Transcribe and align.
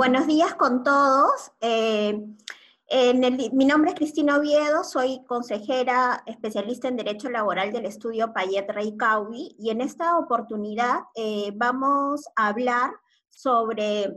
buenos 0.00 0.26
días 0.26 0.54
con 0.54 0.82
todos. 0.82 1.52
Eh, 1.60 2.18
mi 3.52 3.66
nombre 3.66 3.90
es 3.90 3.96
Cristina 3.96 4.38
Oviedo, 4.38 4.82
soy 4.82 5.22
consejera 5.26 6.22
especialista 6.24 6.88
en 6.88 6.96
Derecho 6.96 7.28
Laboral 7.28 7.70
del 7.70 7.84
estudio 7.84 8.32
Payet 8.32 8.66
Reikawi 8.70 9.56
y 9.58 9.68
en 9.68 9.82
esta 9.82 10.16
oportunidad 10.16 11.00
eh, 11.14 11.52
vamos 11.54 12.26
a 12.34 12.46
hablar 12.46 12.92
sobre 13.28 14.16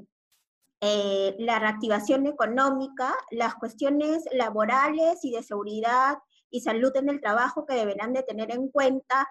eh, 0.79 1.35
la 1.39 1.59
reactivación 1.59 2.27
económica, 2.27 3.13
las 3.31 3.55
cuestiones 3.55 4.23
laborales 4.31 5.19
y 5.25 5.31
de 5.31 5.43
seguridad 5.43 6.19
y 6.49 6.61
salud 6.61 6.95
en 6.95 7.09
el 7.09 7.19
trabajo 7.19 7.65
que 7.65 7.75
deberán 7.75 8.13
de 8.13 8.23
tener 8.23 8.51
en 8.51 8.69
cuenta 8.69 9.27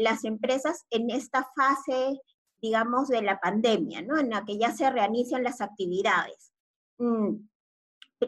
las 0.00 0.24
empresas 0.24 0.84
en 0.90 1.08
esta 1.08 1.48
fase 1.56 2.20
digamos, 2.60 3.08
de 3.08 3.22
la 3.22 3.40
pandemia, 3.40 4.02
¿no? 4.02 4.18
En 4.18 4.30
la 4.30 4.44
que 4.44 4.58
ya 4.58 4.72
se 4.72 4.90
reinician 4.90 5.42
las 5.42 5.60
actividades. 5.60 6.52
Mm, 6.98 7.36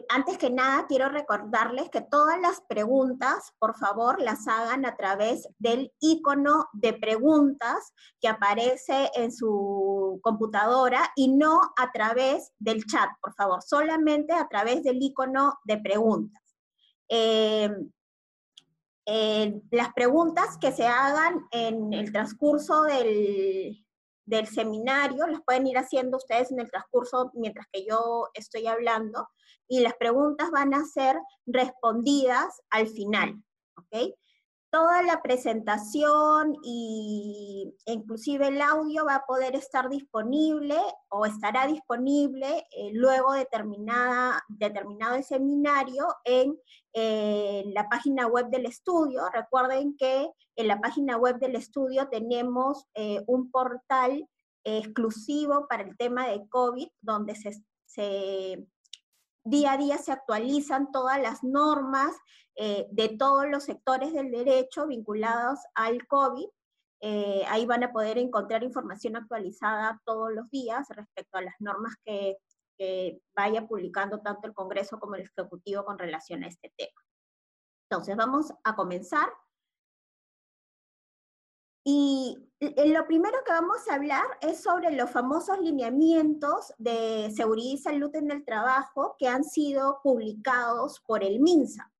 antes 0.07 0.37
que 0.37 0.49
nada, 0.49 0.85
quiero 0.87 1.09
recordarles 1.09 1.89
que 1.89 2.01
todas 2.01 2.39
las 2.39 2.61
preguntas, 2.61 3.53
por 3.59 3.75
favor, 3.77 4.21
las 4.21 4.47
hagan 4.47 4.85
a 4.85 4.95
través 4.95 5.49
del 5.59 5.91
icono 5.99 6.69
de 6.71 6.93
preguntas 6.93 7.93
que 8.21 8.29
aparece 8.29 9.11
en 9.15 9.33
su 9.33 10.19
computadora 10.21 11.11
y 11.15 11.27
no 11.27 11.59
a 11.77 11.91
través 11.91 12.53
del 12.57 12.85
chat, 12.85 13.09
por 13.21 13.33
favor, 13.33 13.61
solamente 13.61 14.33
a 14.33 14.47
través 14.47 14.83
del 14.83 15.01
icono 15.01 15.59
de 15.65 15.77
preguntas. 15.77 16.41
Eh, 17.09 17.69
las 19.71 19.91
preguntas 19.93 20.57
que 20.57 20.71
se 20.71 20.87
hagan 20.87 21.45
en 21.51 21.91
el 21.91 22.13
transcurso 22.13 22.83
del, 22.83 23.83
del 24.31 24.47
seminario, 24.47 25.27
las 25.27 25.41
pueden 25.45 25.67
ir 25.67 25.77
haciendo 25.77 26.17
ustedes 26.17 26.51
en 26.51 26.61
el 26.61 26.71
transcurso 26.71 27.31
mientras 27.33 27.67
que 27.71 27.85
yo 27.85 28.29
estoy 28.33 28.65
hablando, 28.65 29.27
y 29.67 29.81
las 29.81 29.93
preguntas 29.95 30.49
van 30.51 30.73
a 30.73 30.85
ser 30.85 31.17
respondidas 31.45 32.61
al 32.69 32.87
final, 32.87 33.43
¿ok? 33.77 34.15
Toda 34.71 35.03
la 35.03 35.21
presentación 35.21 36.55
y 36.63 37.75
inclusive 37.87 38.47
el 38.47 38.61
audio 38.61 39.03
va 39.03 39.15
a 39.15 39.25
poder 39.25 39.53
estar 39.53 39.89
disponible 39.89 40.77
o 41.09 41.25
estará 41.25 41.67
disponible 41.67 42.65
eh, 42.71 42.91
luego 42.93 43.33
de 43.33 43.43
terminada, 43.43 44.41
determinado 44.47 45.21
seminario 45.23 46.07
en 46.23 46.57
eh, 46.93 47.63
la 47.73 47.89
página 47.89 48.27
web 48.27 48.47
del 48.47 48.65
estudio. 48.65 49.23
Recuerden 49.33 49.97
que 49.97 50.31
en 50.55 50.67
la 50.69 50.79
página 50.79 51.17
web 51.17 51.37
del 51.39 51.57
estudio 51.57 52.07
tenemos 52.07 52.85
eh, 52.93 53.21
un 53.27 53.51
portal 53.51 54.25
exclusivo 54.63 55.67
para 55.67 55.83
el 55.83 55.97
tema 55.97 56.27
de 56.29 56.47
COVID, 56.47 56.87
donde 57.01 57.35
se, 57.35 58.65
día 59.43 59.73
a 59.73 59.77
día 59.77 59.97
se 59.97 60.11
actualizan 60.11 60.91
todas 60.91 61.21
las 61.21 61.43
normas 61.43 62.15
eh, 62.55 62.87
de 62.91 63.09
todos 63.09 63.47
los 63.49 63.63
sectores 63.63 64.13
del 64.13 64.31
derecho 64.31 64.87
vinculados 64.87 65.59
al 65.75 66.05
COVID. 66.07 66.47
Eh, 67.01 67.43
ahí 67.47 67.65
van 67.65 67.83
a 67.83 67.91
poder 67.91 68.17
encontrar 68.17 68.63
información 68.63 69.15
actualizada 69.15 69.99
todos 70.05 70.31
los 70.31 70.49
días 70.51 70.87
respecto 70.89 71.37
a 71.37 71.41
las 71.41 71.55
normas 71.59 71.95
que, 72.05 72.37
que 72.77 73.19
vaya 73.35 73.65
publicando 73.67 74.19
tanto 74.21 74.47
el 74.47 74.53
Congreso 74.53 74.99
como 74.99 75.15
el 75.15 75.21
Ejecutivo 75.21 75.83
con 75.83 75.97
relación 75.97 76.43
a 76.43 76.47
este 76.47 76.71
tema. 76.77 77.01
Entonces, 77.89 78.15
vamos 78.15 78.53
a 78.63 78.75
comenzar. 78.75 79.27
Y 81.83 82.37
lo 82.59 83.07
primero 83.07 83.37
que 83.45 83.53
vamos 83.53 83.87
a 83.89 83.95
hablar 83.95 84.25
es 84.41 84.61
sobre 84.61 84.91
los 84.91 85.09
famosos 85.09 85.59
lineamientos 85.59 86.73
de 86.77 87.31
seguridad 87.35 87.73
y 87.73 87.77
salud 87.77 88.15
en 88.15 88.31
el 88.31 88.45
trabajo 88.45 89.15
que 89.17 89.27
han 89.27 89.43
sido 89.43 89.99
publicados 90.03 90.99
por 90.99 91.23
el 91.23 91.39
MINSA. 91.39 91.91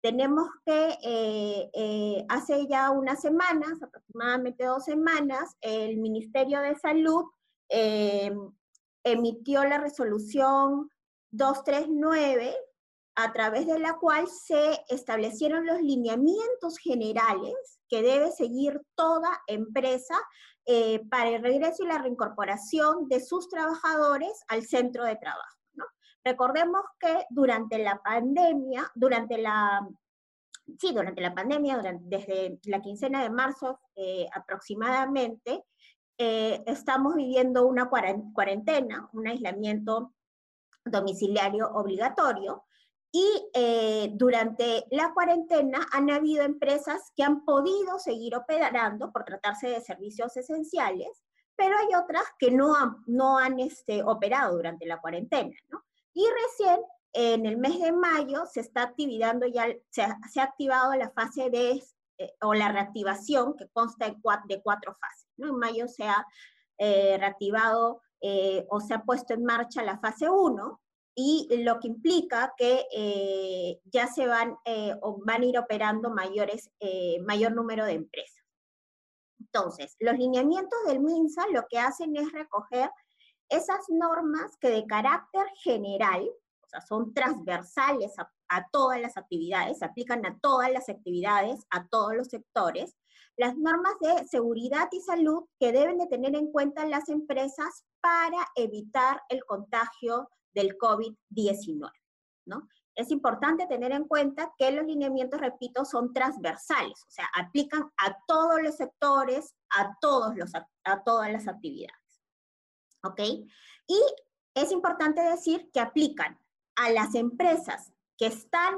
Tenemos 0.00 0.48
que 0.66 0.98
eh, 1.02 1.70
eh, 1.72 2.26
hace 2.28 2.66
ya 2.66 2.90
unas 2.90 3.22
semanas, 3.22 3.82
aproximadamente 3.82 4.64
dos 4.64 4.84
semanas, 4.84 5.56
el 5.62 5.96
Ministerio 5.96 6.60
de 6.60 6.74
Salud 6.76 7.24
eh, 7.70 8.30
emitió 9.02 9.64
la 9.64 9.78
resolución 9.78 10.90
239 11.30 12.54
a 13.16 13.32
través 13.32 13.66
de 13.66 13.78
la 13.78 13.94
cual 13.94 14.26
se 14.28 14.84
establecieron 14.88 15.66
los 15.66 15.80
lineamientos 15.80 16.78
generales 16.78 17.54
que 17.88 18.02
debe 18.02 18.30
seguir 18.32 18.80
toda 18.94 19.42
empresa 19.46 20.16
eh, 20.66 21.00
para 21.10 21.28
el 21.30 21.42
regreso 21.42 21.84
y 21.84 21.88
la 21.88 21.98
reincorporación 21.98 23.08
de 23.08 23.20
sus 23.20 23.48
trabajadores 23.48 24.42
al 24.48 24.64
centro 24.64 25.04
de 25.04 25.16
trabajo. 25.16 25.54
Recordemos 26.24 26.80
que 26.98 27.26
durante 27.28 27.78
la 27.78 28.00
pandemia, 28.02 28.90
durante 28.94 29.36
la, 29.36 29.86
sí, 30.78 30.92
durante 30.94 31.20
la 31.20 31.34
pandemia, 31.34 31.82
desde 32.00 32.58
la 32.64 32.80
quincena 32.80 33.22
de 33.22 33.28
marzo 33.28 33.78
eh, 33.94 34.26
aproximadamente, 34.32 35.62
eh, 36.16 36.62
estamos 36.66 37.14
viviendo 37.14 37.66
una 37.66 37.90
cuarentena, 37.90 39.08
un 39.12 39.26
aislamiento 39.26 40.14
domiciliario 40.84 41.68
obligatorio, 41.68 42.64
y 43.16 43.48
eh, 43.54 44.10
durante 44.14 44.86
la 44.90 45.14
cuarentena 45.14 45.86
han 45.92 46.10
habido 46.10 46.42
empresas 46.42 47.12
que 47.14 47.22
han 47.22 47.44
podido 47.44 48.00
seguir 48.00 48.34
operando 48.34 49.12
por 49.12 49.22
tratarse 49.22 49.68
de 49.68 49.80
servicios 49.80 50.36
esenciales, 50.36 51.22
pero 51.54 51.76
hay 51.78 51.94
otras 51.94 52.24
que 52.40 52.50
no 52.50 52.74
han, 52.74 52.96
no 53.06 53.38
han 53.38 53.60
este, 53.60 54.02
operado 54.02 54.56
durante 54.56 54.84
la 54.84 55.00
cuarentena, 55.00 55.54
¿no? 55.68 55.84
Y 56.12 56.26
recién 56.42 56.80
en 57.12 57.46
el 57.46 57.56
mes 57.56 57.78
de 57.78 57.92
mayo 57.92 58.46
se 58.46 58.58
está 58.58 58.82
activando 58.82 59.46
ya, 59.46 59.68
se 59.90 60.02
ha, 60.02 60.18
se 60.28 60.40
ha 60.40 60.44
activado 60.44 60.92
la 60.96 61.10
fase 61.10 61.50
de, 61.50 61.84
eh, 62.18 62.34
o 62.42 62.52
la 62.52 62.72
reactivación 62.72 63.54
que 63.56 63.68
consta 63.68 64.06
de 64.06 64.16
cuatro, 64.20 64.46
de 64.48 64.60
cuatro 64.60 64.96
fases, 65.00 65.30
¿no? 65.36 65.50
En 65.50 65.58
mayo 65.60 65.86
se 65.86 66.02
ha 66.02 66.26
eh, 66.78 67.16
reactivado 67.16 68.00
o 68.70 68.80
se 68.80 68.94
ha 68.94 69.02
puesto 69.02 69.34
en 69.34 69.44
marcha 69.44 69.82
la 69.82 69.98
fase 69.98 70.30
1, 70.30 70.80
y 71.14 71.48
lo 71.62 71.78
que 71.78 71.88
implica 71.88 72.54
que 72.56 72.86
eh, 72.92 73.80
ya 73.84 74.08
se 74.08 74.26
van, 74.26 74.56
eh, 74.64 74.94
van 75.24 75.42
a 75.42 75.44
ir 75.44 75.58
operando 75.58 76.10
mayores, 76.10 76.70
eh, 76.80 77.20
mayor 77.20 77.52
número 77.52 77.84
de 77.84 77.92
empresas. 77.92 78.44
Entonces, 79.38 79.94
los 80.00 80.18
lineamientos 80.18 80.78
del 80.86 81.00
MINSA 81.00 81.46
lo 81.52 81.66
que 81.68 81.78
hacen 81.78 82.16
es 82.16 82.32
recoger 82.32 82.90
esas 83.48 83.88
normas 83.88 84.56
que 84.58 84.70
de 84.70 84.86
carácter 84.86 85.46
general, 85.62 86.28
o 86.62 86.68
sea, 86.68 86.80
son 86.80 87.14
transversales 87.14 88.18
a, 88.18 88.32
a 88.48 88.66
todas 88.72 89.00
las 89.00 89.16
actividades, 89.16 89.78
se 89.78 89.84
aplican 89.84 90.26
a 90.26 90.36
todas 90.40 90.72
las 90.72 90.88
actividades, 90.88 91.64
a 91.70 91.86
todos 91.86 92.14
los 92.16 92.28
sectores, 92.28 92.96
las 93.36 93.56
normas 93.56 93.94
de 94.00 94.26
seguridad 94.26 94.88
y 94.90 95.00
salud 95.00 95.44
que 95.60 95.72
deben 95.72 95.98
de 95.98 96.06
tener 96.06 96.34
en 96.34 96.50
cuenta 96.50 96.86
las 96.86 97.08
empresas 97.08 97.84
para 98.00 98.48
evitar 98.56 99.22
el 99.28 99.44
contagio 99.44 100.28
del 100.54 100.76
COVID-19, 100.78 101.90
¿no? 102.46 102.68
Es 102.96 103.10
importante 103.10 103.66
tener 103.66 103.90
en 103.90 104.04
cuenta 104.04 104.52
que 104.56 104.70
los 104.70 104.86
lineamientos, 104.86 105.40
repito, 105.40 105.84
son 105.84 106.12
transversales, 106.12 107.02
o 107.08 107.10
sea, 107.10 107.28
aplican 107.34 107.90
a 107.98 108.16
todos 108.26 108.62
los 108.62 108.76
sectores, 108.76 109.54
a, 109.76 109.96
todos 110.00 110.36
los, 110.36 110.52
a 110.54 111.02
todas 111.02 111.32
las 111.32 111.48
actividades. 111.48 111.98
¿Ok? 113.02 113.20
Y 113.88 114.00
es 114.54 114.70
importante 114.70 115.20
decir 115.22 115.70
que 115.72 115.80
aplican 115.80 116.38
a 116.76 116.90
las 116.90 117.14
empresas 117.16 117.92
que 118.16 118.26
están, 118.26 118.76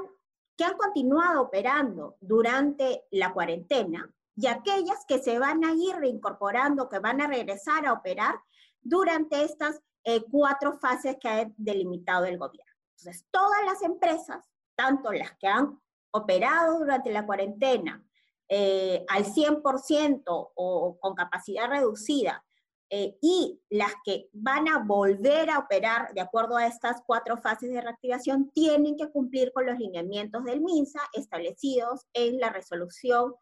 que 0.57 0.65
han 0.65 0.75
continuado 0.77 1.43
operando 1.43 2.17
durante 2.19 3.05
la 3.11 3.31
cuarentena 3.33 4.11
y 4.37 4.45
aquellas 4.45 5.03
que 5.07 5.17
se 5.17 5.39
van 5.39 5.65
a 5.65 5.73
ir 5.73 5.95
reincorporando, 5.95 6.87
que 6.87 6.99
van 6.99 7.19
a 7.21 7.27
regresar 7.27 7.87
a 7.87 7.93
operar 7.93 8.35
durante 8.81 9.43
estas 9.43 9.81
eh, 10.03 10.21
cuatro 10.29 10.77
fases 10.77 11.17
que 11.19 11.27
ha 11.27 11.51
delimitado 11.57 12.25
el 12.25 12.37
gobierno. 12.37 12.71
Entonces, 12.97 13.25
todas 13.31 13.65
las 13.65 13.81
empresas, 13.81 14.45
tanto 14.75 15.11
las 15.11 15.35
que 15.37 15.47
han 15.47 15.81
operado 16.11 16.79
durante 16.79 17.11
la 17.11 17.25
cuarentena 17.25 18.05
eh, 18.47 19.03
al 19.09 19.25
100% 19.25 20.23
o 20.27 20.97
con 20.99 21.15
capacidad 21.15 21.67
reducida, 21.67 22.45
eh, 22.89 23.17
y 23.21 23.59
las 23.69 23.91
que 24.05 24.29
van 24.31 24.69
a 24.69 24.77
volver 24.79 25.49
a 25.49 25.59
operar 25.59 26.13
de 26.13 26.21
acuerdo 26.21 26.55
a 26.55 26.67
estas 26.67 27.01
cuatro 27.05 27.35
fases 27.35 27.69
de 27.69 27.81
reactivación 27.81 28.49
tienen 28.51 28.95
que 28.95 29.11
cumplir 29.11 29.51
con 29.51 29.65
los 29.65 29.77
lineamientos 29.77 30.45
del 30.45 30.61
MINSA 30.61 31.01
establecidos 31.11 32.05
en 32.13 32.39
la 32.39 32.49
resolución 32.49 33.33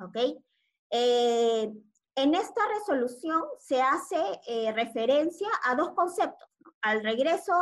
¿Ok? 0.02 0.18
Eh, 0.92 1.74
en 2.16 2.36
esta 2.36 2.62
resolución 2.80 3.44
se 3.60 3.82
hace 3.82 4.18
referencia 4.74 5.48
a 5.64 5.76
dos 5.76 5.92
conceptos. 5.92 6.48
al 6.82 7.04
regreso, 7.04 7.54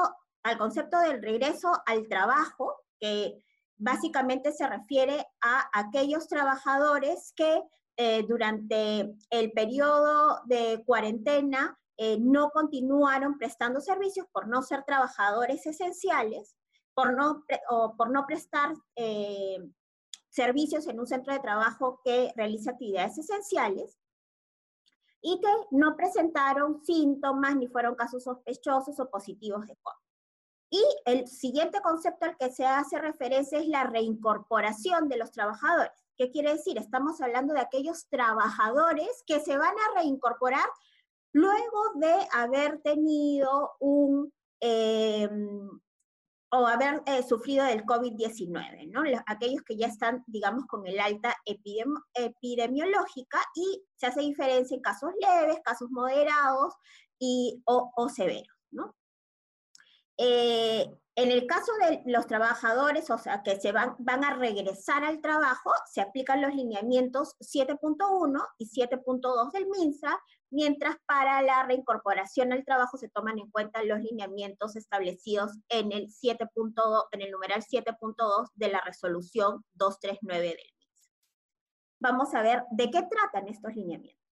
al 0.44 0.58
concepto 0.58 1.00
del 1.00 1.22
regreso 1.22 1.72
al 1.86 2.08
trabajo, 2.08 2.84
que 3.00 3.44
básicamente 3.78 4.54
se 4.54 4.68
refiere 4.68 5.26
a 5.42 5.70
aquellos 5.74 6.28
trabajadores 6.28 7.34
que 7.36 7.62
eh, 7.98 8.26
durante 8.28 9.16
el 9.30 9.52
periodo 9.54 10.42
de 10.46 10.84
cuarentena 10.86 11.80
eh, 11.98 12.18
no 12.20 12.50
continuaron 12.50 13.38
prestando 13.38 13.80
servicios 13.80 14.28
por 14.34 14.48
no 14.48 14.62
ser 14.64 14.84
trabajadores 14.84 15.66
esenciales, 15.66 16.56
por 16.94 17.16
no, 17.16 17.46
o 17.70 17.96
por 17.96 18.12
no 18.12 18.26
prestar 18.26 18.74
eh, 18.96 19.60
servicios 20.30 20.88
en 20.88 21.00
un 21.00 21.08
centro 21.08 21.34
de 21.34 21.40
trabajo 21.40 22.02
que 22.04 22.34
realiza 22.36 22.72
actividades 22.72 23.18
esenciales 23.18 23.98
y 25.22 25.40
que 25.40 25.48
no 25.72 25.96
presentaron 25.96 26.84
síntomas 26.84 27.56
ni 27.56 27.68
fueron 27.68 27.96
casos 27.96 28.24
sospechosos 28.24 29.00
o 29.00 29.10
positivos 29.10 29.66
de 29.66 29.78
COVID. 29.82 30.06
Y 30.70 30.84
el 31.06 31.28
siguiente 31.28 31.80
concepto 31.82 32.26
al 32.26 32.38
que 32.38 32.52
se 32.52 32.66
hace 32.66 33.00
referencia 33.00 33.60
es 33.60 33.68
la 33.68 33.86
reincorporación 33.86 35.08
de 35.08 35.18
los 35.18 35.32
trabajadores. 35.32 36.05
¿Qué 36.18 36.32
quiere 36.32 36.54
decir? 36.54 36.78
Estamos 36.78 37.20
hablando 37.22 37.54
de 37.54 37.60
aquellos 37.60 38.08
trabajadores 38.08 39.24
que 39.26 39.40
se 39.42 39.58
van 39.58 39.76
a 39.76 40.00
reincorporar 40.00 40.68
luego 41.34 41.94
de 41.96 42.14
haber 42.32 42.82
tenido 42.82 43.74
un, 43.80 44.32
em, 44.62 45.70
o 46.52 46.68
haber 46.68 47.02
eh, 47.06 47.24
sufrido 47.24 47.66
del 47.66 47.84
COVID-19, 47.84 48.90
¿no? 48.90 49.04
aquellos 49.26 49.62
que 49.64 49.76
ya 49.76 49.88
están, 49.88 50.24
digamos, 50.28 50.66
con 50.68 50.88
el 50.88 51.00
alta 51.00 51.36
epidemiológica 52.14 53.40
y 53.56 53.84
se 53.98 54.08
hace 54.08 54.22
diferencia 54.22 54.76
en 54.76 54.82
casos 54.82 55.12
leves, 55.20 55.60
casos 55.66 55.90
moderados 55.92 56.74
y, 57.20 57.62
o, 57.66 57.92
o 57.98 58.10
severos, 58.10 58.56
¿no? 58.72 58.96
Eh, 60.18 60.90
en 61.18 61.32
el 61.32 61.48
caso 61.48 61.72
de 61.82 62.02
los 62.06 62.28
trabajadores, 62.28 63.10
o 63.10 63.18
sea, 63.18 63.42
que 63.42 63.60
se 63.60 63.72
van, 63.72 63.96
van 64.00 64.26
a 64.26 64.36
regresar 64.36 65.06
al 65.06 65.22
trabajo, 65.22 65.72
se 65.90 66.02
aplican 66.02 66.42
los 66.42 66.54
lineamientos 66.54 67.36
7.1 67.40 68.46
y 68.58 68.66
7.2 68.66 69.52
del 69.52 69.68
MINSA, 69.68 70.20
mientras 70.50 70.98
para 71.06 71.42
la 71.42 71.64
reincorporación 71.64 72.52
al 72.52 72.66
trabajo 72.66 72.98
se 72.98 73.08
toman 73.08 73.40
en 73.40 73.50
cuenta 73.50 73.84
los 73.84 74.00
lineamientos 74.00 74.76
establecidos 74.76 75.54
en 75.70 75.94
el, 75.94 76.10
7. 76.10 76.50
en 77.12 77.22
el 77.22 77.32
numeral 77.32 77.62
7.2 77.62 78.50
de 78.56 78.70
la 78.70 78.82
resolución 78.82 79.64
239 79.74 80.48
del 80.48 80.58
MINSA. 80.58 81.12
Vamos 82.02 82.34
a 82.34 82.42
ver 82.42 82.64
de 82.72 82.92
qué 82.92 83.04
tratan 83.04 83.48
estos 83.48 83.74
lineamientos. 83.74 84.25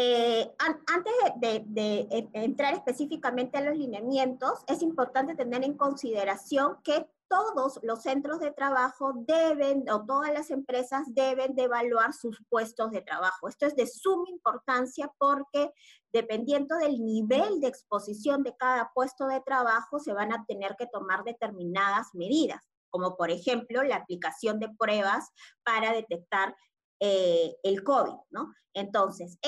Eh, 0.00 0.54
antes 0.86 1.12
de, 1.40 2.06
entrar 2.32 2.72
específicamente 2.72 3.58
a 3.58 3.62
los 3.62 3.76
lineamientos, 3.76 4.60
es 4.68 4.80
importante 4.80 5.34
tener 5.34 5.64
en 5.64 5.76
consideración 5.76 6.76
que 6.84 7.10
todos 7.26 7.80
los 7.82 8.02
centros 8.02 8.38
de 8.38 8.52
trabajo 8.52 9.12
deben, 9.26 9.90
o 9.90 10.06
todas 10.06 10.32
las 10.32 10.52
empresas 10.52 11.02
deben 11.08 11.56
de 11.56 11.64
evaluar 11.64 12.12
sus 12.12 12.38
puestos 12.48 12.92
de 12.92 13.02
trabajo. 13.02 13.48
Esto 13.48 13.66
es 13.66 13.74
de 13.74 13.88
suma 13.88 14.30
importancia 14.30 15.12
porque 15.18 15.72
dependiendo 16.12 16.76
del 16.76 17.04
nivel 17.04 17.60
de 17.60 17.66
exposición 17.66 18.44
de 18.44 18.56
cada 18.56 18.92
puesto 18.94 19.26
de 19.26 19.40
trabajo, 19.40 19.98
se 19.98 20.12
van 20.12 20.32
a 20.32 20.44
tener 20.46 20.76
que 20.78 20.86
tomar 20.86 21.24
determinadas 21.24 22.14
medidas, 22.14 22.62
como 22.88 23.16
por 23.16 23.32
ejemplo 23.32 23.82
la 23.82 23.96
aplicación 23.96 24.60
de 24.60 24.68
pruebas 24.78 25.32
para 25.64 25.92
detectar 25.92 26.54
eh, 27.00 27.56
el 27.62 27.82
COVID, 27.82 28.14
¿no? 28.30 28.54
Entonces, 28.74 29.38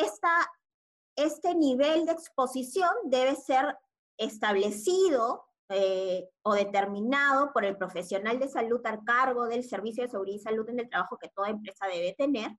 este 1.17 1.55
nivel 1.55 2.07
de 2.07 2.13
exposición 2.13 2.91
debe 3.05 3.37
ser 3.37 3.77
establecido 4.17 5.47
eh, 5.69 6.29
o 6.43 6.55
determinado 6.55 7.53
por 7.53 7.65
el 7.65 7.77
profesional 7.77 8.39
de 8.39 8.49
salud 8.49 8.85
al 8.85 9.05
cargo 9.05 9.47
del 9.47 9.63
servicio 9.65 10.03
de 10.03 10.11
seguridad 10.11 10.37
y 10.37 10.41
salud 10.41 10.69
en 10.69 10.81
el 10.81 10.89
trabajo 10.89 11.17
que 11.17 11.29
toda 11.29 11.49
empresa 11.49 11.87
debe 11.87 12.13
tener. 12.15 12.51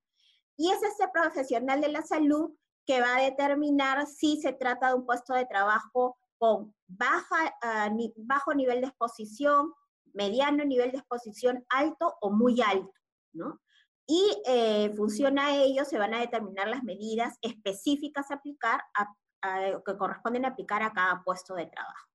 Y 0.57 0.71
es 0.71 0.81
ese 0.81 1.07
profesional 1.13 1.81
de 1.81 1.89
la 1.89 2.03
salud 2.03 2.51
que 2.85 3.01
va 3.01 3.17
a 3.17 3.21
determinar 3.21 4.07
si 4.07 4.41
se 4.41 4.53
trata 4.53 4.89
de 4.89 4.95
un 4.95 5.05
puesto 5.05 5.33
de 5.33 5.45
trabajo 5.45 6.17
con 6.37 6.73
baja, 6.87 7.53
ah, 7.61 7.89
bajo 8.17 8.53
nivel 8.53 8.81
de 8.81 8.87
exposición, 8.87 9.73
mediano 10.13 10.65
nivel 10.65 10.91
de 10.91 10.97
exposición, 10.97 11.65
alto 11.69 12.15
o 12.21 12.31
muy 12.31 12.61
alto, 12.61 12.93
¿no? 13.33 13.59
Y 14.11 14.41
eh, 14.45 14.83
en 14.83 14.97
función 14.97 15.39
a 15.39 15.55
ello 15.55 15.85
se 15.85 15.97
van 15.97 16.13
a 16.13 16.19
determinar 16.19 16.67
las 16.67 16.83
medidas 16.83 17.37
específicas 17.41 18.29
a 18.29 18.33
aplicar, 18.33 18.81
que 19.85 19.97
corresponden 19.97 20.43
aplicar 20.43 20.83
a 20.83 20.91
cada 20.91 21.23
puesto 21.23 21.55
de 21.55 21.67
trabajo. 21.67 22.09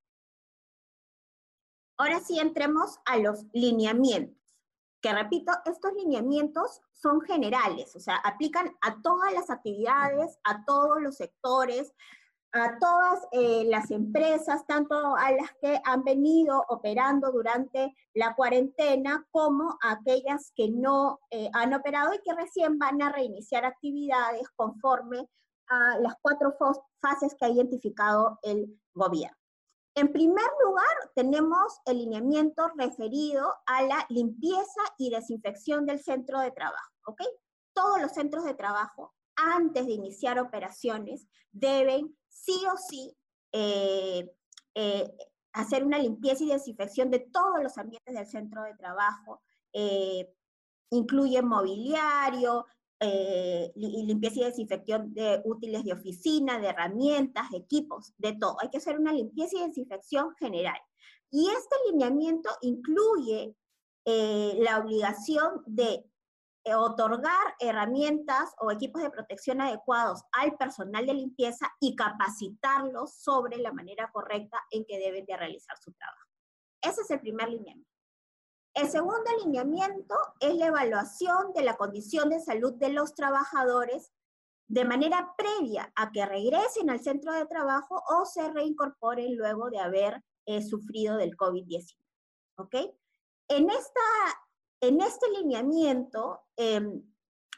Ahora 1.96 2.20
sí 2.20 2.38
entremos 2.38 2.98
a 3.06 3.16
los 3.16 3.46
lineamientos, 3.54 4.58
que 5.00 5.10
repito, 5.10 5.52
estos 5.64 5.94
lineamientos 5.94 6.82
son 6.92 7.22
generales, 7.22 7.96
o 7.96 8.00
sea, 8.00 8.16
aplican 8.16 8.76
a 8.82 9.00
todas 9.00 9.32
las 9.32 9.48
actividades, 9.48 10.38
a 10.44 10.66
todos 10.66 11.00
los 11.00 11.16
sectores, 11.16 11.94
a 12.52 12.78
todas 12.78 13.20
eh, 13.32 13.64
las 13.66 13.90
empresas, 13.90 14.66
tanto 14.66 14.94
a 15.16 15.30
las 15.32 15.50
que 15.60 15.80
han 15.84 16.04
venido 16.04 16.64
operando 16.68 17.30
durante 17.30 17.94
la 18.14 18.34
cuarentena 18.34 19.26
como 19.30 19.76
a 19.82 19.92
aquellas 19.92 20.52
que 20.54 20.70
no 20.70 21.20
eh, 21.30 21.50
han 21.52 21.74
operado 21.74 22.14
y 22.14 22.20
que 22.22 22.34
recién 22.34 22.78
van 22.78 23.02
a 23.02 23.12
reiniciar 23.12 23.64
actividades 23.64 24.48
conforme 24.56 25.28
a 25.68 25.98
las 25.98 26.14
cuatro 26.22 26.56
fases 27.00 27.34
que 27.34 27.44
ha 27.44 27.50
identificado 27.50 28.38
el 28.42 28.80
gobierno. 28.94 29.36
En 29.94 30.12
primer 30.12 30.46
lugar, 30.62 31.10
tenemos 31.14 31.80
el 31.86 31.98
lineamiento 31.98 32.68
referido 32.76 33.54
a 33.64 33.82
la 33.82 34.06
limpieza 34.10 34.82
y 34.98 35.10
desinfección 35.10 35.86
del 35.86 36.00
centro 36.00 36.40
de 36.40 36.50
trabajo, 36.50 36.92
¿ok? 37.06 37.22
Todos 37.72 38.02
los 38.02 38.12
centros 38.12 38.44
de 38.44 38.52
trabajo, 38.52 39.14
antes 39.36 39.86
de 39.86 39.92
iniciar 39.92 40.38
operaciones, 40.38 41.26
deben 41.50 42.14
sí 42.36 42.62
o 42.72 42.76
sí 42.76 43.16
eh, 43.52 44.30
eh, 44.74 45.12
hacer 45.52 45.84
una 45.84 45.98
limpieza 45.98 46.44
y 46.44 46.48
desinfección 46.48 47.10
de 47.10 47.20
todos 47.20 47.62
los 47.62 47.78
ambientes 47.78 48.14
del 48.14 48.26
centro 48.26 48.62
de 48.62 48.74
trabajo. 48.74 49.42
Eh, 49.72 50.30
incluye 50.90 51.42
mobiliario, 51.42 52.66
limpieza 53.74 54.40
y 54.40 54.44
desinfección 54.44 55.12
de 55.12 55.42
útiles 55.44 55.84
de 55.84 55.92
oficina, 55.92 56.58
de 56.58 56.68
herramientas, 56.68 57.50
de 57.50 57.58
equipos, 57.58 58.12
de 58.18 58.34
todo. 58.34 58.56
Hay 58.60 58.70
que 58.70 58.78
hacer 58.78 58.98
una 58.98 59.12
limpieza 59.12 59.56
y 59.56 59.66
desinfección 59.66 60.34
general. 60.36 60.78
Y 61.30 61.48
este 61.48 61.76
lineamiento 61.90 62.50
incluye 62.62 63.54
la 64.04 64.78
obligación 64.78 65.62
de 65.66 65.94
eh, 65.94 66.15
otorgar 66.74 67.54
herramientas 67.60 68.52
o 68.58 68.72
equipos 68.72 69.02
de 69.02 69.10
protección 69.10 69.60
adecuados 69.60 70.22
al 70.32 70.56
personal 70.56 71.06
de 71.06 71.14
limpieza 71.14 71.68
y 71.80 71.94
capacitarlos 71.94 73.14
sobre 73.14 73.58
la 73.58 73.72
manera 73.72 74.10
correcta 74.12 74.58
en 74.70 74.84
que 74.84 74.98
deben 74.98 75.24
de 75.26 75.36
realizar 75.36 75.76
su 75.78 75.92
trabajo. 75.92 76.26
Ese 76.82 77.02
es 77.02 77.10
el 77.10 77.20
primer 77.20 77.50
lineamiento. 77.50 77.90
El 78.74 78.90
segundo 78.90 79.30
lineamiento 79.44 80.14
es 80.40 80.54
la 80.56 80.66
evaluación 80.66 81.52
de 81.54 81.62
la 81.62 81.76
condición 81.76 82.28
de 82.28 82.40
salud 82.40 82.74
de 82.74 82.90
los 82.90 83.14
trabajadores 83.14 84.12
de 84.68 84.84
manera 84.84 85.34
previa 85.38 85.92
a 85.94 86.10
que 86.10 86.26
regresen 86.26 86.90
al 86.90 87.00
centro 87.00 87.32
de 87.32 87.46
trabajo 87.46 88.02
o 88.08 88.26
se 88.26 88.50
reincorporen 88.50 89.36
luego 89.36 89.70
de 89.70 89.78
haber 89.78 90.22
eh, 90.46 90.62
sufrido 90.62 91.16
del 91.16 91.36
COVID-19. 91.36 91.96
¿Ok? 92.58 92.74
En 93.48 93.70
esta 93.70 94.00
en 94.80 95.00
este 95.00 95.30
lineamiento, 95.30 96.40
em, 96.56 97.02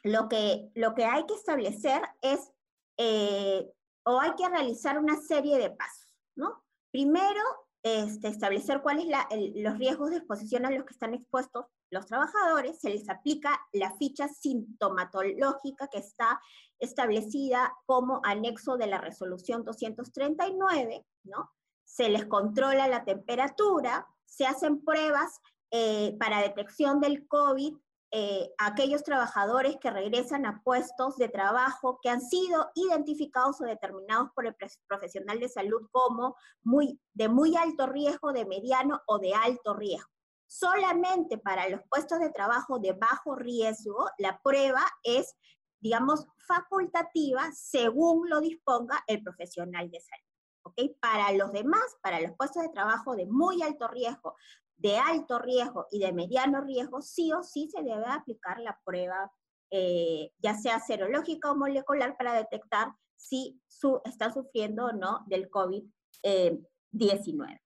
lo, 0.04 0.28
que, 0.28 0.70
lo 0.74 0.94
que 0.94 1.04
hay 1.04 1.26
que 1.26 1.34
establecer 1.34 2.02
es, 2.22 2.50
eh, 2.96 3.70
o 4.04 4.20
hay 4.20 4.34
que 4.36 4.48
realizar 4.48 4.98
una 4.98 5.20
serie 5.20 5.58
de 5.58 5.70
pasos, 5.70 6.14
¿no? 6.36 6.64
Primero, 6.90 7.42
este, 7.82 8.28
establecer 8.28 8.82
cuáles 8.82 9.04
son 9.04 9.62
los 9.62 9.78
riesgos 9.78 10.10
de 10.10 10.16
exposición 10.18 10.66
a 10.66 10.70
los 10.70 10.84
que 10.84 10.94
están 10.94 11.14
expuestos 11.14 11.66
los 11.90 12.06
trabajadores, 12.06 12.78
se 12.80 12.90
les 12.90 13.08
aplica 13.08 13.58
la 13.72 13.96
ficha 13.96 14.28
sintomatológica 14.28 15.88
que 15.88 15.98
está 15.98 16.40
establecida 16.78 17.74
como 17.86 18.20
anexo 18.24 18.76
de 18.76 18.86
la 18.86 18.98
resolución 18.98 19.64
239, 19.64 21.06
¿no? 21.24 21.50
Se 21.84 22.10
les 22.10 22.26
controla 22.26 22.88
la 22.88 23.04
temperatura, 23.04 24.06
se 24.26 24.46
hacen 24.46 24.84
pruebas 24.84 25.40
eh, 25.70 26.16
para 26.18 26.42
detección 26.42 27.00
del 27.00 27.26
COVID 27.28 27.76
eh, 28.10 28.54
aquellos 28.56 29.04
trabajadores 29.04 29.76
que 29.76 29.90
regresan 29.90 30.46
a 30.46 30.62
puestos 30.62 31.18
de 31.18 31.28
trabajo 31.28 32.00
que 32.02 32.08
han 32.08 32.22
sido 32.22 32.70
identificados 32.74 33.60
o 33.60 33.64
determinados 33.64 34.30
por 34.34 34.46
el 34.46 34.56
profesional 34.86 35.38
de 35.38 35.50
salud 35.50 35.86
como 35.90 36.34
muy, 36.62 36.98
de 37.12 37.28
muy 37.28 37.54
alto 37.56 37.86
riesgo, 37.86 38.32
de 38.32 38.46
mediano 38.46 39.02
o 39.06 39.18
de 39.18 39.34
alto 39.34 39.74
riesgo. 39.74 40.08
Solamente 40.46 41.36
para 41.36 41.68
los 41.68 41.82
puestos 41.90 42.18
de 42.20 42.30
trabajo 42.30 42.78
de 42.78 42.94
bajo 42.94 43.34
riesgo, 43.34 44.08
la 44.16 44.40
prueba 44.40 44.82
es, 45.02 45.36
digamos, 45.78 46.26
facultativa 46.46 47.52
según 47.52 48.30
lo 48.30 48.40
disponga 48.40 49.04
el 49.06 49.22
profesional 49.22 49.90
de 49.90 50.00
salud. 50.00 50.24
¿ok? 50.62 50.98
Para 50.98 51.32
los 51.32 51.52
demás, 51.52 51.84
para 52.02 52.20
los 52.20 52.32
puestos 52.38 52.62
de 52.62 52.70
trabajo 52.70 53.16
de 53.16 53.26
muy 53.26 53.62
alto 53.62 53.86
riesgo, 53.86 54.34
de 54.78 54.96
alto 54.96 55.38
riesgo 55.38 55.86
y 55.90 55.98
de 55.98 56.12
mediano 56.12 56.62
riesgo, 56.62 57.02
sí 57.02 57.32
o 57.32 57.42
sí 57.42 57.68
se 57.68 57.82
debe 57.82 58.06
aplicar 58.06 58.60
la 58.60 58.80
prueba, 58.84 59.30
eh, 59.70 60.32
ya 60.38 60.54
sea 60.54 60.80
serológica 60.80 61.50
o 61.50 61.56
molecular, 61.56 62.16
para 62.16 62.32
detectar 62.32 62.94
si 63.16 63.60
su, 63.66 64.00
está 64.04 64.32
sufriendo 64.32 64.86
o 64.86 64.92
no 64.92 65.24
del 65.26 65.50
COVID-19. 65.50 67.60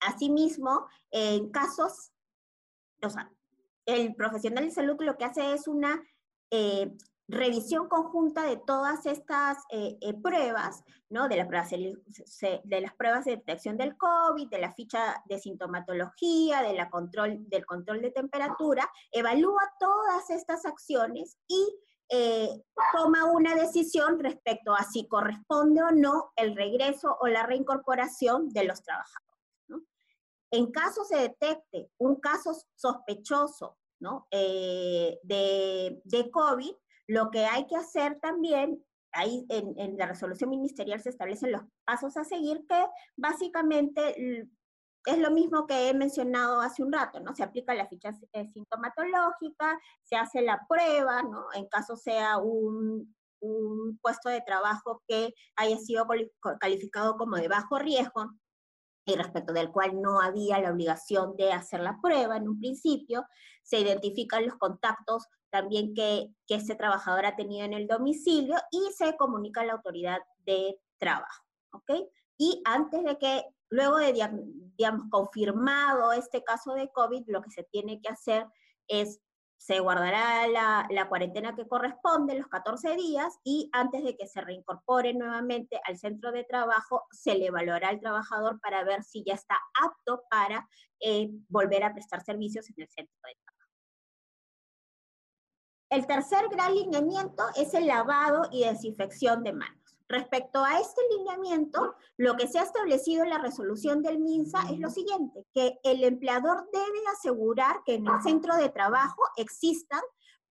Asimismo, 0.00 0.86
en 1.10 1.50
casos, 1.50 2.12
o 3.02 3.10
sea, 3.10 3.30
el 3.84 4.14
profesional 4.14 4.64
de 4.64 4.70
salud 4.70 4.96
lo 5.00 5.18
que 5.18 5.26
hace 5.26 5.52
es 5.52 5.68
una 5.68 6.02
eh, 6.50 6.96
revisión 7.30 7.88
conjunta 7.88 8.44
de 8.44 8.56
todas 8.56 9.06
estas 9.06 9.58
eh, 9.70 9.96
eh, 10.00 10.14
pruebas, 10.14 10.82
¿no? 11.08 11.28
De, 11.28 11.36
de 11.36 12.80
las 12.80 12.94
pruebas 12.94 13.24
de 13.24 13.36
detección 13.36 13.76
del 13.76 13.96
COVID, 13.96 14.48
de 14.48 14.58
la 14.58 14.72
ficha 14.72 15.22
de 15.26 15.38
sintomatología, 15.38 16.62
de 16.62 16.74
la 16.74 16.90
control, 16.90 17.48
del 17.48 17.64
control 17.66 18.02
de 18.02 18.10
temperatura, 18.10 18.90
evalúa 19.12 19.62
todas 19.78 20.30
estas 20.30 20.66
acciones 20.66 21.38
y 21.48 21.76
toma 22.92 23.26
una 23.26 23.54
decisión 23.54 24.18
respecto 24.18 24.74
a 24.74 24.82
si 24.82 25.06
corresponde 25.06 25.80
o 25.80 25.92
no 25.92 26.32
el 26.34 26.56
regreso 26.56 27.16
o 27.20 27.28
la 27.28 27.46
reincorporación 27.46 28.48
de 28.48 28.64
los 28.64 28.82
trabajadores. 28.82 29.30
En 30.50 30.72
caso 30.72 31.04
se 31.04 31.18
detecte 31.18 31.92
un 31.98 32.16
caso 32.16 32.52
sospechoso 32.74 33.78
¿no? 34.00 34.26
de 34.32 36.30
COVID, 36.32 36.74
lo 37.10 37.28
que 37.30 37.44
hay 37.44 37.66
que 37.66 37.74
hacer 37.74 38.20
también, 38.20 38.84
ahí 39.12 39.44
en, 39.48 39.96
la 39.98 40.06
resolución 40.06 40.48
ministerial 40.48 41.00
se 41.00 41.08
establecen 41.08 41.50
los 41.50 41.62
pasos 41.84 42.16
a 42.16 42.22
seguir, 42.22 42.64
que 42.68 42.86
básicamente 43.16 44.46
es 45.06 45.18
lo 45.18 45.32
mismo 45.32 45.66
que 45.66 45.88
he 45.88 45.94
mencionado 45.94 46.60
hace 46.60 46.84
un 46.84 46.92
rato, 46.92 47.18
¿no? 47.18 47.34
Se 47.34 47.42
aplica 47.42 47.74
la 47.74 47.88
ficha 47.88 48.10
eh, 48.32 48.46
sintomatológica, 48.46 49.76
se 50.04 50.14
hace 50.14 50.40
la 50.42 50.64
prueba, 50.68 51.24
¿no? 51.24 51.46
En 51.52 51.66
caso 51.66 51.96
sea 51.96 52.38
un, 52.38 53.12
un 53.40 53.98
puesto 54.00 54.28
de 54.28 54.42
trabajo 54.42 55.02
que 55.08 55.34
haya 55.56 55.78
sido 55.78 56.06
calificado 56.60 57.16
como 57.16 57.38
de 57.38 57.48
bajo 57.48 57.80
riesgo, 57.80 58.30
y 59.04 59.16
respecto 59.16 59.52
del 59.52 59.72
cual 59.72 60.00
no 60.00 60.20
había 60.20 60.60
la 60.60 60.70
obligación 60.70 61.34
de 61.36 61.52
hacer 61.52 61.80
la 61.80 61.98
prueba 62.00 62.36
en 62.36 62.48
un 62.48 62.60
principio, 62.60 63.26
se 63.64 63.80
identifican 63.80 64.46
los 64.46 64.54
contactos 64.58 65.26
también 65.50 65.94
que, 65.94 66.28
que 66.46 66.56
ese 66.56 66.74
trabajador 66.74 67.26
ha 67.26 67.36
tenido 67.36 67.64
en 67.64 67.74
el 67.74 67.86
domicilio 67.86 68.56
y 68.70 68.92
se 68.92 69.16
comunica 69.16 69.60
a 69.62 69.64
la 69.64 69.74
autoridad 69.74 70.20
de 70.44 70.78
trabajo, 70.98 71.44
¿ok? 71.72 71.90
Y 72.38 72.62
antes 72.64 73.04
de 73.04 73.18
que, 73.18 73.44
luego 73.68 73.98
de, 73.98 74.12
digamos, 74.78 75.04
confirmado 75.10 76.12
este 76.12 76.42
caso 76.42 76.74
de 76.74 76.90
COVID, 76.90 77.24
lo 77.26 77.42
que 77.42 77.50
se 77.50 77.64
tiene 77.64 78.00
que 78.00 78.08
hacer 78.08 78.46
es, 78.88 79.20
se 79.58 79.78
guardará 79.80 80.46
la, 80.46 80.86
la 80.88 81.08
cuarentena 81.10 81.54
que 81.54 81.68
corresponde, 81.68 82.38
los 82.38 82.48
14 82.48 82.96
días, 82.96 83.38
y 83.44 83.68
antes 83.72 84.02
de 84.04 84.16
que 84.16 84.26
se 84.26 84.40
reincorpore 84.40 85.12
nuevamente 85.12 85.78
al 85.84 85.98
centro 85.98 86.32
de 86.32 86.44
trabajo, 86.44 87.06
se 87.10 87.34
le 87.34 87.48
evaluará 87.48 87.88
al 87.88 88.00
trabajador 88.00 88.58
para 88.60 88.84
ver 88.84 89.02
si 89.02 89.22
ya 89.22 89.34
está 89.34 89.58
apto 89.82 90.22
para 90.30 90.66
eh, 91.00 91.28
volver 91.48 91.84
a 91.84 91.92
prestar 91.92 92.22
servicios 92.24 92.70
en 92.70 92.76
el 92.78 92.88
centro 92.88 93.14
de 93.26 93.34
trabajo. 93.34 93.49
El 95.90 96.06
tercer 96.06 96.48
gran 96.48 96.72
lineamiento 96.72 97.42
es 97.56 97.74
el 97.74 97.88
lavado 97.88 98.48
y 98.52 98.64
desinfección 98.64 99.42
de 99.42 99.52
manos. 99.52 99.76
Respecto 100.08 100.64
a 100.64 100.78
este 100.78 101.00
lineamiento, 101.16 101.96
lo 102.16 102.36
que 102.36 102.46
se 102.46 102.60
ha 102.60 102.62
establecido 102.62 103.24
en 103.24 103.30
la 103.30 103.38
resolución 103.38 104.00
del 104.02 104.20
MINSA 104.20 104.70
es 104.70 104.78
lo 104.78 104.88
siguiente, 104.88 105.44
que 105.52 105.78
el 105.82 106.04
empleador 106.04 106.68
debe 106.72 107.00
asegurar 107.12 107.82
que 107.84 107.94
en 107.94 108.06
el 108.06 108.22
centro 108.22 108.56
de 108.56 108.68
trabajo 108.68 109.20
existan 109.36 110.00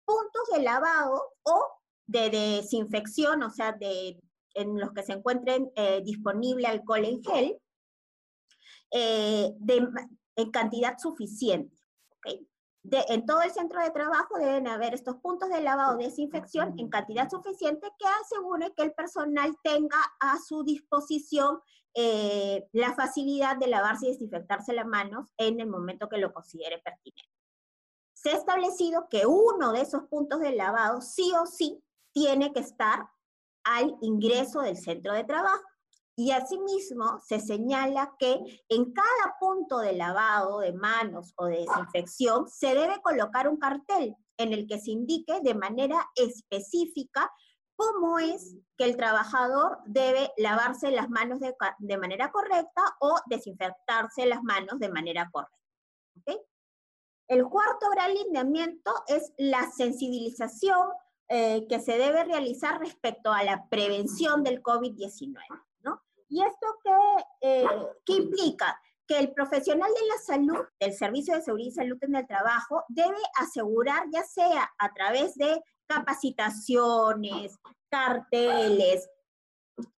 puntos 0.04 0.42
de 0.52 0.62
lavado 0.62 1.22
o 1.44 1.66
de 2.06 2.30
desinfección, 2.30 3.42
o 3.42 3.50
sea, 3.50 3.72
de, 3.72 4.20
en 4.54 4.78
los 4.78 4.92
que 4.92 5.02
se 5.04 5.12
encuentren 5.12 5.70
eh, 5.76 6.02
disponible 6.04 6.66
alcohol 6.66 7.04
en 7.04 7.22
gel, 7.22 7.60
eh, 8.90 9.54
en 10.36 10.50
cantidad 10.50 10.96
suficiente. 10.98 11.76
¿okay? 12.16 12.48
En 12.90 13.26
todo 13.26 13.42
el 13.42 13.50
centro 13.50 13.80
de 13.82 13.90
trabajo 13.90 14.38
deben 14.38 14.66
haber 14.66 14.94
estos 14.94 15.16
puntos 15.16 15.48
de 15.48 15.60
lavado 15.60 15.94
o 15.94 15.98
desinfección 15.98 16.74
en 16.78 16.88
cantidad 16.88 17.28
suficiente 17.28 17.88
que 17.98 18.06
asegure 18.22 18.72
que 18.74 18.82
el 18.82 18.92
personal 18.92 19.56
tenga 19.62 19.98
a 20.20 20.38
su 20.38 20.64
disposición 20.64 21.60
eh, 21.94 22.68
la 22.72 22.94
facilidad 22.94 23.56
de 23.56 23.66
lavarse 23.66 24.06
y 24.06 24.10
desinfectarse 24.10 24.72
las 24.72 24.86
manos 24.86 25.32
en 25.36 25.60
el 25.60 25.66
momento 25.66 26.08
que 26.08 26.18
lo 26.18 26.32
considere 26.32 26.78
pertinente. 26.78 27.32
Se 28.14 28.30
ha 28.30 28.36
establecido 28.36 29.08
que 29.08 29.26
uno 29.26 29.72
de 29.72 29.80
esos 29.80 30.04
puntos 30.04 30.40
de 30.40 30.54
lavado 30.54 31.00
sí 31.00 31.32
o 31.40 31.46
sí 31.46 31.82
tiene 32.12 32.52
que 32.52 32.60
estar 32.60 33.08
al 33.64 33.96
ingreso 34.00 34.60
del 34.62 34.76
centro 34.76 35.12
de 35.12 35.24
trabajo. 35.24 35.64
Y 36.18 36.32
asimismo 36.32 37.20
se 37.24 37.38
señala 37.38 38.16
que 38.18 38.40
en 38.68 38.92
cada 38.92 39.36
punto 39.38 39.78
de 39.78 39.92
lavado 39.92 40.58
de 40.58 40.72
manos 40.72 41.32
o 41.36 41.44
de 41.44 41.58
desinfección 41.58 42.48
se 42.48 42.74
debe 42.74 43.00
colocar 43.02 43.48
un 43.48 43.56
cartel 43.56 44.16
en 44.36 44.52
el 44.52 44.66
que 44.66 44.80
se 44.80 44.90
indique 44.90 45.40
de 45.42 45.54
manera 45.54 46.10
específica 46.16 47.30
cómo 47.76 48.18
es 48.18 48.56
que 48.76 48.86
el 48.86 48.96
trabajador 48.96 49.78
debe 49.86 50.32
lavarse 50.36 50.90
las 50.90 51.08
manos 51.08 51.38
de, 51.38 51.96
manera 51.96 52.32
correcta 52.32 52.82
o 52.98 53.14
desinfectarse 53.26 54.26
las 54.26 54.42
manos 54.42 54.80
de 54.80 54.88
manera 54.88 55.30
correcta. 55.30 55.56
El 57.28 57.44
cuarto 57.44 57.90
gran 57.90 58.12
lineamiento 58.12 58.92
es 59.06 59.32
la 59.38 59.70
sensibilización 59.70 60.88
eh, 61.28 61.64
que 61.68 61.78
se 61.78 61.96
debe 61.96 62.24
realizar 62.24 62.80
respecto 62.80 63.30
a 63.32 63.44
la 63.44 63.68
prevención 63.68 64.42
del 64.42 64.60
COVID-19. 64.64 65.36
¿Y 66.28 66.42
esto 66.42 66.66
eh, 67.40 67.66
qué, 68.04 68.12
implica? 68.14 68.80
Que 69.06 69.18
el 69.18 69.32
profesional 69.32 69.90
de 69.92 70.06
la 70.06 70.18
salud, 70.18 70.66
del 70.78 70.92
Servicio 70.92 71.34
de 71.34 71.42
Seguridad 71.42 71.70
y 71.70 71.74
Salud 71.74 71.98
en 72.02 72.16
el 72.16 72.26
Trabajo, 72.26 72.84
debe 72.88 73.16
asegurar, 73.36 74.04
ya 74.12 74.22
sea 74.24 74.70
a 74.78 74.92
través 74.92 75.34
de 75.36 75.62
capacitaciones, 75.86 77.58
carteles, 77.88 79.08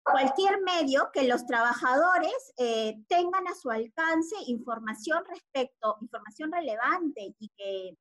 cualquier 0.02 0.60
medio 0.60 1.10
que 1.12 1.24
los 1.24 1.46
trabajadores 1.46 2.52
eh, 2.58 3.02
tengan 3.08 3.46
a 3.48 3.54
su 3.54 3.70
alcance 3.70 4.36
información 4.46 5.24
respecto, 5.28 5.96
información 6.00 6.52
relevante 6.52 7.34
y 7.38 7.48
que, 7.56 7.96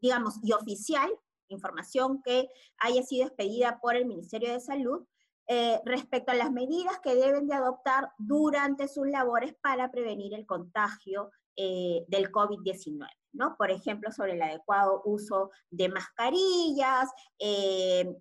digamos, 0.00 0.38
y 0.42 0.52
oficial, 0.52 1.10
información 1.48 2.22
que 2.22 2.48
haya 2.78 3.02
sido 3.02 3.26
expedida 3.26 3.80
por 3.80 3.96
el 3.96 4.06
Ministerio 4.06 4.52
de 4.52 4.60
Salud, 4.60 5.06
eh, 5.48 5.80
respecto 5.84 6.32
a 6.32 6.34
las 6.34 6.50
medidas 6.50 6.98
que 7.00 7.14
deben 7.14 7.46
de 7.46 7.54
adoptar 7.54 8.10
durante 8.18 8.88
sus 8.88 9.06
labores 9.08 9.54
para 9.62 9.90
prevenir 9.90 10.34
el 10.34 10.44
contagio 10.44 11.30
eh, 11.56 12.04
del 12.08 12.30
COVID-19, 12.30 13.08
¿no? 13.32 13.56
Por 13.56 13.70
ejemplo, 13.70 14.12
sobre 14.12 14.32
el 14.32 14.42
adecuado 14.42 15.02
uso 15.04 15.50
de 15.70 15.88
mascarillas, 15.88 17.10
eh, 17.38 18.14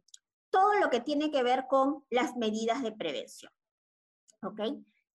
todo 0.50 0.76
lo 0.76 0.90
que 0.90 1.02
tiene 1.02 1.32
que 1.32 1.44
ver 1.44 1.66
con 1.68 2.06
las 2.10 2.38
medidas 2.38 2.82
de 2.82 2.94
prevención, 2.94 3.52
¿ok? 4.42 4.62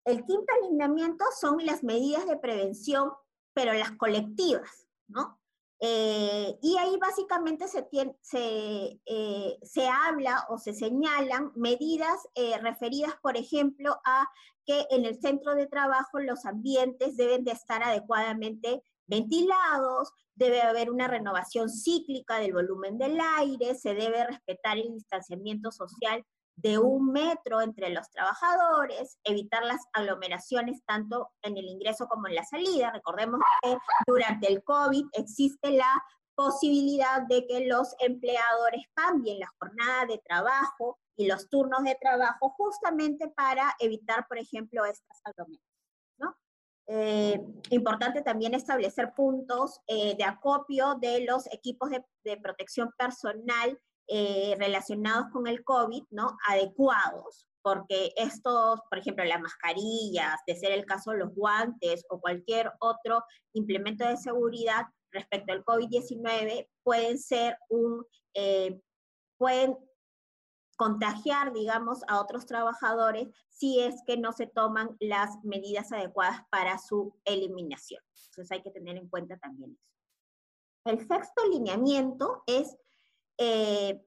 El 0.04 0.24
quinto 0.24 0.52
alineamiento 0.60 1.24
son 1.38 1.64
las 1.64 1.82
medidas 1.82 2.26
de 2.26 2.36
prevención, 2.36 3.10
pero 3.54 3.72
las 3.72 3.92
colectivas, 3.92 4.86
¿no? 5.08 5.39
Eh, 5.82 6.58
y 6.60 6.76
ahí 6.76 6.98
básicamente 7.00 7.66
se, 7.66 7.88
eh, 9.06 9.58
se, 9.62 9.88
habla 9.88 10.44
o 10.50 10.58
se 10.58 10.74
señalan 10.74 11.52
medidas 11.56 12.28
eh, 12.34 12.58
referidas, 12.58 13.14
por 13.22 13.38
ejemplo, 13.38 13.98
a 14.04 14.28
que 14.66 14.86
en 14.90 15.06
el 15.06 15.18
centro 15.18 15.54
de 15.54 15.66
trabajo 15.66 16.20
los 16.20 16.44
ambientes 16.44 17.16
deben 17.16 17.44
de 17.44 17.52
estar 17.52 17.82
adecuadamente 17.82 18.82
ventilados, 19.06 20.12
debe 20.34 20.60
haber 20.60 20.90
una 20.90 21.08
renovación 21.08 21.70
cíclica 21.70 22.38
del 22.38 22.52
volumen 22.52 22.98
del 22.98 23.18
aire, 23.38 23.74
se 23.74 23.94
debe 23.94 24.26
respetar 24.26 24.76
el 24.76 24.92
distanciamiento 24.92 25.72
social 25.72 26.24
de 26.62 26.78
un 26.78 27.12
metro 27.12 27.60
entre 27.60 27.90
los 27.90 28.10
trabajadores, 28.10 29.18
evitar 29.24 29.64
las 29.64 29.80
aglomeraciones 29.92 30.82
tanto 30.86 31.30
en 31.42 31.56
el 31.56 31.64
ingreso 31.64 32.06
como 32.06 32.28
en 32.28 32.34
la 32.34 32.44
salida. 32.44 32.90
Recordemos 32.92 33.40
que 33.62 33.76
durante 34.06 34.48
el 34.48 34.62
COVID 34.62 35.06
existe 35.12 35.70
la 35.70 35.92
posibilidad 36.34 37.22
de 37.28 37.46
que 37.46 37.66
los 37.66 37.94
empleadores 37.98 38.84
cambien 38.94 39.38
la 39.38 39.50
jornada 39.58 40.06
de 40.06 40.18
trabajo 40.18 40.98
y 41.16 41.26
los 41.26 41.48
turnos 41.48 41.82
de 41.84 41.96
trabajo 42.00 42.50
justamente 42.56 43.28
para 43.28 43.74
evitar, 43.78 44.26
por 44.26 44.38
ejemplo, 44.38 44.84
estas 44.84 45.20
aglomeraciones. 45.24 45.70
Eh, 46.92 47.40
importante 47.70 48.20
también 48.20 48.52
establecer 48.52 49.12
puntos 49.14 49.78
eh, 49.86 50.16
de 50.16 50.24
acopio 50.24 50.96
de 50.96 51.24
los 51.24 51.46
equipos 51.52 51.88
de, 51.88 52.04
de 52.24 52.36
protección 52.36 52.90
personal 52.98 53.78
eh, 54.12 54.56
relacionados 54.58 55.26
con 55.32 55.46
el 55.46 55.62
COVID, 55.62 56.02
¿no? 56.10 56.36
Adecuados, 56.48 57.46
porque 57.62 58.12
estos, 58.16 58.80
por 58.90 58.98
ejemplo, 58.98 59.24
las 59.24 59.40
mascarillas, 59.40 60.40
de 60.48 60.56
ser 60.56 60.72
el 60.72 60.84
caso 60.84 61.12
los 61.12 61.32
guantes 61.32 62.04
o 62.08 62.20
cualquier 62.20 62.72
otro 62.80 63.22
implemento 63.52 64.04
de 64.04 64.16
seguridad 64.16 64.86
respecto 65.12 65.52
al 65.52 65.64
COVID-19 65.64 66.68
pueden 66.82 67.18
ser 67.20 67.56
un, 67.68 68.04
eh, 68.34 68.80
pueden 69.38 69.78
contagiar, 70.76 71.52
digamos, 71.52 72.00
a 72.08 72.20
otros 72.20 72.46
trabajadores 72.46 73.28
si 73.48 73.78
es 73.78 74.02
que 74.08 74.16
no 74.16 74.32
se 74.32 74.48
toman 74.48 74.96
las 74.98 75.38
medidas 75.44 75.92
adecuadas 75.92 76.42
para 76.50 76.78
su 76.78 77.14
eliminación. 77.24 78.02
Entonces 78.30 78.50
hay 78.50 78.62
que 78.62 78.72
tener 78.72 78.96
en 78.96 79.08
cuenta 79.08 79.36
también 79.36 79.78
eso. 79.78 79.90
El 80.84 80.98
sexto 81.06 81.46
lineamiento 81.48 82.42
es 82.48 82.76
eh, 83.42 83.98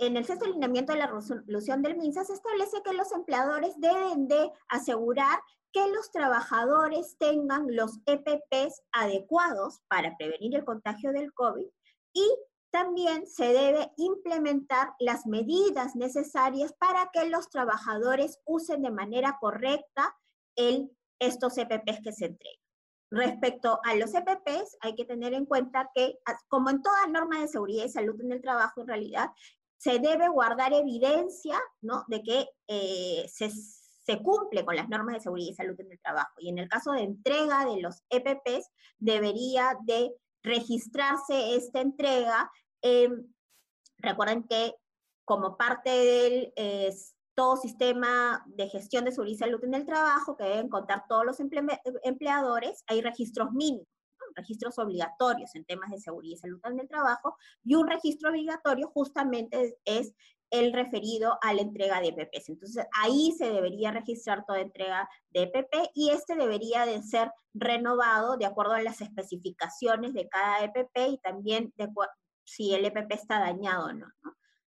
en 0.00 0.16
el 0.16 0.24
sexto 0.24 0.46
alineamiento 0.46 0.92
de 0.92 0.98
la 0.98 1.06
resolución 1.06 1.82
del 1.82 1.96
MINSA 1.96 2.24
se 2.24 2.32
establece 2.32 2.82
que 2.82 2.92
los 2.92 3.12
empleadores 3.12 3.78
deben 3.78 4.26
de 4.26 4.50
asegurar 4.68 5.38
que 5.72 5.86
los 5.88 6.10
trabajadores 6.10 7.16
tengan 7.18 7.66
los 7.68 8.00
EPPs 8.06 8.82
adecuados 8.92 9.82
para 9.88 10.16
prevenir 10.16 10.56
el 10.56 10.64
contagio 10.64 11.12
del 11.12 11.32
COVID 11.32 11.68
y 12.12 12.28
también 12.70 13.28
se 13.28 13.52
debe 13.52 13.92
implementar 13.98 14.94
las 14.98 15.26
medidas 15.26 15.94
necesarias 15.94 16.72
para 16.72 17.10
que 17.12 17.28
los 17.28 17.48
trabajadores 17.50 18.40
usen 18.44 18.82
de 18.82 18.90
manera 18.90 19.38
correcta 19.40 20.16
estos 21.20 21.56
EPPs 21.56 22.00
que 22.02 22.12
se 22.12 22.26
entregan. 22.26 22.63
Respecto 23.14 23.80
a 23.84 23.94
los 23.94 24.12
EPPs, 24.12 24.76
hay 24.80 24.96
que 24.96 25.04
tener 25.04 25.34
en 25.34 25.46
cuenta 25.46 25.88
que, 25.94 26.18
como 26.48 26.70
en 26.70 26.82
toda 26.82 27.06
norma 27.06 27.40
de 27.40 27.48
seguridad 27.48 27.84
y 27.84 27.88
salud 27.88 28.20
en 28.20 28.32
el 28.32 28.42
trabajo, 28.42 28.80
en 28.80 28.88
realidad, 28.88 29.30
se 29.78 30.00
debe 30.00 30.28
guardar 30.28 30.72
evidencia 30.72 31.60
¿no? 31.80 32.04
de 32.08 32.22
que 32.22 32.48
eh, 32.66 33.24
se, 33.28 33.50
se, 33.50 34.20
cumple 34.20 34.64
con 34.64 34.74
las 34.74 34.88
normas 34.88 35.14
de 35.14 35.20
seguridad 35.20 35.52
y 35.52 35.54
salud 35.54 35.80
en 35.80 35.92
el 35.92 36.00
trabajo. 36.00 36.32
Y 36.38 36.48
en 36.48 36.58
el 36.58 36.68
caso 36.68 36.90
de 36.92 37.02
entrega 37.02 37.64
de 37.66 37.80
los 37.80 38.02
EPPs, 38.10 38.68
debería 38.98 39.78
de 39.84 40.12
registrarse 40.42 41.54
esta 41.54 41.80
entrega. 41.80 42.50
recuerden 43.98 44.42
que 44.44 44.74
como 45.24 45.56
parte 45.56 45.90
del 45.90 46.52
todo 47.34 47.56
sistema 47.56 48.44
de 48.46 48.68
gestión 48.68 49.04
de 49.04 49.12
seguridad 49.12 49.34
y 49.34 49.38
salud 49.38 49.64
en 49.64 49.74
el 49.74 49.86
trabajo, 49.86 50.36
que 50.36 50.44
deben 50.44 50.68
contar 50.68 51.04
todos 51.08 51.24
los 51.24 51.38
empleadores, 51.40 52.84
hay 52.86 53.00
registros 53.00 53.52
mínimos 53.52 53.88
registros 54.36 54.78
obligatorios 54.78 55.54
en 55.54 55.64
temas 55.64 55.90
de 55.90 56.00
seguridad 56.00 56.36
y 56.36 56.40
salud 56.40 56.60
en 56.64 56.80
el 56.80 56.88
trabajo, 56.88 57.36
y 57.64 57.74
un 57.74 57.88
registro 57.88 58.30
obligatorio 58.30 58.88
justamente 58.88 59.76
es, 59.84 60.12
el 60.50 60.72
referido 60.72 61.36
a 61.42 61.52
la 61.52 61.62
entrega 61.62 62.00
de 62.00 62.08
EPPs. 62.08 62.50
Entonces, 62.50 62.86
ahí 63.02 63.32
se 63.36 63.50
debería 63.50 63.90
registrar 63.90 64.44
toda 64.46 64.60
entrega 64.60 65.08
de 65.30 65.42
EPP 65.44 65.90
y 65.94 66.10
este 66.10 66.36
debería 66.36 66.86
de 66.86 67.02
ser 67.02 67.32
renovado 67.54 68.36
de 68.36 68.46
acuerdo 68.46 68.74
a 68.74 68.82
las 68.82 69.00
especificaciones 69.00 70.12
de 70.12 70.28
cada 70.28 70.62
EPP 70.62 70.96
y 71.08 71.18
también 71.18 71.72
de 71.76 71.88
si 72.44 72.72
el 72.72 72.84
EPP 72.84 73.12
está 73.12 73.40
dañado 73.40 73.86
o 73.86 73.92
no. 73.94 74.06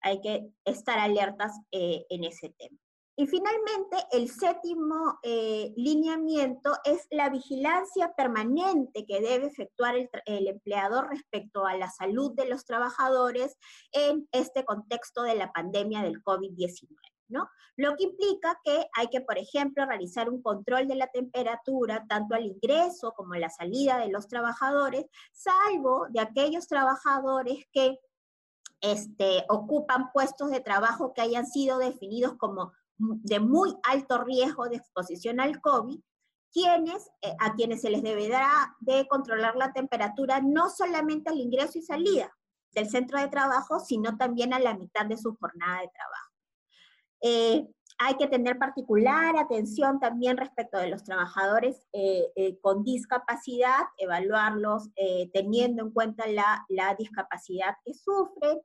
Hay 0.02 0.20
que 0.20 0.50
estar 0.64 0.98
alertas 0.98 1.52
eh, 1.72 2.04
en 2.08 2.24
ese 2.24 2.50
tema. 2.58 2.78
Y 3.20 3.26
finalmente, 3.26 3.98
el 4.12 4.30
séptimo 4.30 5.18
eh, 5.22 5.74
lineamiento 5.76 6.72
es 6.84 7.06
la 7.10 7.28
vigilancia 7.28 8.14
permanente 8.16 9.04
que 9.04 9.20
debe 9.20 9.48
efectuar 9.48 9.94
el, 9.94 10.48
empleador 10.48 11.10
respecto 11.10 11.66
a 11.66 11.76
la 11.76 11.90
salud 11.90 12.32
de 12.34 12.48
los 12.48 12.64
trabajadores 12.64 13.58
en 13.92 14.26
este 14.32 14.64
contexto 14.64 15.22
de 15.22 15.34
la 15.34 15.52
pandemia 15.52 16.00
del 16.00 16.22
COVID-19. 16.22 16.96
¿No? 17.28 17.46
Lo 17.76 17.94
que 17.94 18.04
implica 18.04 18.58
que 18.64 18.86
hay 18.96 19.08
que, 19.08 19.20
por 19.20 19.36
ejemplo, 19.36 19.84
realizar 19.84 20.30
un 20.30 20.40
control 20.40 20.88
de 20.88 20.96
la 20.96 21.08
temperatura 21.08 22.06
tanto 22.08 22.34
al 22.34 22.46
ingreso 22.46 23.12
como 23.12 23.34
a 23.34 23.38
la 23.38 23.50
salida 23.50 23.98
de 23.98 24.08
los 24.08 24.28
trabajadores, 24.28 25.04
salvo 25.30 26.06
de 26.08 26.20
aquellos 26.20 26.66
trabajadores 26.66 27.66
que 27.70 27.98
este, 28.80 29.44
ocupan 29.48 30.10
puestos 30.12 30.50
de 30.50 30.60
trabajo 30.60 31.12
que 31.12 31.20
hayan 31.20 31.46
sido 31.46 31.78
definidos 31.78 32.34
como 32.36 32.72
de 32.98 33.40
muy 33.40 33.76
alto 33.82 34.22
riesgo 34.24 34.68
de 34.68 34.76
exposición 34.76 35.40
al 35.40 35.60
COVID, 35.60 36.00
quienes, 36.52 37.10
eh, 37.22 37.34
a 37.38 37.54
quienes 37.54 37.80
se 37.80 37.90
les 37.90 38.02
deberá 38.02 38.76
de 38.80 39.06
controlar 39.08 39.56
la 39.56 39.72
temperatura 39.72 40.40
no 40.40 40.68
solamente 40.68 41.30
al 41.30 41.40
ingreso 41.40 41.78
y 41.78 41.82
salida 41.82 42.36
del 42.72 42.88
centro 42.88 43.18
de 43.18 43.28
trabajo, 43.28 43.80
sino 43.80 44.16
también 44.16 44.52
a 44.52 44.60
la 44.60 44.74
mitad 44.74 45.06
de 45.06 45.16
su 45.16 45.34
jornada 45.36 45.80
de 45.80 45.88
trabajo. 45.88 46.30
Eh, 47.22 47.66
hay 48.02 48.14
que 48.16 48.26
tener 48.26 48.58
particular 48.58 49.36
atención 49.36 50.00
también 50.00 50.36
respecto 50.36 50.78
de 50.78 50.88
los 50.88 51.04
trabajadores 51.04 51.86
eh, 51.92 52.58
con 52.62 52.82
discapacidad, 52.82 53.84
evaluarlos 53.98 54.88
teniendo 55.32 55.82
en 55.82 55.90
cuenta 55.90 56.26
la, 56.26 56.64
la 56.68 56.94
discapacidad 56.94 57.76
que 57.84 57.92
sufren, 57.94 58.58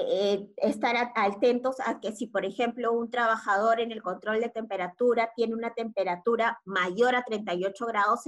eh, 0.00 0.48
estar 0.58 0.94
atentos 1.16 1.74
a 1.84 1.98
que 1.98 2.12
si, 2.12 2.28
por 2.28 2.44
ejemplo, 2.44 2.92
un 2.92 3.10
trabajador 3.10 3.80
en 3.80 3.90
el 3.90 4.00
control 4.00 4.40
de 4.40 4.48
temperatura 4.48 5.32
tiene 5.34 5.54
una 5.54 5.74
temperatura 5.74 6.60
mayor 6.64 7.16
a 7.16 7.24
38 7.24 7.84
grados 7.86 8.20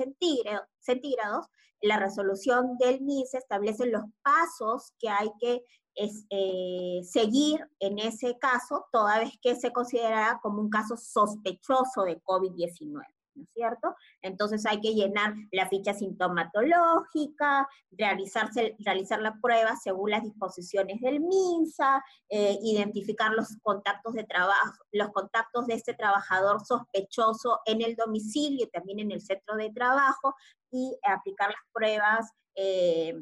centígrados, 0.80 1.46
la 1.80 2.00
resolución 2.00 2.76
del 2.78 3.02
MIS 3.02 3.34
establece 3.34 3.86
los 3.86 4.02
pasos 4.22 4.94
que 4.98 5.10
hay 5.10 5.30
que 5.38 5.62
eh, 5.94 7.00
seguir 7.04 7.66
en 7.78 7.98
ese 7.98 8.38
caso, 8.38 8.86
toda 8.92 9.18
vez 9.18 9.32
que 9.42 9.54
se 9.56 9.72
considera 9.72 10.38
como 10.42 10.60
un 10.60 10.70
caso 10.70 10.96
sospechoso 10.96 12.04
de 12.04 12.20
COVID-19. 12.22 13.02
¿no 13.34 13.44
es 13.44 13.50
cierto? 13.54 13.94
Entonces 14.22 14.66
hay 14.66 14.80
que 14.80 14.94
llenar 14.94 15.34
la 15.52 15.68
ficha 15.68 15.94
sintomatológica, 15.94 17.68
realizarse, 17.92 18.76
realizar 18.80 19.20
la 19.20 19.36
prueba 19.40 19.76
según 19.76 20.10
las 20.10 20.22
disposiciones 20.22 21.00
del 21.00 21.20
MINSA, 21.20 22.04
eh, 22.28 22.58
identificar 22.62 23.32
los 23.32 23.56
contactos 23.62 24.14
de 24.14 24.24
trabajo, 24.24 24.84
los 24.92 25.10
contactos 25.10 25.66
de 25.66 25.74
este 25.74 25.94
trabajador 25.94 26.64
sospechoso 26.64 27.60
en 27.66 27.82
el 27.82 27.94
domicilio 27.96 28.68
también 28.72 29.00
en 29.00 29.12
el 29.12 29.20
centro 29.20 29.56
de 29.56 29.70
trabajo 29.70 30.34
y 30.70 30.96
aplicar 31.04 31.50
las 31.50 31.62
pruebas 31.72 32.30
eh, 32.54 33.14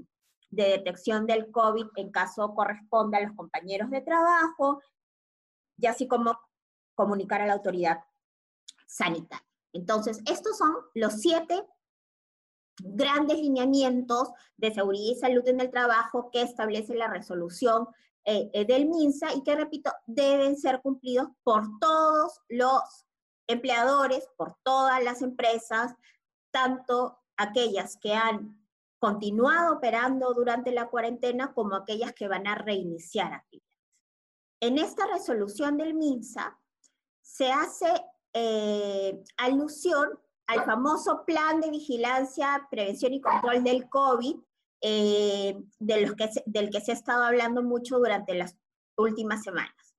de 0.50 0.64
detección 0.64 1.26
del 1.26 1.50
COVID 1.50 1.86
en 1.96 2.10
caso 2.10 2.54
corresponda 2.54 3.18
a 3.18 3.22
los 3.22 3.36
compañeros 3.36 3.90
de 3.90 4.00
trabajo, 4.00 4.80
y 5.78 5.86
así 5.86 6.08
como 6.08 6.38
comunicar 6.94 7.40
a 7.40 7.46
la 7.46 7.54
autoridad 7.54 8.00
sanitaria. 8.86 9.46
Entonces, 9.72 10.20
estos 10.26 10.58
son 10.58 10.74
los 10.94 11.14
siete 11.20 11.62
grandes 12.80 13.38
lineamientos 13.38 14.30
de 14.56 14.72
seguridad 14.72 15.12
y 15.12 15.14
salud 15.16 15.46
en 15.46 15.60
el 15.60 15.70
trabajo 15.70 16.30
que 16.30 16.42
establece 16.42 16.94
la 16.94 17.08
resolución 17.08 17.86
eh, 18.24 18.50
eh, 18.52 18.64
del 18.64 18.86
MINSA 18.86 19.34
y 19.34 19.42
que, 19.42 19.54
repito, 19.54 19.90
deben 20.06 20.56
ser 20.56 20.80
cumplidos 20.82 21.28
por 21.42 21.64
todos 21.80 22.40
los 22.48 22.82
empleadores, 23.46 24.28
por 24.36 24.56
todas 24.62 25.02
las 25.02 25.22
empresas, 25.22 25.94
tanto 26.50 27.18
aquellas 27.36 27.96
que 27.96 28.14
han 28.14 28.57
continuado 28.98 29.76
operando 29.76 30.34
durante 30.34 30.72
la 30.72 30.88
cuarentena 30.88 31.52
como 31.54 31.76
aquellas 31.76 32.12
que 32.12 32.28
van 32.28 32.46
a 32.46 32.54
reiniciar 32.54 33.32
actividades. 33.32 33.68
En 34.60 34.78
esta 34.78 35.06
resolución 35.06 35.76
del 35.76 35.94
MINSA 35.94 36.58
se 37.22 37.50
hace 37.50 37.86
eh, 38.32 39.22
alusión 39.36 40.18
al 40.48 40.64
famoso 40.64 41.24
plan 41.24 41.60
de 41.60 41.70
vigilancia, 41.70 42.66
prevención 42.70 43.12
y 43.12 43.20
control 43.20 43.62
del 43.62 43.88
COVID, 43.88 44.36
eh, 44.80 45.56
de 45.78 46.00
los 46.00 46.14
que 46.14 46.30
del 46.46 46.70
que 46.70 46.80
se 46.80 46.92
ha 46.92 46.94
estado 46.94 47.24
hablando 47.24 47.62
mucho 47.62 47.98
durante 47.98 48.34
las 48.34 48.56
últimas 48.96 49.42
semanas. 49.42 49.94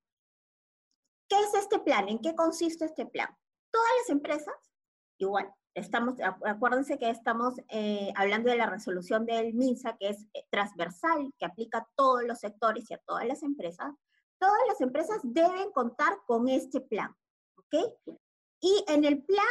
¿Qué 1.30 1.40
es 1.40 1.54
este 1.54 1.80
plan? 1.80 2.10
¿En 2.10 2.20
qué 2.20 2.36
consiste 2.36 2.86
este 2.86 3.06
plan? 3.06 3.30
Todas 3.72 3.90
las 4.00 4.10
empresas, 4.10 4.56
igual, 5.20 5.54
estamos, 5.80 6.16
acuérdense 6.46 6.98
que 6.98 7.10
estamos 7.10 7.56
eh, 7.70 8.12
hablando 8.16 8.50
de 8.50 8.58
la 8.58 8.70
resolución 8.70 9.26
del 9.26 9.54
MINSA, 9.54 9.98
que 9.98 10.10
es 10.10 10.28
transversal, 10.50 11.34
que 11.38 11.46
aplica 11.46 11.80
a 11.80 11.88
todos 11.96 12.24
los 12.24 12.40
sectores 12.40 12.90
y 12.90 12.94
a 12.94 13.02
todas 13.06 13.26
las 13.26 13.44
empresas. 13.44 13.94
Todas 14.40 14.60
las 14.68 14.80
empresas 14.82 15.20
deben 15.24 15.72
contar 15.72 16.20
con 16.26 16.48
este 16.48 16.82
plan, 16.82 17.16
¿ok? 17.56 17.94
Y 18.62 18.86
en 18.88 19.06
el 19.06 19.24
plan, 19.24 19.46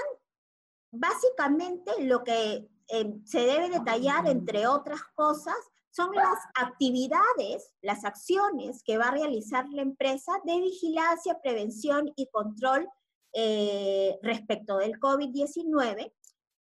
básicamente 0.91 2.05
lo 2.05 2.23
que 2.25 2.69
eh, 2.89 3.21
se 3.25 3.41
debe 3.41 3.69
detallar, 3.69 4.27
entre 4.29 4.67
otras 4.67 5.03
cosas, 5.15 5.57
son 5.91 6.15
las 6.15 6.39
actividades, 6.55 7.75
las 7.83 8.05
acciones 8.05 8.83
que 8.85 8.99
va 8.99 9.09
a 9.09 9.13
realizar 9.13 9.67
la 9.71 9.83
empresa 9.83 10.33
de 10.45 10.61
vigilancia, 10.61 11.41
prevención 11.43 12.13
y 12.15 12.29
control 12.29 12.89
eh, 13.33 14.19
respecto 14.23 14.79
del 14.79 14.99
COVID-19, 14.99 16.13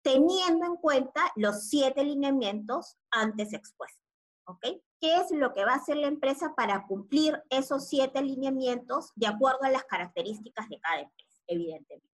teniendo 0.02 0.66
en 0.66 0.76
cuenta 0.78 1.32
los 1.36 1.70
siete 1.70 2.04
lineamientos 2.04 2.98
antes 3.12 3.54
expuestos. 3.54 4.10
¿ok? 4.50 4.82
¿Qué 5.00 5.16
es 5.16 5.32
lo 5.32 5.54
que 5.54 5.64
va 5.64 5.74
a 5.74 5.78
hacer 5.78 5.98
la 5.98 6.08
empresa 6.08 6.54
para 6.56 6.86
cumplir 6.88 7.42
esos 7.50 7.88
siete 7.88 8.22
lineamientos 8.22 9.12
de 9.16 9.28
acuerdo 9.28 9.64
a 9.64 9.70
las 9.70 9.84
características 9.86 10.68
de 10.70 10.80
cada 10.80 11.02
empresa, 11.02 11.42
evidentemente? 11.48 12.10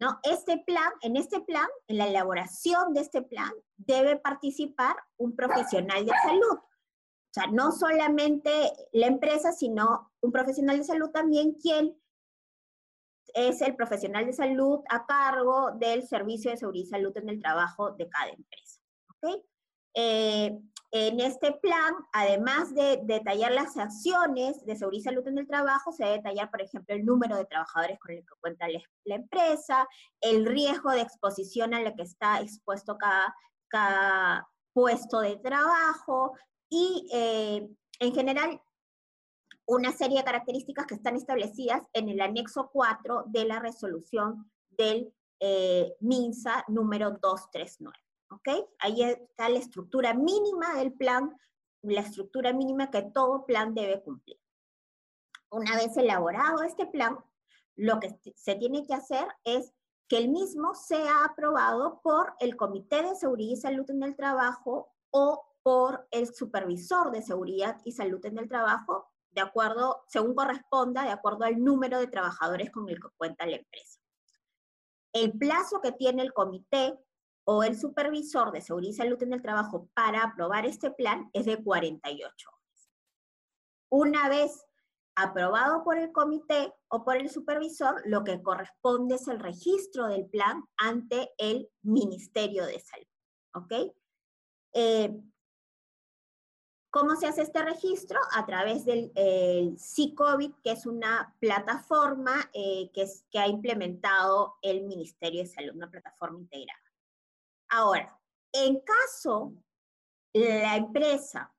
¿No? 0.00 0.18
Este 0.24 0.58
plan, 0.58 0.92
en 1.02 1.16
este 1.16 1.40
plan, 1.40 1.68
en 1.86 1.98
la 1.98 2.08
elaboración 2.08 2.92
de 2.92 3.00
este 3.00 3.22
plan, 3.22 3.52
debe 3.76 4.16
participar 4.16 4.96
un 5.16 5.36
profesional 5.36 6.04
de 6.04 6.12
salud. 6.22 6.58
O 6.58 7.32
sea, 7.32 7.46
no 7.46 7.70
solamente 7.70 8.50
la 8.92 9.06
empresa, 9.06 9.52
sino 9.52 10.12
un 10.20 10.32
profesional 10.32 10.78
de 10.78 10.84
salud 10.84 11.10
también 11.10 11.54
quien 11.54 11.96
es 13.34 13.60
el 13.60 13.74
profesional 13.74 14.26
de 14.26 14.32
salud 14.32 14.80
a 14.88 15.04
cargo 15.04 15.72
del 15.72 16.06
servicio 16.06 16.50
de 16.50 16.56
seguridad 16.56 16.84
y 16.84 16.88
salud 16.88 17.16
en 17.16 17.28
el 17.28 17.42
trabajo 17.42 17.90
de 17.90 18.08
cada 18.08 18.30
empresa. 18.30 18.80
¿okay? 19.16 19.42
Eh, 19.94 20.58
en 20.96 21.18
este 21.18 21.50
plan, 21.50 21.92
además 22.12 22.72
de 22.72 23.00
detallar 23.02 23.50
las 23.50 23.76
acciones 23.76 24.64
de 24.64 24.76
seguridad 24.76 25.00
y 25.00 25.02
salud 25.02 25.26
en 25.26 25.38
el 25.38 25.48
trabajo, 25.48 25.90
se 25.90 26.04
debe 26.04 26.18
detallar, 26.18 26.52
por 26.52 26.62
ejemplo, 26.62 26.94
el 26.94 27.04
número 27.04 27.36
de 27.36 27.46
trabajadores 27.46 27.98
con 27.98 28.12
el 28.12 28.20
que 28.20 28.34
cuenta 28.40 28.68
la 28.68 29.14
empresa, 29.16 29.88
el 30.20 30.46
riesgo 30.46 30.92
de 30.92 31.00
exposición 31.00 31.74
a 31.74 31.82
la 31.82 31.96
que 31.96 32.02
está 32.02 32.40
expuesto 32.40 32.96
cada, 33.68 34.48
puesto 34.72 35.20
de 35.20 35.36
trabajo 35.38 36.34
y, 36.68 37.08
eh, 37.12 37.68
en 37.98 38.14
general, 38.14 38.60
una 39.66 39.92
serie 39.92 40.18
de 40.18 40.24
características 40.24 40.86
que 40.86 40.94
están 40.94 41.16
establecidas 41.16 41.82
en 41.92 42.08
el 42.08 42.20
anexo 42.20 42.70
4 42.72 43.24
de 43.26 43.44
la 43.46 43.60
resolución 43.60 44.50
del 44.70 45.12
eh, 45.40 45.96
MINSA 46.00 46.64
número 46.68 47.12
239. 47.12 47.98
¿Ok? 48.30 48.68
Ahí 48.78 49.02
está 49.02 49.48
la 49.48 49.58
estructura 49.58 50.14
mínima 50.14 50.74
del 50.74 50.92
plan, 50.92 51.36
la 51.82 52.00
estructura 52.00 52.52
mínima 52.52 52.90
que 52.90 53.02
todo 53.02 53.46
plan 53.46 53.74
debe 53.74 54.02
cumplir. 54.02 54.38
Una 55.50 55.76
vez 55.76 55.96
elaborado 55.96 56.62
este 56.62 56.86
plan, 56.86 57.18
lo 57.76 58.00
que 58.00 58.18
se 58.34 58.56
tiene 58.56 58.84
que 58.86 58.94
hacer 58.94 59.26
es 59.44 59.72
que 60.08 60.18
el 60.18 60.28
mismo 60.28 60.74
sea 60.74 61.24
aprobado 61.24 62.00
por 62.02 62.34
el 62.40 62.56
Comité 62.56 63.02
de 63.02 63.14
Seguridad 63.14 63.52
y 63.52 63.56
Salud 63.56 63.90
en 63.90 64.02
el 64.02 64.16
Trabajo 64.16 64.92
o 65.10 65.44
por 65.62 66.06
el 66.10 66.32
Supervisor 66.34 67.10
de 67.10 67.22
Seguridad 67.22 67.80
y 67.84 67.92
Salud 67.92 68.24
en 68.26 68.38
el 68.38 68.48
Trabajo 68.48 69.13
de 69.34 69.40
acuerdo, 69.40 70.04
según 70.08 70.34
corresponda, 70.34 71.02
de 71.02 71.10
acuerdo 71.10 71.44
al 71.44 71.62
número 71.62 71.98
de 71.98 72.06
trabajadores 72.06 72.70
con 72.70 72.88
el 72.88 73.00
que 73.00 73.08
cuenta 73.16 73.46
la 73.46 73.56
empresa. 73.56 74.00
El 75.12 75.32
plazo 75.36 75.80
que 75.80 75.92
tiene 75.92 76.22
el 76.22 76.32
comité 76.32 76.98
o 77.44 77.62
el 77.62 77.78
supervisor 77.78 78.52
de 78.52 78.60
seguridad 78.60 78.90
y 78.90 78.94
salud 78.94 79.22
en 79.22 79.32
el 79.32 79.42
trabajo 79.42 79.88
para 79.94 80.22
aprobar 80.22 80.66
este 80.66 80.90
plan 80.90 81.30
es 81.32 81.46
de 81.46 81.62
48 81.62 82.48
horas. 82.48 82.90
Una 83.90 84.28
vez 84.28 84.64
aprobado 85.16 85.84
por 85.84 85.98
el 85.98 86.10
comité 86.12 86.72
o 86.88 87.04
por 87.04 87.16
el 87.16 87.28
supervisor, 87.28 88.02
lo 88.06 88.24
que 88.24 88.42
corresponde 88.42 89.16
es 89.16 89.28
el 89.28 89.40
registro 89.40 90.06
del 90.06 90.26
plan 90.26 90.64
ante 90.76 91.32
el 91.38 91.68
Ministerio 91.82 92.66
de 92.66 92.80
Salud. 92.80 93.06
¿Ok? 93.54 93.94
Eh, 94.72 95.12
¿Cómo 96.94 97.16
se 97.16 97.26
hace 97.26 97.42
este 97.42 97.60
registro? 97.60 98.20
A 98.30 98.46
través 98.46 98.84
del 98.84 99.10
eh, 99.16 99.74
CICOVID, 99.76 100.52
que 100.62 100.70
es 100.70 100.86
una 100.86 101.34
plataforma 101.40 102.48
eh, 102.52 102.88
que, 102.94 103.04
ha 103.36 103.48
implementado 103.48 104.54
el 104.62 104.84
Ministerio 104.84 105.42
de 105.42 105.48
Salud, 105.48 105.74
una 105.74 105.90
plataforma 105.90 106.38
integrada. 106.38 106.78
Ahora, 107.70 108.16
en 108.52 108.78
caso 108.78 109.54
la 110.34 110.76
empresa 110.76 111.52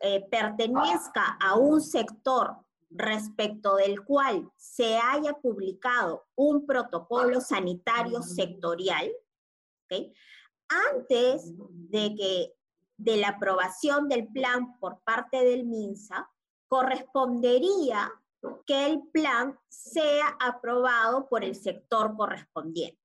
eh, 0.00 0.24
pertenezca 0.30 1.36
a 1.40 1.56
un 1.56 1.80
sector 1.80 2.56
respecto 2.88 3.74
del 3.74 4.04
cual 4.04 4.48
se 4.54 4.98
haya 4.98 5.32
publicado 5.32 6.28
un 6.36 6.64
protocolo 6.64 7.40
sanitario 7.40 8.22
sectorial, 8.22 9.10
antes 10.68 11.52
de 11.56 12.14
que 12.14 12.55
de 12.96 13.16
la 13.16 13.28
aprobación 13.28 14.08
del 14.08 14.28
plan 14.28 14.78
por 14.78 15.00
parte 15.00 15.44
del 15.44 15.64
MINSA, 15.64 16.30
correspondería 16.68 18.12
que 18.66 18.86
el 18.86 19.02
plan 19.12 19.58
sea 19.68 20.36
aprobado 20.40 21.28
por 21.28 21.44
el 21.44 21.54
sector 21.54 22.16
correspondiente. 22.16 23.00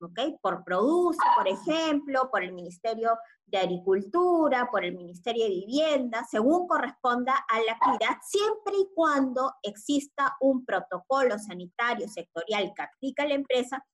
¿ok? 0.00 0.38
Por 0.40 0.64
Produce, 0.64 1.18
por 1.36 1.48
ejemplo, 1.48 2.30
por 2.30 2.42
el 2.42 2.52
Ministerio 2.52 3.16
de 3.46 3.58
Agricultura, 3.58 4.68
por 4.70 4.84
el 4.84 4.96
Ministerio 4.96 5.44
de 5.44 5.50
Vivienda, 5.50 6.26
según 6.30 6.66
corresponda 6.66 7.44
a 7.48 7.60
la 7.62 7.72
actividad, 7.72 8.18
siempre 8.22 8.74
y 8.78 8.88
cuando 8.94 9.54
exista 9.62 10.36
un 10.40 10.64
protocolo 10.64 11.38
sanitario 11.38 12.08
sectorial 12.08 12.72
que 12.74 12.82
aplica 12.82 13.26
la 13.26 13.34
empresa 13.34 13.84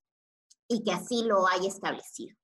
y 0.67 0.83
que 0.83 0.91
así 0.91 1.23
lo 1.23 1.47
haya 1.47 1.67
establecido. 1.67 2.35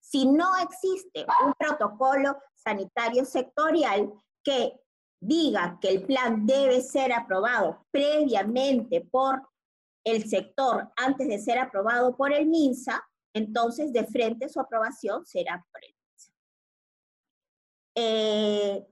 Si 0.00 0.26
no 0.26 0.56
existe 0.58 1.26
un 1.44 1.52
protocolo 1.54 2.36
sanitario 2.54 3.24
sectorial 3.24 4.12
que 4.42 4.80
diga 5.20 5.78
que 5.80 5.88
el 5.88 6.04
plan 6.04 6.46
debe 6.46 6.82
ser 6.82 7.12
aprobado 7.12 7.86
previamente 7.90 9.00
por 9.00 9.48
el 10.04 10.28
sector 10.28 10.92
antes 10.96 11.28
de 11.28 11.38
ser 11.38 11.58
aprobado 11.58 12.14
por 12.16 12.32
el 12.32 12.46
MINSA, 12.46 13.02
entonces 13.34 13.92
de 13.92 14.04
frente 14.04 14.48
su 14.48 14.60
aprobación 14.60 15.24
será 15.24 15.64
por 15.72 15.82
el 15.82 15.94
MINSA. 15.94 16.32
Eh, 17.96 18.86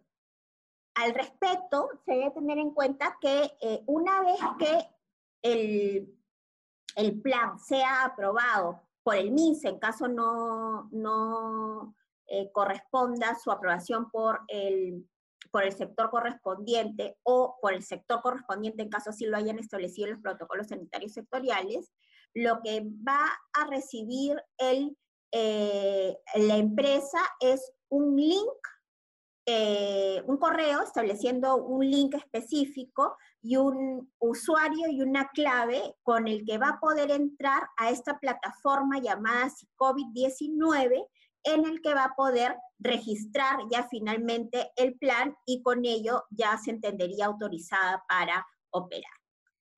al 0.95 1.15
respecto, 1.15 1.89
se 2.05 2.13
debe 2.13 2.31
tener 2.31 2.59
en 2.59 2.71
cuenta 2.71 3.17
que 3.21 3.57
eh, 3.61 3.83
una 3.87 4.23
vez 4.23 4.41
que 4.59 4.89
el, 5.43 6.19
el 6.97 7.21
plan 7.21 7.59
sea 7.59 8.05
aprobado 8.05 8.83
por 9.03 9.17
el 9.17 9.33
MINSA, 9.33 9.69
en 9.69 9.79
caso 9.79 10.09
no, 10.09 10.89
no 10.93 11.95
eh, 12.27 12.51
corresponda 12.53 13.37
su 13.39 13.51
aprobación 13.51 14.11
por 14.11 14.41
el, 14.49 15.09
por 15.51 15.65
el 15.65 15.73
sector 15.73 16.11
correspondiente 16.11 17.19
o 17.23 17.57
por 17.61 17.75
el 17.75 17.83
sector 17.83 18.23
correspondiente 18.23 18.83
en 18.83 18.89
caso 18.89 19.11
así 19.11 19.27
lo 19.27 19.37
hayan 19.37 19.59
establecido 19.59 20.09
los 20.09 20.21
protocolos 20.21 20.69
sanitarios 20.69 21.13
sectoriales, 21.13 21.93
lo 22.35 22.61
que 22.63 22.87
va 23.07 23.27
a 23.53 23.67
recibir 23.67 24.43
el, 24.59 24.97
eh, 25.33 26.17
la 26.37 26.57
empresa 26.57 27.19
es 27.41 27.73
un 27.89 28.17
link 28.17 28.49
eh, 29.45 30.23
un 30.27 30.37
correo 30.37 30.83
estableciendo 30.83 31.57
un 31.57 31.91
link 31.91 32.15
específico 32.15 33.17
y 33.43 33.57
un 33.57 34.11
usuario 34.21 34.89
y 34.89 35.03
una 35.03 35.29
clave 35.31 35.97
con 36.03 36.29
el 36.29 36.45
que 36.45 36.59
va 36.59 36.71
a 36.71 36.81
poder 36.81 37.11
entrar 37.11 37.69
a 37.77 37.91
esta 37.91 38.19
plataforma 38.19 39.01
llamada 39.01 39.51
COVID-19 39.77 41.07
en 41.45 41.65
el 41.67 41.83
que 41.83 41.93
va 41.93 42.05
a 42.05 42.15
poder 42.15 42.57
registrar 42.79 43.59
ya 43.71 43.89
finalmente 43.89 44.71
el 44.77 44.97
plan 44.97 45.37
y 45.45 45.61
con 45.63 45.85
ello 45.85 46.25
ya 46.31 46.57
se 46.57 46.71
entendería 46.71 47.27
autorizada 47.27 48.05
para 48.09 48.47
operar. 48.71 49.13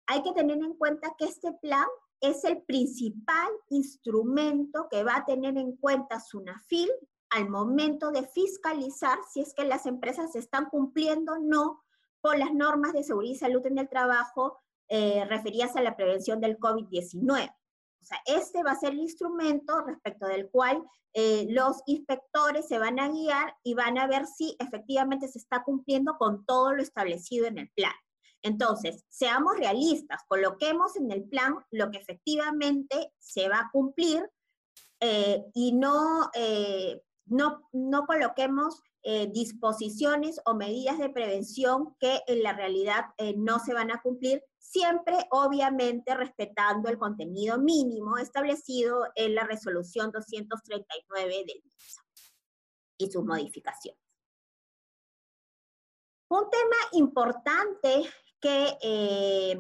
Hay 0.07 0.23
que 0.23 0.33
tener 0.33 0.59
en 0.59 0.75
cuenta 0.75 1.15
que 1.19 1.25
este 1.25 1.53
plan 1.63 1.87
es 2.21 2.45
el 2.45 2.63
principal 2.63 3.49
instrumento 3.71 4.89
que 4.91 5.05
va 5.05 5.17
a 5.17 5.25
tener 5.25 5.57
en 5.57 5.77
cuenta 5.77 6.21
SUNAFIL 6.21 6.91
al 7.31 7.49
momento 7.49 8.11
de 8.11 8.27
fiscalizar 8.27 9.19
si 9.33 9.41
es 9.41 9.55
que 9.55 9.65
las 9.65 9.87
empresas 9.87 10.37
están 10.37 10.67
cumpliendo 10.67 11.33
o 11.33 11.39
no 11.39 11.84
con 12.25 12.39
las 12.39 12.55
normas 12.55 12.95
de 12.95 13.05
seguridad 13.05 13.35
y 13.35 13.39
salud 13.39 13.67
en 13.67 13.77
el 13.77 13.87
trabajo 13.87 14.59
eh, 14.89 15.27
referidas 15.27 15.77
a 15.77 15.83
la 15.83 15.95
prevención 15.95 16.41
del 16.41 16.59
COVID-19. 16.59 17.51
O 17.51 18.05
sea, 18.07 18.19
este 18.25 18.63
va 18.63 18.71
a 18.71 18.81
ser 18.81 18.93
el 18.93 19.01
instrumento 19.01 19.83
respecto 19.83 20.27
del 20.27 20.49
cual 20.49 20.83
eh, 21.13 21.47
los 21.51 21.83
inspectores 21.85 22.67
se 22.67 22.79
van 22.79 22.99
a 22.99 23.11
guiar 23.11 23.55
y 23.63 23.75
van 23.75 23.99
a 23.99 24.07
ver 24.07 24.25
si 24.27 24.57
efectivamente 24.59 25.29
se 25.29 25.39
está 25.39 25.65
cumpliendo 25.65 26.17
con 26.17 26.47
todo 26.47 26.73
lo 26.73 26.83
establecido 26.83 27.47
en 27.47 27.59
el 27.59 27.69
plan. 27.77 27.93
Entonces, 28.41 29.05
seamos 29.11 29.59
realistas, 29.59 30.23
coloquemos 30.27 30.97
en 30.97 31.11
el 31.13 31.29
plan 31.29 31.57
lo 31.71 31.91
que 31.91 31.99
efectivamente 31.99 33.13
se 33.19 33.51
va 33.51 33.59
a 33.59 33.71
cumplir 33.71 34.27
eh, 35.01 35.45
y 35.53 35.73
no 35.73 36.31
no, 37.27 37.69
no 37.73 38.07
coloquemos 38.07 38.83
eh, 39.07 39.27
disposiciones 39.31 40.41
o 40.47 40.55
medidas 40.55 40.99
de 40.99 41.11
prevención 41.11 41.95
que 42.01 42.23
en 42.27 42.43
la 42.43 42.55
realidad 42.55 43.05
eh, 43.19 43.35
no 43.37 43.59
se 43.59 43.75
van 43.75 43.91
a 43.91 44.01
cumplir, 44.01 44.43
siempre 44.59 45.27
obviamente 45.31 46.15
respetando 46.15 46.89
el 46.89 46.97
contenido 46.97 47.59
mínimo 47.59 48.17
establecido 48.17 49.07
en 49.15 49.35
la 49.35 49.45
resolución 49.45 50.11
239 50.11 51.45
del 51.47 51.63
MISA 51.63 52.03
y 52.97 53.11
sus 53.11 53.23
modificaciones. 53.27 54.01
Un 56.31 56.49
tema 56.49 56.77
importante 56.93 58.11
que 58.41 58.79
eh, 58.81 59.59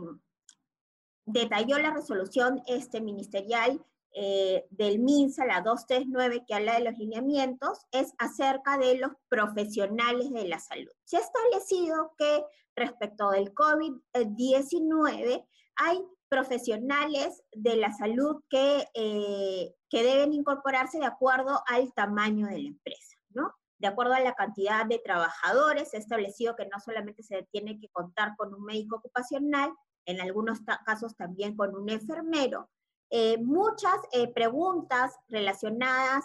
detalló 1.26 1.78
la 1.80 1.92
resolución 1.92 2.62
este 2.66 3.02
ministerial 3.02 3.84
eh, 4.14 4.66
del 4.70 5.00
MINSA, 5.00 5.44
la 5.44 5.60
239, 5.60 6.44
que 6.46 6.54
habla 6.54 6.74
de 6.74 6.84
los 6.84 6.98
lineamientos, 6.98 7.78
es 7.92 8.12
acerca 8.18 8.78
de 8.78 8.96
los 8.96 9.12
profesionales 9.28 10.30
de 10.30 10.46
la 10.46 10.60
salud. 10.60 10.92
Se 11.04 11.16
ha 11.16 11.20
establecido 11.20 12.14
que 12.16 12.44
respecto 12.76 13.30
del 13.30 13.52
COVID-19 13.54 15.46
hay 15.76 16.04
profesionales 16.28 17.42
de 17.52 17.76
la 17.76 17.92
salud 17.92 18.42
que, 18.48 18.88
eh, 18.94 19.74
que 19.88 20.02
deben 20.02 20.32
incorporarse 20.32 20.98
de 20.98 21.06
acuerdo 21.06 21.62
al 21.66 21.92
tamaño 21.92 22.46
de 22.46 22.58
la 22.58 22.68
empresa, 22.68 23.16
¿no? 23.30 23.52
De 23.78 23.88
acuerdo 23.88 24.14
a 24.14 24.20
la 24.20 24.34
cantidad 24.34 24.86
de 24.86 24.98
trabajadores, 24.98 25.90
se 25.90 25.96
ha 25.96 26.00
establecido 26.00 26.56
que 26.56 26.66
no 26.66 26.80
solamente 26.80 27.22
se 27.22 27.46
tiene 27.50 27.78
que 27.78 27.88
contar 27.90 28.34
con 28.36 28.54
un 28.54 28.64
médico 28.64 28.96
ocupacional, 28.96 29.72
en 30.06 30.20
algunos 30.20 30.60
casos 30.84 31.16
también 31.16 31.56
con 31.56 31.74
un 31.74 31.88
enfermero. 31.88 32.70
Eh, 33.16 33.38
muchas 33.38 33.94
eh, 34.10 34.26
preguntas 34.26 35.12
relacionadas 35.28 36.24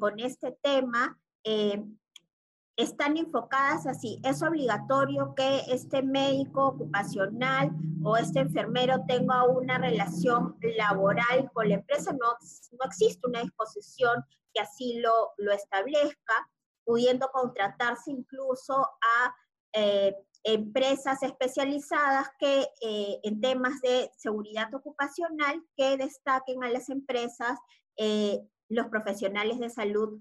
con 0.00 0.18
este 0.18 0.50
tema 0.62 1.16
están 2.76 3.16
enfocadas 3.16 3.86
así. 3.86 4.20
Es 4.24 4.42
obligatorio 4.42 5.32
que 5.36 5.62
este 5.68 6.02
médico 6.02 6.66
ocupacional 6.66 7.70
o 8.02 8.16
este 8.16 8.40
enfermero 8.40 9.04
tenga 9.06 9.44
una 9.44 9.78
relación 9.78 10.56
laboral 10.76 11.52
con 11.52 11.68
la 11.68 11.76
empresa. 11.76 12.12
No, 12.12 12.32
no 12.72 12.84
existe 12.84 13.28
una 13.28 13.42
disposición 13.42 14.24
que 14.52 14.60
así 14.60 14.98
lo, 14.98 15.34
lo 15.36 15.52
establezca, 15.52 16.50
pudiendo 16.84 17.28
contratarse 17.28 18.10
incluso 18.10 18.74
a 18.74 19.34
eh, 19.72 20.16
empresas 20.44 21.22
especializadas 21.22 22.28
que 22.38 22.68
eh, 22.82 23.20
en 23.22 23.40
temas 23.40 23.80
de 23.80 24.10
seguridad 24.16 24.72
ocupacional 24.74 25.64
que 25.76 25.96
destaquen 25.96 26.62
a 26.62 26.70
las 26.70 26.90
empresas 26.90 27.58
eh, 27.96 28.40
los 28.68 28.86
profesionales 28.86 29.58
de 29.58 29.70
salud 29.70 30.20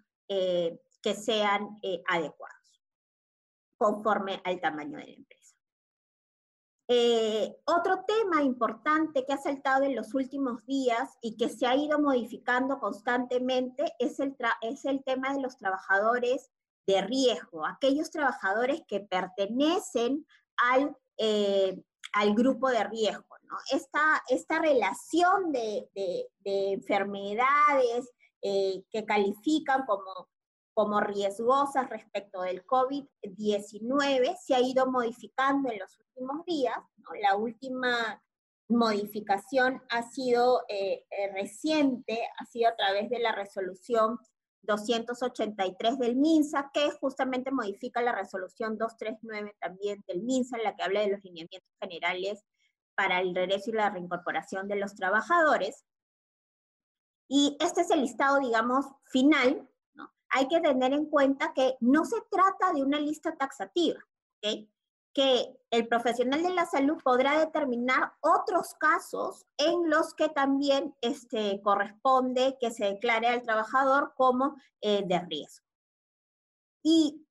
que 1.03 1.13
sean 1.13 1.77
eh, 1.83 2.01
adecuados, 2.07 2.81
conforme 3.77 4.41
al 4.45 4.59
tamaño 4.59 4.97
de 4.97 5.05
la 5.05 5.13
empresa. 5.13 5.55
Eh, 6.87 7.55
otro 7.65 8.03
tema 8.05 8.41
importante 8.41 9.25
que 9.25 9.33
ha 9.33 9.37
saltado 9.37 9.83
en 9.83 9.95
los 9.95 10.13
últimos 10.13 10.65
días 10.65 11.17
y 11.21 11.37
que 11.37 11.49
se 11.49 11.65
ha 11.65 11.75
ido 11.75 11.99
modificando 11.99 12.79
constantemente 12.79 13.93
es 13.99 14.19
el, 14.19 14.35
es 14.61 14.85
el 14.85 15.03
tema 15.03 15.33
de 15.33 15.41
los 15.41 15.57
trabajadores 15.57 16.51
de 16.85 17.01
riesgo, 17.01 17.65
aquellos 17.65 18.11
trabajadores 18.11 18.81
que 18.87 18.99
pertenecen 18.99 20.25
al, 20.57 20.95
eh, 21.17 21.81
al 22.13 22.33
grupo 22.35 22.69
de 22.69 22.83
riesgo. 22.83 23.35
¿no? 23.43 23.57
Esta, 23.71 24.21
esta 24.29 24.59
relación 24.59 25.51
de, 25.51 25.89
de, 25.93 26.73
enfermedades 26.73 28.11
que 28.41 29.05
califican 29.05 29.85
como 29.85 30.27
como 30.73 30.99
riesgosas 30.99 31.89
respecto 31.89 32.41
del 32.41 32.65
COVID-19 32.65 34.37
se 34.43 34.55
ha 34.55 34.59
ido 34.59 34.87
modificando 34.87 35.69
en 35.71 35.79
los 35.79 35.99
últimos 35.99 36.45
días. 36.45 36.77
La 37.21 37.35
última 37.35 38.21
modificación 38.69 39.83
ha 39.89 40.03
sido 40.03 40.63
eh, 40.67 41.05
eh, 41.11 41.31
reciente, 41.33 42.27
ha 42.39 42.45
sido 42.45 42.69
a 42.69 42.75
través 42.75 43.09
de 43.09 43.19
la 43.19 43.33
resolución 43.33 44.17
283 44.63 45.99
del 45.99 46.15
MINSA, 46.15 46.71
que 46.73 46.91
justamente 46.91 47.51
modifica 47.51 48.01
la 48.01 48.13
resolución 48.13 48.77
239 48.77 49.55
también 49.59 50.03
del 50.07 50.23
MINSA, 50.23 50.57
en 50.57 50.63
la 50.63 50.75
que 50.75 50.83
habla 50.83 51.01
de 51.01 51.11
los 51.11 51.23
lineamientos 51.23 51.69
generales 51.79 52.43
para 52.95 53.19
el 53.19 53.35
regreso 53.35 53.69
y 53.69 53.73
la 53.73 53.89
reincorporación 53.89 54.67
de 54.67 54.75
los 54.75 54.95
trabajadores. 54.95 55.83
Y 57.27 57.57
este 57.59 57.81
es 57.81 57.91
el 57.91 58.01
listado, 58.01 58.39
digamos, 58.39 58.85
final 59.05 59.67
hay 60.33 60.47
que 60.47 60.59
tener 60.59 60.93
en 60.93 61.05
cuenta 61.05 61.53
que 61.53 61.77
no 61.79 62.05
se 62.05 62.17
trata 62.31 62.73
de 62.73 62.81
una 62.83 62.99
lista 62.99 63.35
taxativa, 63.35 63.99
que 65.13 65.55
el 65.69 65.87
profesional 65.87 66.41
de 66.41 66.53
la 66.53 66.65
salud 66.65 66.97
podrá 67.03 67.39
determinar 67.39 68.13
otros 68.21 68.73
casos 68.79 69.45
en 69.57 69.89
los 69.89 70.13
que 70.13 70.29
también 70.29 70.95
este, 71.01 71.61
corresponde 71.61 72.57
que 72.59 72.71
se 72.71 72.85
declare 72.85 73.27
al 73.27 73.43
trabajador 73.43 74.13
como 74.15 74.55
eh, 74.81 75.03
de 75.05 75.19
riesgo. 75.19 75.65
Y, 76.83 77.25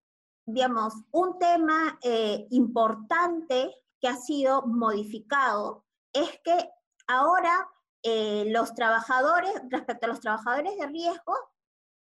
digamos, 0.47 0.95
un 1.11 1.38
tema 1.38 1.99
eh, 2.03 2.47
importante 2.51 3.75
que 4.01 4.09
ha 4.09 4.16
sido 4.16 4.62
modificado 4.62 5.85
es 6.12 6.40
que 6.42 6.71
ahora 7.07 7.68
eh, 8.03 8.45
los 8.49 8.75
trabajadores, 8.75 9.53
respecto 9.71 10.07
a 10.07 10.09
los 10.09 10.21
trabajadores 10.21 10.77
de 10.77 10.87
riesgo, 10.87 11.35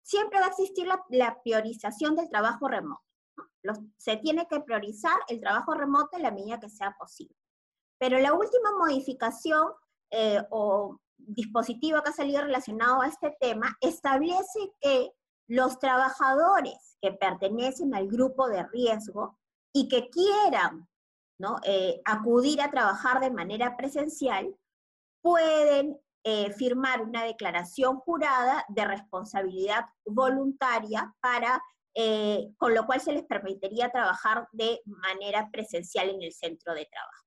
siempre 0.02 0.40
va 0.40 0.48
a 0.48 0.50
existir 0.50 0.88
la, 0.88 1.42
priorización 1.44 2.16
del 2.16 2.30
trabajo 2.30 2.68
remoto. 2.68 3.04
Se 3.98 4.17
tiene 4.17 4.48
que 4.48 4.60
priorizar 4.60 5.17
el 5.28 5.39
trabajo 5.39 5.74
remoto 5.74 6.17
en 6.17 6.24
la 6.24 6.32
medida 6.32 6.60
que 6.60 6.69
sea 6.69 6.96
posible. 6.98 7.36
Pero 8.00 8.19
la 8.19 8.34
última 8.34 8.72
modificación 8.78 9.72
eh, 10.12 10.41
o 10.50 11.00
dispositivo 11.17 12.02
que 12.02 12.10
ha 12.10 12.13
salido 12.13 12.41
relacionado 12.41 13.02
a 13.02 13.08
este 13.08 13.36
tema 13.39 13.78
establece 13.82 14.74
que 14.82 15.12
los 15.48 15.80
trabajadores 15.80 16.98
que 17.02 17.12
pertenecen 17.13 17.96
al 17.96 18.08
grupo 18.08 18.48
de 18.50 18.63
riesgo 18.63 19.38
y 19.74 19.88
que 19.88 20.10
quieran 20.10 20.88
¿no? 21.39 21.60
Eh, 21.63 22.02
acudir 22.06 22.62
a 22.62 22.72
trabajar 22.72 23.19
de 23.19 23.32
manera 23.32 23.76
presencial 23.76 24.56
pueden 25.22 26.00
eh, 26.26 26.52
firmar 26.54 27.02
una 27.02 27.24
declaración 27.24 27.98
jurada 27.98 28.65
de 28.69 28.86
responsabilidad 28.86 29.86
voluntaria 30.06 31.13
para, 31.19 31.62
eh, 31.96 32.50
con 32.58 32.74
lo 32.74 32.86
cual 32.86 33.02
se 33.02 33.14
les 33.14 33.24
permitiría 33.24 33.90
trabajar 33.90 34.48
de 34.52 34.82
manera 34.86 35.50
presencial 35.52 36.10
en 36.10 36.22
el 36.22 36.34
centro 36.34 36.74
de 36.74 36.86
trabajo. 36.86 37.26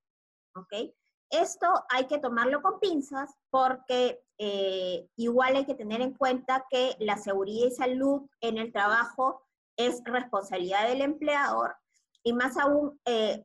¿Ok? 0.57 0.93
Esto 1.31 1.67
hay 1.89 2.07
que 2.07 2.19
tomarlo 2.19 2.63
con 2.63 2.79
pinzas 2.81 3.35
porque 3.51 4.21
eh, 4.39 5.09
igual 5.17 5.57
hay 5.57 5.67
que 5.67 5.75
tener 5.75 6.01
en 6.01 6.15
cuenta 6.15 6.65
que 6.71 6.97
la 7.01 7.17
seguridad 7.17 7.67
y 7.67 7.71
salud 7.73 8.23
en 8.41 8.59
el 8.59 8.73
trabajo 8.73 9.43
es 9.77 10.03
responsabilidad 10.05 10.89
del 10.89 11.03
empleador 11.03 11.77
y 12.23 12.33
más 12.33 12.57
aún 12.57 12.99
he 13.05 13.45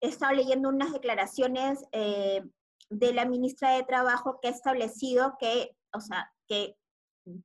estado 0.00 0.34
leyendo 0.34 0.68
unas 0.68 0.92
declaraciones 0.92 1.80
de 2.90 3.12
la 3.12 3.24
ministra 3.24 3.72
de 3.72 3.84
Trabajo 3.84 4.38
que 4.40 4.48
ha 4.48 4.50
establecido 4.50 5.36
que, 5.38 5.76
o 5.92 6.00
sea, 6.00 6.32
que 6.46 6.76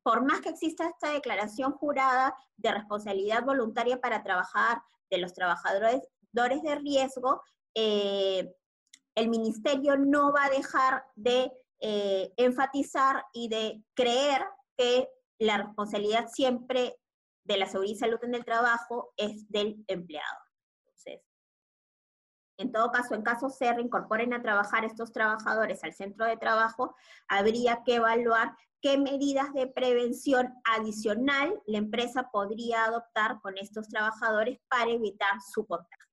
por 0.04 0.26
más 0.26 0.42
que 0.42 0.50
exista 0.50 0.88
esta 0.88 1.12
declaración 1.12 1.74
jurada 1.74 2.36
de 2.58 2.72
responsabilidad 2.72 3.44
voluntaria 3.44 4.00
para 4.00 4.24
trabajar 4.24 4.82
de 5.10 5.18
los 5.18 5.34
trabajadores 5.34 6.02
de 6.32 6.76
riesgo, 6.76 7.42
eh, 7.76 8.54
el 9.16 9.30
ministerio 9.30 9.98
no 9.98 10.32
va 10.32 10.46
a 10.46 10.50
dejar 10.50 11.06
de 11.16 11.52
eh, 11.80 12.34
enfatizar 12.38 13.26
y 13.34 13.48
de 13.50 13.84
creer 13.94 14.46
que 14.78 15.10
la 15.40 15.58
responsabilidad 15.58 16.28
siempre 16.32 16.96
de 17.46 17.58
la 17.58 17.66
seguridad 17.66 17.96
y 17.96 18.00
salud 18.00 18.20
en 18.24 18.36
el 18.36 18.46
trabajo 18.46 19.14
es 19.18 19.50
del 19.50 19.84
empleado. 19.88 20.40
En 22.60 22.74
todo 22.74 22.92
caso, 22.92 23.16
en 23.16 23.22
caso 23.22 23.50
se 23.50 23.74
reincorporen 23.74 24.34
a 24.34 24.42
trabajar 24.42 24.84
estos 24.84 25.14
trabajadores 25.14 25.82
al 25.86 25.94
centro 25.94 26.26
de 26.26 26.36
trabajo, 26.36 26.94
habría 27.30 27.84
que 27.86 27.96
evaluar 27.96 28.54
qué 28.82 28.98
medidas 28.98 29.54
de 29.54 29.68
prevención 29.68 30.54
adicional 30.64 31.62
la 31.66 31.78
empresa 31.78 32.30
podría 32.32 32.86
adoptar 32.86 33.40
con 33.42 33.58
estos 33.58 33.88
trabajadores 33.90 34.60
para 34.70 34.92
evitar 34.92 35.42
su 35.54 35.66
contagio. 35.66 36.10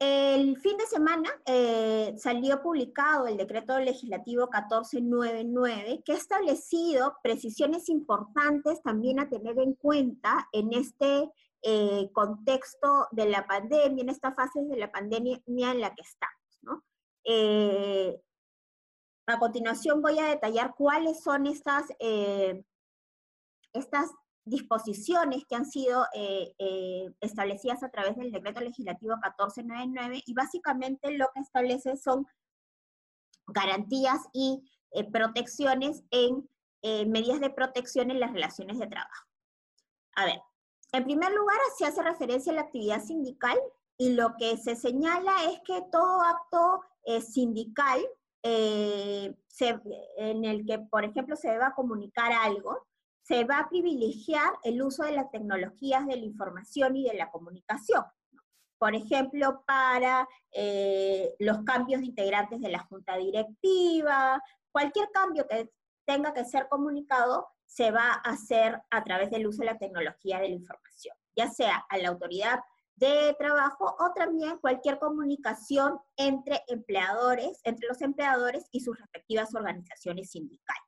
El 0.00 0.58
fin 0.58 0.78
de 0.78 0.86
semana 0.86 1.28
eh, 1.44 2.14
salió 2.16 2.62
publicado 2.62 3.26
el 3.26 3.36
decreto 3.36 3.78
legislativo 3.78 4.48
1499 4.50 6.02
que 6.02 6.12
ha 6.12 6.16
establecido 6.16 7.16
precisiones 7.22 7.90
importantes 7.90 8.82
también 8.82 9.20
a 9.20 9.28
tener 9.28 9.58
en 9.58 9.74
cuenta 9.74 10.48
en 10.52 10.72
este 10.72 11.30
eh, 11.62 12.08
contexto 12.14 13.08
de 13.10 13.28
la 13.28 13.46
pandemia, 13.46 14.02
en 14.02 14.08
esta 14.08 14.32
fase 14.32 14.62
de 14.62 14.78
la 14.78 14.90
pandemia 14.90 15.42
en 15.46 15.80
la 15.82 15.94
que 15.94 16.02
estamos. 16.02 16.58
¿no? 16.62 16.82
Eh, 17.24 18.18
a 19.30 19.38
continuación 19.38 20.02
voy 20.02 20.18
a 20.18 20.26
detallar 20.26 20.74
cuáles 20.76 21.22
son 21.22 21.46
estas, 21.46 21.84
eh, 21.98 22.64
estas 23.72 24.10
disposiciones 24.44 25.44
que 25.46 25.54
han 25.54 25.66
sido 25.66 26.06
establecidas 27.20 27.82
a 27.82 27.90
través 27.90 28.16
del 28.16 28.32
decreto 28.32 28.60
legislativo 28.60 29.14
1499 29.16 30.22
y 30.26 30.34
básicamente 30.34 31.12
lo 31.12 31.28
que 31.34 31.40
establece 31.40 31.96
son 31.96 32.26
garantías 33.46 34.18
y 34.32 34.62
protecciones 35.12 36.02
en 36.10 36.48
medidas 37.10 37.40
de 37.40 37.50
protección 37.50 38.10
en 38.10 38.18
las 38.18 38.32
relaciones 38.32 38.78
de 38.78 38.86
trabajo. 38.86 39.26
A 40.16 40.24
ver, 40.24 40.40
en 40.92 41.04
primer 41.04 41.32
lugar, 41.32 41.58
se 41.78 41.86
hace 41.86 42.02
referencia 42.02 42.52
a 42.52 42.56
la 42.56 42.62
actividad 42.62 43.02
sindical 43.02 43.58
y 43.96 44.14
lo 44.14 44.34
que 44.38 44.56
se 44.56 44.74
señala 44.76 45.44
es 45.44 45.60
que 45.64 45.82
todo 45.92 46.22
acto 46.22 46.80
eh, 47.04 47.20
sindical 47.20 48.00
eh, 48.42 49.34
en 50.16 50.44
el 50.44 50.64
que, 50.64 50.78
por 50.78 51.04
ejemplo, 51.04 51.36
se 51.36 51.50
deba 51.50 51.74
comunicar 51.74 52.32
algo, 52.32 52.86
se 53.22 53.44
va 53.44 53.58
a 53.58 53.68
privilegiar 53.68 54.50
el 54.64 54.82
uso 54.82 55.04
de 55.04 55.12
las 55.12 55.30
tecnologías 55.30 56.06
de 56.06 56.16
la 56.16 56.24
información 56.24 56.96
y 56.96 57.04
de 57.04 57.14
la 57.14 57.30
comunicación. 57.30 58.04
Por 58.78 58.94
ejemplo, 58.94 59.62
para 59.66 60.26
eh, 60.52 61.34
los 61.38 61.62
cambios 61.64 62.00
de 62.00 62.06
integrantes 62.06 62.60
de 62.60 62.70
la 62.70 62.80
junta 62.80 63.16
directiva, 63.16 64.42
cualquier 64.72 65.10
cambio 65.10 65.46
que 65.46 65.70
tenga 66.06 66.32
que 66.32 66.44
ser 66.44 66.66
comunicado 66.68 67.46
se 67.66 67.90
va 67.90 68.10
a 68.24 68.30
hacer 68.30 68.80
a 68.90 69.04
través 69.04 69.30
del 69.30 69.46
uso 69.46 69.60
de 69.60 69.66
la 69.66 69.78
tecnología 69.78 70.40
de 70.40 70.48
la 70.48 70.54
información, 70.54 71.14
ya 71.36 71.48
sea 71.48 71.84
a 71.88 71.98
la 71.98 72.08
autoridad 72.08 72.60
de 73.00 73.34
trabajo 73.38 73.96
o 73.98 74.12
también 74.14 74.58
cualquier 74.58 74.98
comunicación 74.98 75.98
entre 76.16 76.62
empleadores, 76.68 77.60
entre 77.64 77.88
los 77.88 78.02
empleadores 78.02 78.66
y 78.70 78.80
sus 78.80 78.98
respectivas 78.98 79.54
organizaciones 79.54 80.30
sindicales. 80.30 80.84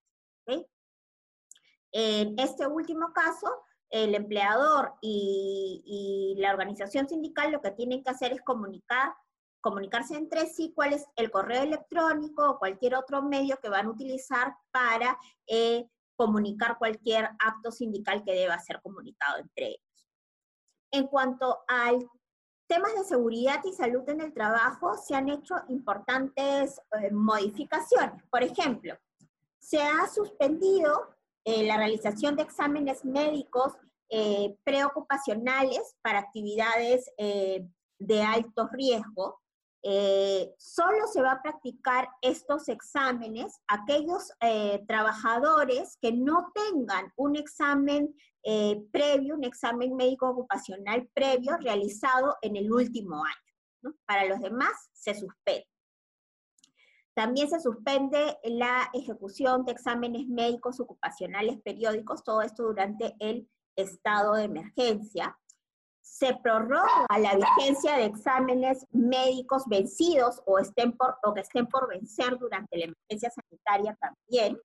En 1.94 2.38
este 2.38 2.66
último 2.66 3.12
caso, 3.12 3.48
el 3.90 4.14
empleador 4.14 4.94
y, 5.00 6.34
la 6.38 6.50
organización 6.50 7.08
sindical 7.08 7.52
lo 7.52 7.60
que 7.60 7.70
tienen 7.70 8.02
que 8.02 8.10
hacer 8.10 8.32
es 8.32 8.42
comunicar, 8.42 9.14
comunicarse 9.60 10.16
entre 10.16 10.46
sí 10.46 10.72
cuál 10.74 10.94
es 10.94 11.06
el 11.16 11.30
correo 11.30 11.62
electrónico 11.62 12.50
o 12.50 12.58
cualquier 12.58 12.94
otro 12.94 13.22
medio 13.22 13.58
que 13.62 13.68
van 13.68 13.86
a 13.86 13.90
utilizar 13.90 14.54
para 14.70 15.18
eh, 15.46 15.86
comunicar 16.16 16.78
cualquier 16.78 17.30
acto 17.38 17.70
sindical 17.70 18.24
que 18.24 18.32
deba 18.32 18.58
ser 18.58 18.80
comunicado 18.82 19.38
entre 19.38 19.66
ellos. 19.66 19.91
En 20.92 21.06
cuanto 21.08 21.64
al 21.68 22.06
temas 22.72 22.94
de 22.94 23.04
seguridad 23.04 23.60
y 23.64 23.72
salud 23.74 24.08
en 24.08 24.22
el 24.22 24.32
trabajo, 24.32 24.96
se 24.96 25.14
han 25.14 25.28
hecho 25.28 25.56
importantes 25.68 26.80
eh, 26.98 27.10
modificaciones. 27.10 28.22
Por 28.30 28.42
ejemplo, 28.42 28.96
se 29.58 29.82
ha 29.82 30.08
suspendido 30.08 31.14
eh, 31.44 31.66
la 31.66 31.76
realización 31.76 32.34
de 32.34 32.44
exámenes 32.44 33.04
médicos 33.04 33.74
eh, 34.08 34.56
preocupacionales 34.64 35.96
para 36.00 36.20
actividades 36.20 37.10
de 37.18 38.22
alto 38.22 38.68
riesgo. 38.72 39.41
Solo 40.58 41.06
se 41.12 41.22
va 41.22 41.32
a 41.32 41.42
practicar 41.42 42.08
estos 42.20 42.68
exámenes 42.68 43.60
aquellos 43.66 44.30
trabajadores 44.86 45.98
que 46.00 46.12
no 46.12 46.52
tengan 46.54 47.12
un 47.16 47.36
examen 47.36 48.14
eh, 48.44 48.82
previo, 48.90 49.36
un 49.36 49.44
examen 49.44 49.94
médico 49.94 50.28
ocupacional 50.28 51.08
previo 51.14 51.56
realizado 51.58 52.36
en 52.42 52.56
el 52.56 52.72
último 52.72 53.22
año. 53.24 53.94
Para 54.04 54.26
los 54.26 54.40
demás 54.40 54.72
se 54.92 55.14
suspende. 55.14 55.68
También 57.14 57.48
se 57.48 57.60
suspende 57.60 58.38
la 58.42 58.90
ejecución 58.94 59.64
de 59.64 59.72
exámenes 59.72 60.26
médicos 60.26 60.80
ocupacionales 60.80 61.60
periódicos, 61.62 62.24
todo 62.24 62.42
esto 62.42 62.64
durante 62.64 63.14
el 63.20 63.48
estado 63.76 64.34
de 64.34 64.44
emergencia. 64.44 65.38
Se 66.02 66.34
prorroga 66.42 67.06
la 67.18 67.36
vigencia 67.36 67.96
de 67.96 68.06
exámenes 68.06 68.86
médicos 68.90 69.64
vencidos 69.66 70.42
o, 70.46 70.58
estén 70.58 70.96
por, 70.96 71.16
o 71.22 71.32
que 71.32 71.40
estén 71.40 71.66
por 71.66 71.88
vencer 71.88 72.38
durante 72.38 72.76
la 72.76 72.84
emergencia 72.84 73.30
sanitaria 73.30 73.96
también 74.00 74.58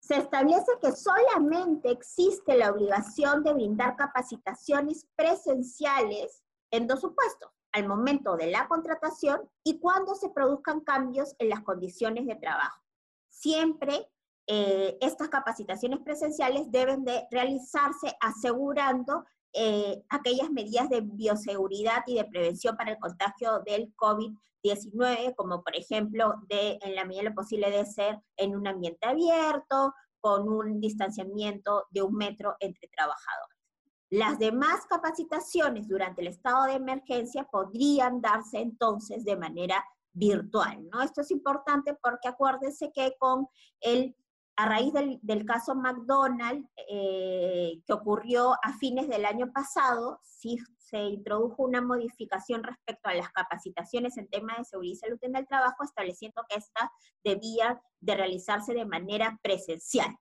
se 0.00 0.16
establece 0.16 0.72
que 0.80 0.92
solamente 0.92 1.90
existe 1.90 2.56
la 2.56 2.70
obligación 2.70 3.44
de 3.44 3.52
brindar 3.52 3.96
capacitaciones 3.96 5.06
presenciales 5.14 6.42
en 6.72 6.86
dos 6.86 7.00
supuestos, 7.00 7.50
al 7.72 7.86
momento 7.86 8.36
de 8.36 8.50
la 8.50 8.66
contratación 8.66 9.48
y 9.62 9.78
cuando 9.78 10.14
se 10.14 10.30
produzcan 10.30 10.80
cambios 10.80 11.34
en 11.38 11.50
las 11.50 11.60
condiciones 11.60 12.26
de 12.26 12.36
trabajo. 12.36 12.82
Siempre 13.28 14.10
eh, 14.46 14.96
estas 15.00 15.28
capacitaciones 15.28 16.00
presenciales 16.00 16.70
deben 16.70 17.04
de 17.04 17.26
realizarse 17.30 18.16
asegurando 18.20 19.24
eh, 19.52 20.02
aquellas 20.08 20.50
medidas 20.50 20.88
de 20.88 21.00
bioseguridad 21.00 22.02
y 22.06 22.14
de 22.16 22.24
prevención 22.24 22.76
para 22.76 22.92
el 22.92 22.98
contagio 22.98 23.60
del 23.66 23.92
COVID-19, 23.96 25.34
como 25.34 25.62
por 25.62 25.74
ejemplo, 25.76 26.34
de, 26.48 26.78
en 26.82 26.94
la 26.94 27.04
medida 27.04 27.22
de 27.22 27.28
lo 27.30 27.34
posible 27.34 27.70
de 27.70 27.84
ser 27.86 28.20
en 28.36 28.54
un 28.54 28.66
ambiente 28.66 29.06
abierto, 29.06 29.92
con 30.20 30.48
un 30.48 30.80
distanciamiento 30.80 31.86
de 31.90 32.02
un 32.02 32.14
metro 32.14 32.56
entre 32.60 32.88
trabajadores. 32.88 33.56
Las 34.10 34.38
demás 34.38 34.86
capacitaciones 34.88 35.88
durante 35.88 36.20
el 36.20 36.28
estado 36.28 36.64
de 36.64 36.74
emergencia 36.74 37.44
podrían 37.44 38.20
darse 38.20 38.58
entonces 38.58 39.24
de 39.24 39.36
manera 39.36 39.84
virtual, 40.12 40.88
¿no? 40.90 41.02
Esto 41.02 41.20
es 41.20 41.30
importante 41.30 41.96
porque 42.02 42.28
acuérdense 42.28 42.90
que 42.92 43.14
con 43.18 43.46
el 43.80 44.16
a 44.60 44.66
raíz 44.66 44.92
del, 44.92 45.46
caso 45.46 45.74
McDonald's, 45.74 46.68
eh, 46.86 47.80
que 47.86 47.92
ocurrió 47.94 48.52
a 48.62 48.76
fines 48.78 49.08
del 49.08 49.24
año 49.24 49.50
pasado, 49.52 50.20
se 50.22 50.98
introdujo 50.98 51.62
una 51.62 51.80
modificación 51.80 52.62
respecto 52.62 53.08
a 53.08 53.14
las 53.14 53.30
capacitaciones 53.30 54.18
en 54.18 54.28
temas 54.28 54.58
de 54.58 54.64
seguridad 54.64 54.92
y 54.92 54.96
salud 54.96 55.18
en 55.22 55.36
el 55.36 55.46
trabajo, 55.46 55.82
estableciendo 55.82 56.42
que 56.46 56.58
esta 56.58 56.92
debía 57.24 57.80
de 58.00 58.14
realizarse 58.14 58.74
de 58.74 58.84
manera 58.84 59.38
presencial. 59.42 60.14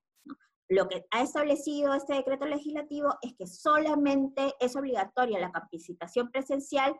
Lo 0.70 0.88
que 0.88 1.06
ha 1.12 1.22
establecido 1.22 1.94
este 1.94 2.14
decreto 2.14 2.46
legislativo 2.46 3.10
es 3.22 3.36
que 3.36 3.46
solamente 3.46 4.54
es 4.62 4.74
obligatoria 4.78 5.40
la 5.40 5.52
capacitación 5.52 6.32
presencial 6.32 6.96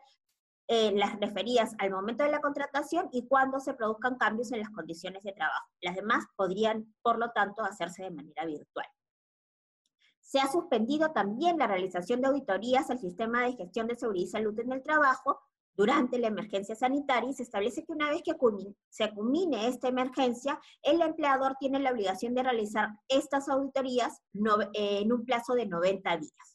eh, 0.72 0.92
las 0.94 1.18
referidas 1.18 1.74
al 1.78 1.90
momento 1.90 2.22
de 2.22 2.30
la 2.30 2.40
contratación 2.40 3.08
y 3.10 3.26
cuando 3.26 3.58
se 3.58 3.74
produzcan 3.74 4.16
cambios 4.16 4.52
en 4.52 4.60
las 4.60 4.70
condiciones 4.70 5.24
de 5.24 5.32
trabajo. 5.32 5.66
Las 5.80 5.96
demás 5.96 6.24
podrían, 6.36 6.94
por 7.02 7.18
lo 7.18 7.32
tanto, 7.32 7.64
hacerse 7.64 8.04
de 8.04 8.12
manera 8.12 8.46
virtual. 8.46 8.86
Se 10.20 10.38
ha 10.38 10.46
suspendido 10.46 11.10
también 11.10 11.58
la 11.58 11.66
realización 11.66 12.20
de 12.20 12.28
auditorías 12.28 12.88
al 12.88 13.00
sistema 13.00 13.42
de 13.42 13.54
gestión 13.54 13.88
de 13.88 13.96
seguridad 13.96 14.26
y 14.26 14.28
salud 14.28 14.60
en 14.60 14.70
el 14.70 14.80
trabajo 14.80 15.40
durante 15.74 16.20
la 16.20 16.28
emergencia 16.28 16.76
sanitaria 16.76 17.30
y 17.30 17.34
se 17.34 17.42
establece 17.42 17.84
que 17.84 17.92
una 17.92 18.08
vez 18.08 18.22
que 18.22 18.36
se 18.90 19.12
culmine 19.12 19.66
esta 19.66 19.88
emergencia, 19.88 20.60
el 20.82 21.02
empleador 21.02 21.56
tiene 21.58 21.80
la 21.80 21.90
obligación 21.90 22.32
de 22.32 22.44
realizar 22.44 22.90
estas 23.08 23.48
auditorías 23.48 24.22
en 24.74 25.12
un 25.12 25.24
plazo 25.24 25.54
de 25.54 25.66
90 25.66 26.16
días. 26.18 26.49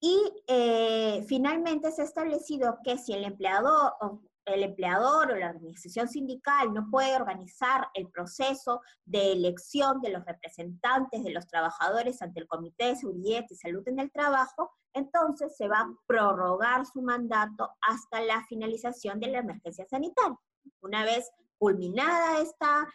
Y 0.00 0.16
eh, 0.46 1.24
finalmente 1.26 1.90
se 1.90 2.02
ha 2.02 2.04
establecido 2.04 2.78
que 2.84 2.98
si 2.98 3.12
el 3.12 3.24
empleador, 3.24 3.94
o 4.00 4.22
el 4.44 4.62
empleador 4.62 5.30
o 5.30 5.36
la 5.36 5.50
organización 5.50 6.08
sindical 6.08 6.72
no 6.72 6.88
puede 6.90 7.16
organizar 7.16 7.88
el 7.94 8.08
proceso 8.08 8.80
de 9.04 9.32
elección 9.32 10.00
de 10.00 10.10
los 10.10 10.24
representantes 10.24 11.22
de 11.22 11.30
los 11.30 11.46
trabajadores 11.46 12.22
ante 12.22 12.40
el 12.40 12.48
Comité 12.48 12.86
de 12.86 12.96
Seguridad 12.96 13.44
y 13.48 13.56
Salud 13.56 13.86
en 13.86 13.98
el 13.98 14.10
Trabajo, 14.10 14.70
entonces 14.94 15.56
se 15.56 15.68
va 15.68 15.80
a 15.80 15.94
prorrogar 16.06 16.86
su 16.86 17.02
mandato 17.02 17.70
hasta 17.80 18.20
la 18.20 18.44
finalización 18.46 19.20
de 19.20 19.28
la 19.28 19.38
emergencia 19.38 19.86
sanitaria. 19.86 20.38
Una 20.80 21.04
vez 21.04 21.30
culminada 21.58 22.40
esta, 22.40 22.86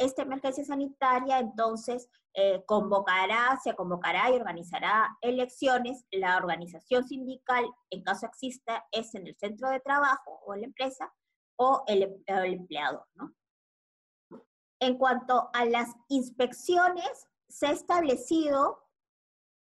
esta 0.00 0.22
emergencia 0.22 0.64
sanitaria, 0.64 1.38
entonces 1.38 2.08
eh, 2.32 2.64
convocará, 2.66 3.58
se 3.62 3.74
convocará 3.74 4.30
y 4.30 4.36
organizará 4.36 5.16
elecciones. 5.20 6.06
La 6.10 6.38
organización 6.38 7.06
sindical, 7.06 7.64
en 7.90 8.02
caso 8.02 8.26
exista, 8.26 8.86
es 8.90 9.14
en 9.14 9.26
el 9.26 9.36
centro 9.36 9.68
de 9.68 9.80
trabajo 9.80 10.40
o 10.46 10.54
la 10.56 10.64
empresa 10.64 11.12
o 11.56 11.84
el, 11.86 12.22
empleador. 12.26 13.06
En 14.80 14.96
cuanto 14.96 15.50
a 15.52 15.66
las 15.66 15.90
inspecciones, 16.08 17.28
se 17.48 17.66
ha 17.66 17.72
establecido 17.72 18.82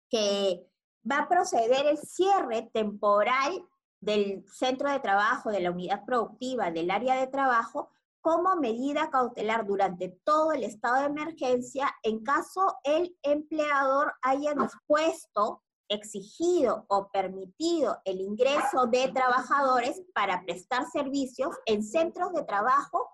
que 0.10 0.70
va 1.10 1.20
a 1.20 1.30
proceder 1.30 1.86
el 1.86 1.98
cierre 1.98 2.70
temporal 2.74 3.66
del 4.02 4.44
centro 4.50 4.92
de 4.92 5.00
trabajo, 5.00 5.50
de 5.50 5.62
la 5.62 5.72
unidad 5.72 6.04
productiva, 6.04 6.72
del 6.72 6.92
área 6.92 7.16
de 7.16 7.28
trabajo, 7.28 7.90
como 8.26 8.56
medida 8.56 9.12
cautelar 9.12 9.68
durante 9.68 10.10
todo 10.24 10.52
el 10.52 10.64
estado 10.64 10.96
de 10.96 11.06
emergencia 11.06 11.96
en 12.02 12.24
caso 12.24 12.76
el 12.84 13.16
empleador 13.22 14.16
haya 14.24 14.56
dispuesto, 14.56 15.62
exigido 15.88 16.88
o 16.88 17.08
permitido 17.10 18.02
el 18.04 18.22
ingreso 18.22 18.88
de 18.88 19.10
trabajadores 19.10 20.02
para 20.16 20.44
prestar 20.44 20.90
servicios 20.90 21.56
en 21.68 21.84
centros 21.84 22.34
de 22.34 22.44
trabajo 22.46 23.12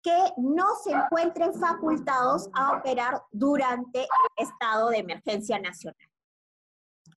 que 0.00 0.16
no 0.36 0.76
se 0.76 0.92
encuentren 0.92 1.52
facultados 1.52 2.48
a 2.54 2.78
operar 2.78 3.20
durante 3.32 4.02
el 4.02 4.46
estado 4.46 4.90
de 4.90 4.98
emergencia 4.98 5.58
nacional. 5.58 6.08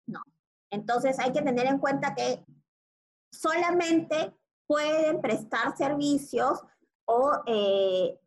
No. 0.07 0.23
Entonces 0.71 1.19
hay 1.19 1.31
que 1.31 1.43
tener 1.43 1.67
en 1.67 1.77
cuenta 1.77 2.15
que 2.15 2.43
solamente 3.31 4.35
pueden 4.65 5.21
prestar 5.21 5.77
servicios 5.77 6.63
eh, 7.45 8.19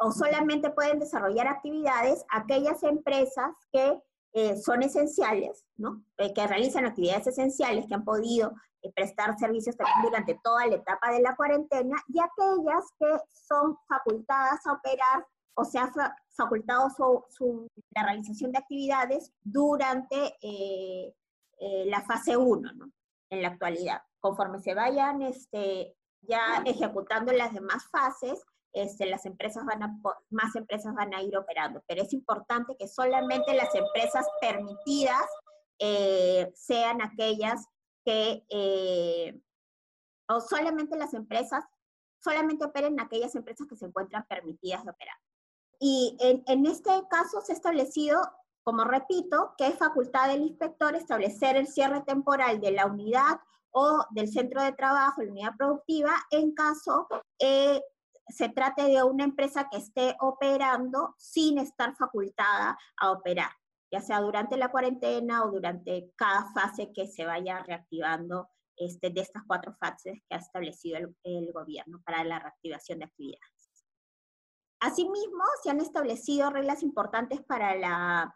o, 0.00 0.12
solamente 0.12 0.70
pueden 0.70 0.98
desarrollar 0.98 1.48
actividades 1.48 2.24
aquellas 2.30 2.82
empresas 2.82 3.50
que 3.72 4.00
son 4.62 4.82
esenciales, 4.82 5.64
¿no? 5.76 6.04
que 6.16 6.46
realizan 6.46 6.86
actividades 6.86 7.26
esenciales, 7.26 7.86
que 7.88 7.94
han 7.94 8.04
podido 8.04 8.52
prestar 8.94 9.36
servicios 9.36 9.76
también 9.76 10.02
durante 10.02 10.38
toda 10.44 10.64
la 10.66 10.76
etapa 10.76 11.10
de 11.10 11.20
la 11.20 11.34
cuarentena, 11.34 11.96
y 12.06 12.20
aquellas 12.20 12.84
que 13.00 13.18
son 13.32 13.76
facultadas 13.88 14.64
a 14.64 14.74
operar 14.74 15.26
o 15.54 15.64
sea 15.64 15.90
facultado 16.36 16.88
su, 17.28 17.66
la 17.96 18.04
realización 18.04 18.52
de 18.52 18.58
actividades 18.58 19.32
durante 19.42 20.36
la 21.86 22.00
fase 22.02 22.36
1, 22.36 22.72
¿no? 22.74 22.92
En 23.30 23.42
la 23.42 23.48
actualidad. 23.48 24.02
Conforme 24.20 24.60
se 24.60 24.74
vayan 24.74 25.22
este, 25.22 25.97
ya 26.22 26.62
ejecutando 26.64 27.32
las 27.32 27.52
demás 27.52 27.84
fases, 27.90 28.44
este, 28.72 29.06
las 29.06 29.24
empresas 29.26 29.64
van 29.64 29.82
a, 29.82 29.98
más 30.30 30.54
empresas 30.54 30.94
van 30.94 31.14
a 31.14 31.22
ir 31.22 31.36
operando, 31.36 31.82
pero 31.86 32.02
es 32.02 32.12
importante 32.12 32.76
que 32.78 32.86
solamente 32.86 33.54
las 33.54 33.74
empresas 33.74 34.26
permitidas 34.40 35.26
eh, 35.78 36.52
sean 36.54 37.00
aquellas 37.02 37.66
que, 38.04 38.44
eh, 38.50 39.40
o 40.28 40.40
solamente 40.40 40.96
las 40.96 41.14
empresas, 41.14 41.64
solamente 42.22 42.64
operen 42.64 43.00
aquellas 43.00 43.34
empresas 43.34 43.66
que 43.66 43.76
se 43.76 43.86
encuentran 43.86 44.26
permitidas 44.28 44.84
de 44.84 44.90
operar. 44.90 45.16
Y 45.80 46.16
en, 46.20 46.42
en 46.46 46.66
este 46.66 46.90
caso 47.08 47.40
se 47.40 47.52
ha 47.52 47.56
establecido, 47.56 48.20
como 48.64 48.84
repito, 48.84 49.54
que 49.56 49.68
es 49.68 49.78
facultad 49.78 50.28
del 50.28 50.42
inspector 50.42 50.94
establecer 50.94 51.56
el 51.56 51.68
cierre 51.68 52.02
temporal 52.02 52.60
de 52.60 52.72
la 52.72 52.86
unidad 52.86 53.40
o 53.72 54.04
del 54.10 54.28
centro 54.28 54.62
de 54.62 54.72
trabajo, 54.72 55.22
la 55.22 55.30
unidad 55.30 55.56
productiva, 55.56 56.12
en 56.30 56.54
caso 56.54 57.06
eh, 57.38 57.80
se 58.28 58.48
trate 58.48 58.84
de 58.84 59.02
una 59.02 59.24
empresa 59.24 59.68
que 59.70 59.78
esté 59.78 60.16
operando 60.20 61.14
sin 61.18 61.58
estar 61.58 61.96
facultada 61.96 62.78
a 62.98 63.10
operar, 63.12 63.50
ya 63.90 64.00
sea 64.00 64.20
durante 64.20 64.56
la 64.56 64.70
cuarentena 64.70 65.44
o 65.44 65.50
durante 65.50 66.12
cada 66.16 66.52
fase 66.52 66.92
que 66.92 67.06
se 67.06 67.24
vaya 67.24 67.62
reactivando 67.62 68.48
este, 68.76 69.10
de 69.10 69.22
estas 69.22 69.42
cuatro 69.46 69.74
fases 69.80 70.20
que 70.28 70.34
ha 70.34 70.38
establecido 70.38 70.98
el, 70.98 71.16
el 71.24 71.52
gobierno 71.52 72.00
para 72.04 72.22
la 72.24 72.38
reactivación 72.38 73.00
de 73.00 73.06
actividades. 73.06 73.84
Asimismo, 74.80 75.42
se 75.62 75.70
han 75.70 75.80
establecido 75.80 76.50
reglas 76.50 76.82
importantes 76.82 77.42
para 77.42 77.74
la 77.74 78.34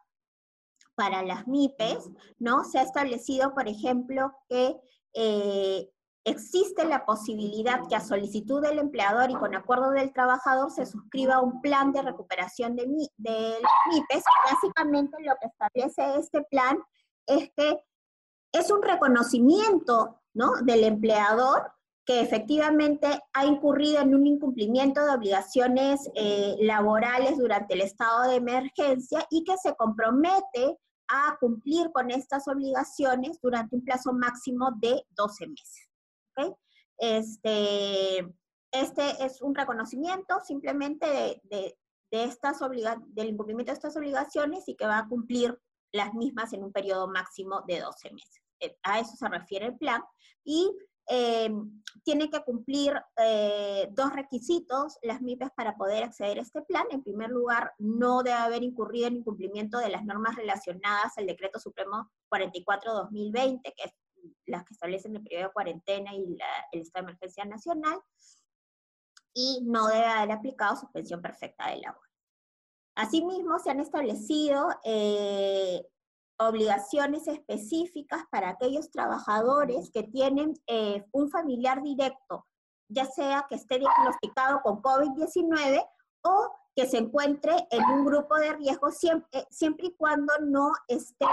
para 0.95 1.23
las 1.23 1.47
MIPES, 1.49 2.11
¿no? 2.39 2.65
Se 2.65 2.79
ha 2.79 2.83
establecido, 2.83 3.55
por 3.55 3.67
ejemplo, 3.67 4.33
que 4.49 4.77
eh, 5.15 5.89
existe 6.25 6.85
la 6.85 7.05
posibilidad 7.05 7.87
que 7.89 7.97
a 7.97 8.01
solicitud 8.01 8.63
del 8.63 8.79
empleador 8.79 9.31
y 9.31 9.35
con 9.35 9.55
acuerdo 9.55 9.91
del 9.91 10.13
trabajador 10.13 10.71
se 10.71 10.87
suscriba 10.87 11.41
un 11.41 11.61
plan 11.61 11.93
de 11.93 12.03
recuperación 12.03 12.77
de, 12.77 12.87
de 13.17 13.57
MIPES. 13.91 14.25
Básicamente 14.51 15.17
lo 15.21 15.35
que 15.41 15.49
establece 15.49 16.21
este 16.21 16.43
plan 16.51 16.79
es 17.27 17.51
que 17.57 17.83
es 18.53 18.71
un 18.71 18.83
reconocimiento 18.83 20.21
¿no? 20.35 20.53
del 20.63 20.85
empleador 20.85 21.73
que 22.05 22.21
efectivamente 22.21 23.07
ha 23.33 23.47
incurrido 23.47 24.01
en 24.01 24.15
un 24.15 24.27
incumplimiento 24.27 25.05
de 25.05 25.15
obligaciones 25.15 26.11
eh, 26.15 26.57
laborales 26.61 27.39
durante 27.39 27.75
el 27.75 27.81
estado 27.81 28.29
de 28.29 28.37
emergencia 28.37 29.25
y 29.31 29.45
que 29.45 29.57
se 29.57 29.75
compromete 29.77 30.79
a 31.13 31.37
cumplir 31.39 31.93
con 31.93 32.11
estas 32.11 32.49
obligaciones 32.49 33.39
durante 33.43 33.77
un 33.77 33.85
plazo 33.85 34.15
máximo 34.15 34.71
de 34.79 35.05
12 35.11 35.47
meses. 35.49 35.89
Este, 36.99 38.19
este 38.71 39.25
es 39.25 39.43
un 39.43 39.55
reconocimiento 39.55 40.41
simplemente 40.45 41.41
de, 41.45 41.77
estas 42.11 42.61
del 43.09 43.29
incumplimiento 43.29 43.73
de 43.73 43.77
estas 43.77 43.97
obligaciones 43.97 44.67
y 44.69 44.75
que 44.75 44.87
va 44.87 44.99
a 44.99 45.09
cumplir 45.09 45.59
las 45.93 46.15
mismas 46.15 46.53
en 46.55 46.65
un 46.65 46.73
periodo 46.73 47.09
máximo 47.09 47.63
de 47.67 47.81
12 47.81 48.13
meses. 48.13 48.43
Eh, 48.61 48.79
a 48.83 48.99
eso 49.01 49.15
se 49.15 49.29
refiere 49.29 49.67
el 49.67 49.77
plan. 49.77 50.03
Y 50.45 50.75
eh, 51.09 51.51
tiene 52.05 52.31
que 52.31 52.43
cumplir 52.43 52.95
eh, 53.17 53.89
dos 53.93 54.13
requisitos 54.13 54.99
las 55.03 55.21
MIPES 55.21 55.51
para 55.57 55.77
poder 55.77 56.05
acceder 56.05 56.39
a 56.39 56.43
este 56.43 56.63
plan. 56.63 56.85
En 56.91 57.03
primer 57.03 57.31
lugar, 57.31 57.73
no 57.79 58.23
debe 58.23 58.37
haber 58.37 58.63
incurrido 58.63 59.09
en 59.09 59.17
incumplimiento 59.17 59.79
de 59.79 59.91
las 59.91 60.05
normas 60.05 60.37
relacionadas 60.37 61.17
al 61.17 61.27
Decreto 61.27 61.59
Supremo 61.59 62.11
44-2020, 62.31 63.63
que 63.63 63.85
es 63.85 63.93
las 64.47 64.65
que 64.65 64.75
establecen 64.75 65.17
el 65.17 65.23
periodo 65.23 65.49
de 65.49 65.53
cuarentena 65.53 66.15
y 66.15 66.39
el 66.73 66.81
estado 66.81 67.05
de 67.05 67.11
emergencia 67.11 67.45
nacional, 67.45 68.01
y 69.35 69.61
no 69.65 69.89
debe 69.89 70.05
haber 70.05 70.33
aplicado 70.33 70.77
suspensión 70.77 71.23
perfecta 71.23 71.71
de 71.71 71.79
labor. 71.79 72.03
Asimismo, 72.95 73.59
se 73.59 73.71
han 73.71 73.81
establecido 73.81 74.69
eh, 74.85 75.83
obligaciones 76.49 77.27
específicas 77.29 78.25
para 78.31 78.51
aquellos 78.51 78.91
trabajadores 78.91 79.91
que 79.93 80.03
tienen 80.03 80.55
eh, 80.67 81.05
un 81.13 81.31
familiar 81.31 81.83
directo, 81.83 82.47
ya 82.89 83.07
sea 83.07 83.47
que 83.49 83.57
esté 83.57 83.79
diagnosticado 83.79 84.61
con 84.63 84.83
COVID-19 84.83 85.87
o 86.23 86.55
que 86.75 86.87
se 86.87 86.99
encuentre 86.99 87.67
en 87.71 87.85
un 87.85 88.05
grupo 88.05 88.37
de 88.37 88.55
riesgo 88.55 88.91
siempre, 88.91 89.29
eh, 89.33 89.47
siempre 89.51 89.89
y 89.89 89.97
cuando 89.97 90.33
no 90.41 90.73
esté, 90.89 91.27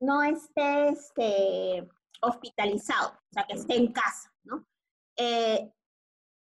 no 0.00 0.22
esté 0.22 0.88
este, 0.88 1.88
hospitalizado, 2.22 3.10
o 3.10 3.32
sea, 3.32 3.44
que 3.46 3.54
esté 3.54 3.76
en 3.76 3.92
casa, 3.92 4.32
¿no? 4.44 4.64
Eh, 5.16 5.72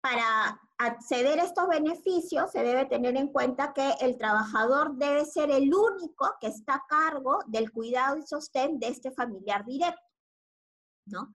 para 0.01 0.61
acceder 0.79 1.41
a 1.41 1.45
estos 1.45 1.69
beneficios 1.69 2.51
se 2.51 2.63
debe 2.63 2.85
tener 2.87 3.17
en 3.17 3.29
cuenta 3.29 3.73
que 3.73 3.95
el 4.01 4.17
trabajador 4.19 4.97
debe 4.97 5.25
ser 5.25 5.51
el 5.51 5.73
único 5.75 6.35
que 6.41 6.49
está 6.49 6.75
a 6.75 6.87
cargo 6.89 7.39
del 7.47 7.71
cuidado 7.73 8.17
y 8.17 8.23
sostén 8.23 8.79
de 8.79 8.89
este 8.89 9.11
familiar 9.11 9.65
directo, 9.65 10.03
¿no? 11.07 11.35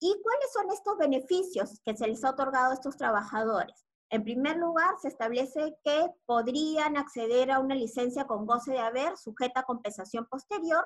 ¿Y 0.00 0.20
cuáles 0.22 0.52
son 0.52 0.70
estos 0.70 0.96
beneficios 0.96 1.80
que 1.84 1.94
se 1.94 2.06
les 2.06 2.24
ha 2.24 2.30
otorgado 2.30 2.70
a 2.70 2.74
estos 2.74 2.96
trabajadores? 2.96 3.86
En 4.08 4.24
primer 4.24 4.56
lugar, 4.56 4.96
se 5.00 5.08
establece 5.08 5.76
que 5.84 6.06
podrían 6.26 6.96
acceder 6.96 7.50
a 7.50 7.60
una 7.60 7.74
licencia 7.74 8.26
con 8.26 8.44
goce 8.44 8.72
de 8.72 8.80
haber 8.80 9.16
sujeta 9.16 9.60
a 9.60 9.64
compensación 9.64 10.26
posterior. 10.26 10.84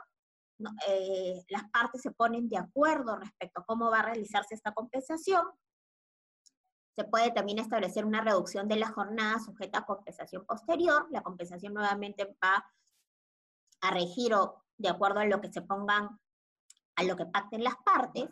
Eh, 0.88 1.42
las 1.48 1.70
partes 1.70 2.02
se 2.02 2.10
ponen 2.10 2.48
de 2.48 2.58
acuerdo 2.58 3.16
respecto 3.16 3.60
a 3.60 3.64
cómo 3.64 3.90
va 3.90 4.00
a 4.00 4.06
realizarse 4.06 4.54
esta 4.54 4.74
compensación. 4.74 5.46
Se 6.96 7.04
puede 7.04 7.32
también 7.32 7.58
establecer 7.58 8.04
una 8.04 8.20
reducción 8.20 8.68
de 8.68 8.76
la 8.76 8.88
jornada 8.88 9.40
sujeta 9.40 9.80
a 9.80 9.86
compensación 9.86 10.44
posterior. 10.46 11.06
La 11.10 11.22
compensación 11.22 11.74
nuevamente 11.74 12.36
va 12.42 12.64
a 13.80 13.90
regir 13.90 14.34
o 14.34 14.64
de 14.78 14.88
acuerdo 14.88 15.20
a 15.20 15.26
lo 15.26 15.40
que 15.40 15.52
se 15.52 15.62
pongan, 15.62 16.18
a 16.96 17.02
lo 17.02 17.16
que 17.16 17.26
pacten 17.26 17.64
las 17.64 17.76
partes. 17.84 18.28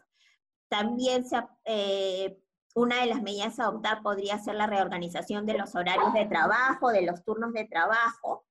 También 0.69 1.25
se, 1.27 1.43
eh, 1.65 2.41
una 2.75 3.01
de 3.01 3.07
las 3.07 3.23
medidas 3.23 3.59
a 3.59 3.65
adoptar 3.65 4.03
podría 4.03 4.39
ser 4.39 4.55
la 4.55 4.67
reorganización 4.67 5.45
de 5.45 5.59
los 5.59 5.75
horarios 5.75 6.13
de 6.15 6.27
trabajo, 6.27 6.91
de 6.91 7.03
los 7.03 7.23
turnos 7.25 7.53
de 7.53 7.65
trabajo. 7.65 8.45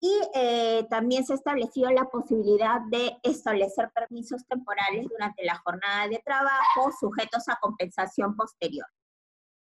Y 0.00 0.12
eh, 0.34 0.84
también 0.90 1.24
se 1.24 1.34
ha 1.34 1.36
establecido 1.36 1.88
la 1.90 2.04
posibilidad 2.06 2.80
de 2.90 3.16
establecer 3.22 3.90
permisos 3.94 4.44
temporales 4.48 5.06
durante 5.08 5.44
la 5.44 5.56
jornada 5.58 6.08
de 6.08 6.20
trabajo 6.24 6.90
sujetos 6.98 7.48
a 7.48 7.58
compensación 7.60 8.34
posterior. 8.36 8.86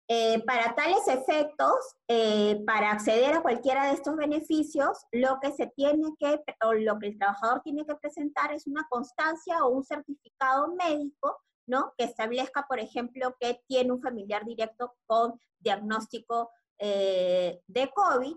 Eh, 0.09 0.43
para 0.45 0.75
tales 0.75 1.07
efectos, 1.07 1.75
eh, 2.09 2.61
para 2.65 2.91
acceder 2.91 3.33
a 3.33 3.41
cualquiera 3.41 3.87
de 3.87 3.93
estos 3.93 4.17
beneficios, 4.17 4.97
lo 5.13 5.39
que 5.41 5.51
se 5.53 5.67
tiene 5.67 6.13
que, 6.19 6.41
o 6.65 6.73
lo 6.73 6.99
que 6.99 7.07
el 7.07 7.17
trabajador 7.17 7.61
tiene 7.61 7.85
que 7.85 7.95
presentar 7.95 8.51
es 8.51 8.67
una 8.67 8.85
constancia 8.89 9.63
o 9.63 9.69
un 9.69 9.85
certificado 9.85 10.75
médico, 10.75 11.37
¿no? 11.67 11.93
Que 11.97 12.03
establezca, 12.03 12.65
por 12.67 12.79
ejemplo, 12.79 13.33
que 13.39 13.61
tiene 13.67 13.93
un 13.93 14.01
familiar 14.01 14.43
directo 14.43 14.93
con 15.05 15.39
diagnóstico 15.59 16.51
eh, 16.79 17.61
de 17.67 17.89
COVID 17.91 18.35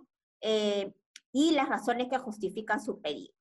y 1.33 1.51
las 1.51 1.69
razones 1.69 2.09
que 2.09 2.19
justifican 2.19 2.81
su 2.81 3.01
pedido. 3.01 3.36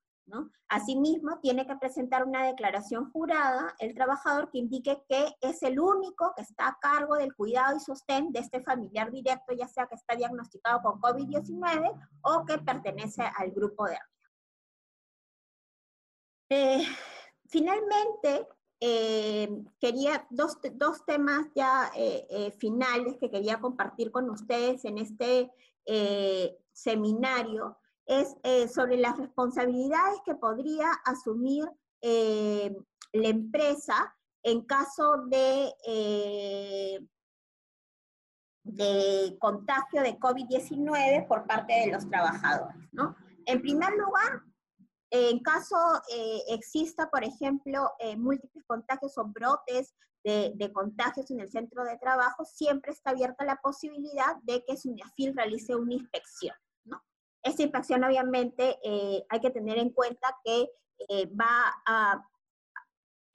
Asimismo, 0.68 1.38
tiene 1.40 1.66
que 1.66 1.76
presentar 1.76 2.24
una 2.24 2.44
declaración 2.46 3.10
jurada 3.12 3.74
el 3.78 3.94
trabajador 3.94 4.50
que 4.50 4.58
indique 4.58 5.00
que 5.08 5.36
es 5.40 5.62
el 5.62 5.78
único 5.78 6.32
que 6.34 6.42
está 6.42 6.68
a 6.68 6.78
cargo 6.80 7.14
del 7.14 7.34
cuidado 7.34 7.76
y 7.76 7.80
sostén 7.80 8.32
de 8.32 8.40
este 8.40 8.60
familiar 8.60 9.12
directo, 9.12 9.54
ya 9.54 9.68
sea 9.68 9.86
que 9.86 9.94
está 9.94 10.16
diagnosticado 10.16 10.82
con 10.82 11.00
COVID-19 11.00 11.92
o 12.22 12.44
que 12.44 12.58
pertenece 12.58 13.22
al 13.22 13.52
grupo 13.52 13.84
de 13.84 13.92
riesgo. 13.92 14.16
Eh, 16.48 16.86
finalmente, 17.48 18.48
eh, 18.80 19.64
quería 19.80 20.26
dos, 20.30 20.58
temas 21.06 21.46
ya 21.54 21.92
eh, 21.94 22.52
finales 22.58 23.16
que 23.18 23.30
quería 23.30 23.60
compartir 23.60 24.10
con 24.10 24.28
ustedes 24.28 24.84
en 24.84 24.98
este 24.98 25.52
seminario 26.72 27.78
es 28.06 28.36
eh, 28.44 28.68
sobre 28.68 28.96
las 28.96 29.16
responsabilidades 29.18 30.20
que 30.24 30.34
podría 30.34 30.90
asumir 31.04 31.68
eh, 32.00 32.74
la 33.12 33.28
empresa 33.28 34.14
en 34.42 34.62
caso 34.64 35.24
de, 35.26 35.74
eh, 35.86 37.00
de 38.62 39.36
contagio 39.40 40.02
de 40.02 40.18
COVID-19 40.18 41.26
por 41.26 41.46
parte 41.46 41.72
de 41.72 41.92
los 41.92 42.08
trabajadores. 42.08 42.76
¿no? 42.92 43.16
En 43.44 43.60
primer 43.60 43.92
lugar, 43.94 44.42
en 45.10 45.40
caso 45.40 45.76
exista, 46.48 47.08
por 47.08 47.24
ejemplo, 47.24 47.92
múltiples 48.16 48.64
contagios 48.66 49.16
o 49.18 49.24
brotes 49.24 49.94
de, 50.24 50.70
contagios 50.72 51.30
en 51.30 51.40
el 51.40 51.50
centro 51.50 51.84
de 51.84 51.96
trabajo, 51.98 52.44
siempre 52.44 52.92
está 52.92 53.10
abierta 53.10 53.44
la 53.44 53.56
posibilidad 53.56 54.36
de 54.42 54.64
que 54.64 54.76
SUNIAFIL 54.76 55.34
realice 55.36 55.76
una 55.76 55.94
inspección. 55.94 56.54
Esta 57.46 57.62
inspección, 57.62 58.04
obviamente, 58.04 58.78
eh, 58.82 59.24
hay 59.28 59.40
que 59.40 59.50
tener 59.50 59.78
en 59.78 59.90
cuenta 59.90 60.36
que 60.44 60.70
va 61.38 61.74
a 61.84 62.26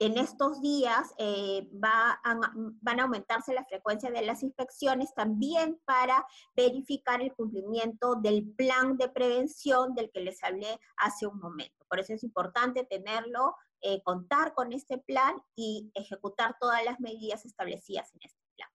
en 0.04 0.18
estos 0.18 0.60
días 0.60 1.14
eh, 1.16 1.68
va 1.72 2.20
van 2.24 3.00
a 3.00 3.04
aumentarse 3.04 3.54
la 3.54 3.64
frecuencia 3.64 4.10
de 4.10 4.22
las 4.22 4.42
inspecciones 4.42 5.14
también 5.14 5.80
para 5.84 6.26
verificar 6.56 7.22
el 7.22 7.32
cumplimiento 7.34 8.16
del 8.16 8.52
plan 8.56 8.96
de 8.96 9.08
prevención 9.08 9.94
del 9.94 10.10
que 10.10 10.20
les 10.20 10.42
hablé 10.42 10.80
hace 10.96 11.28
un 11.28 11.38
momento. 11.38 11.84
Por 11.88 12.00
eso 12.00 12.14
es 12.14 12.24
importante 12.24 12.84
tenerlo, 12.84 13.54
eh, 13.80 14.02
contar 14.02 14.54
con 14.54 14.72
este 14.72 14.98
plan 14.98 15.36
y 15.54 15.92
ejecutar 15.94 16.56
todas 16.60 16.84
las 16.84 16.98
medidas 16.98 17.44
establecidas 17.44 18.12
en 18.14 18.20
este 18.24 18.42
plan. 18.56 18.70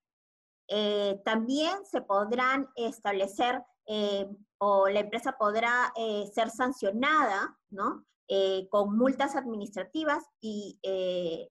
Eh, 0.69 1.21
también 1.25 1.85
se 1.85 2.01
podrán 2.01 2.69
establecer 2.77 3.61
o 4.59 4.89
la 4.89 4.99
empresa 4.99 5.37
podrá 5.37 5.93
ser 6.33 6.49
sancionada, 6.49 7.57
¿no? 7.69 8.05
Eh, 8.29 8.67
con 8.69 8.97
multas 8.97 9.37
administrativas 9.37 10.21
y 10.41 10.77
eh, 10.83 11.47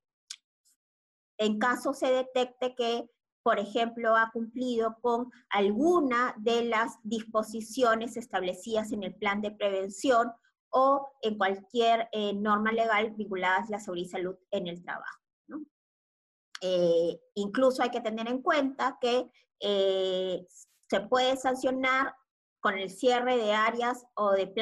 en 1.39 1.59
caso 1.59 1.95
se 1.95 2.09
detecte 2.09 2.75
que, 2.75 3.09
por 3.43 3.59
ejemplo, 3.59 4.15
ha 4.15 4.31
cumplido 4.31 4.95
con 5.01 5.31
alguna 5.49 6.35
de 6.37 6.67
las 6.67 6.99
disposiciones 7.03 8.19
establecidas 8.19 8.93
en 8.93 9.05
el 9.05 9.15
plan 9.15 9.41
de 9.41 9.53
prevención 9.53 10.31
o 10.69 11.09
en 11.23 11.39
cualquier 11.39 12.11
eh, 12.13 12.35
norma 12.35 12.73
legal 12.73 13.11
vinculada 13.13 13.57
a 13.57 13.71
la 13.71 13.81
seguridad 13.81 14.09
y 14.09 14.11
salud 14.11 14.37
en 14.51 14.67
el 14.67 14.83
trabajo. 14.83 15.23
incluso 17.35 17.83
hay 17.83 17.91
que 17.91 18.03
tener 18.03 18.29
en 18.29 18.43
cuenta 18.43 18.99
que 19.01 19.31
se 19.61 21.01
puede 21.09 21.37
sancionar 21.39 22.15
con 22.67 22.79
el 22.79 22.91
cierre 22.91 23.37
de 23.37 23.53
áreas 23.53 24.05
o 24.15 24.33
de, 24.33 24.53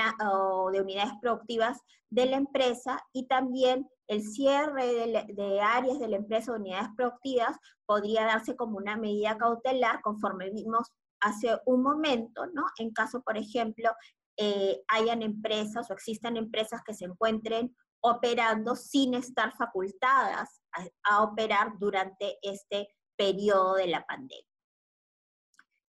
unidades 0.79 1.15
productivas 1.23 1.81
de 2.11 2.27
la 2.27 2.37
empresa 2.37 3.03
y 3.15 3.27
también 3.29 3.89
el 4.09 4.23
cierre 4.23 5.25
de, 5.27 5.61
áreas 5.63 5.99
de 5.99 6.09
la 6.09 6.17
empresa 6.17 6.53
o 6.53 6.57
unidades 6.57 6.91
productivas 6.99 7.57
podría 7.87 8.27
darse 8.27 8.57
como 8.57 8.77
una 8.77 8.99
medida 8.99 9.39
cautelar 9.39 10.03
conforme 10.03 10.51
vimos 10.51 10.87
hace 11.21 11.59
un 11.65 11.83
momento, 11.83 12.45
¿no? 12.53 12.67
En 12.77 12.91
caso, 12.91 13.23
por 13.23 13.39
ejemplo, 13.39 13.91
eh, 14.37 14.83
hayan 14.89 15.23
empresas 15.23 15.91
o 15.91 15.95
existan 15.95 16.37
empresas 16.37 16.83
que 16.87 16.93
se 16.93 17.07
encuentren 17.07 17.75
operando 18.03 18.77
sin 18.77 19.15
estar 19.15 19.57
facultadas 19.57 20.61
a 21.05 21.23
operar 21.23 21.79
durante 21.79 22.37
este 22.43 22.87
periodo 23.17 23.77
de 23.77 23.87
la 23.87 24.05
pandemia. 24.05 24.54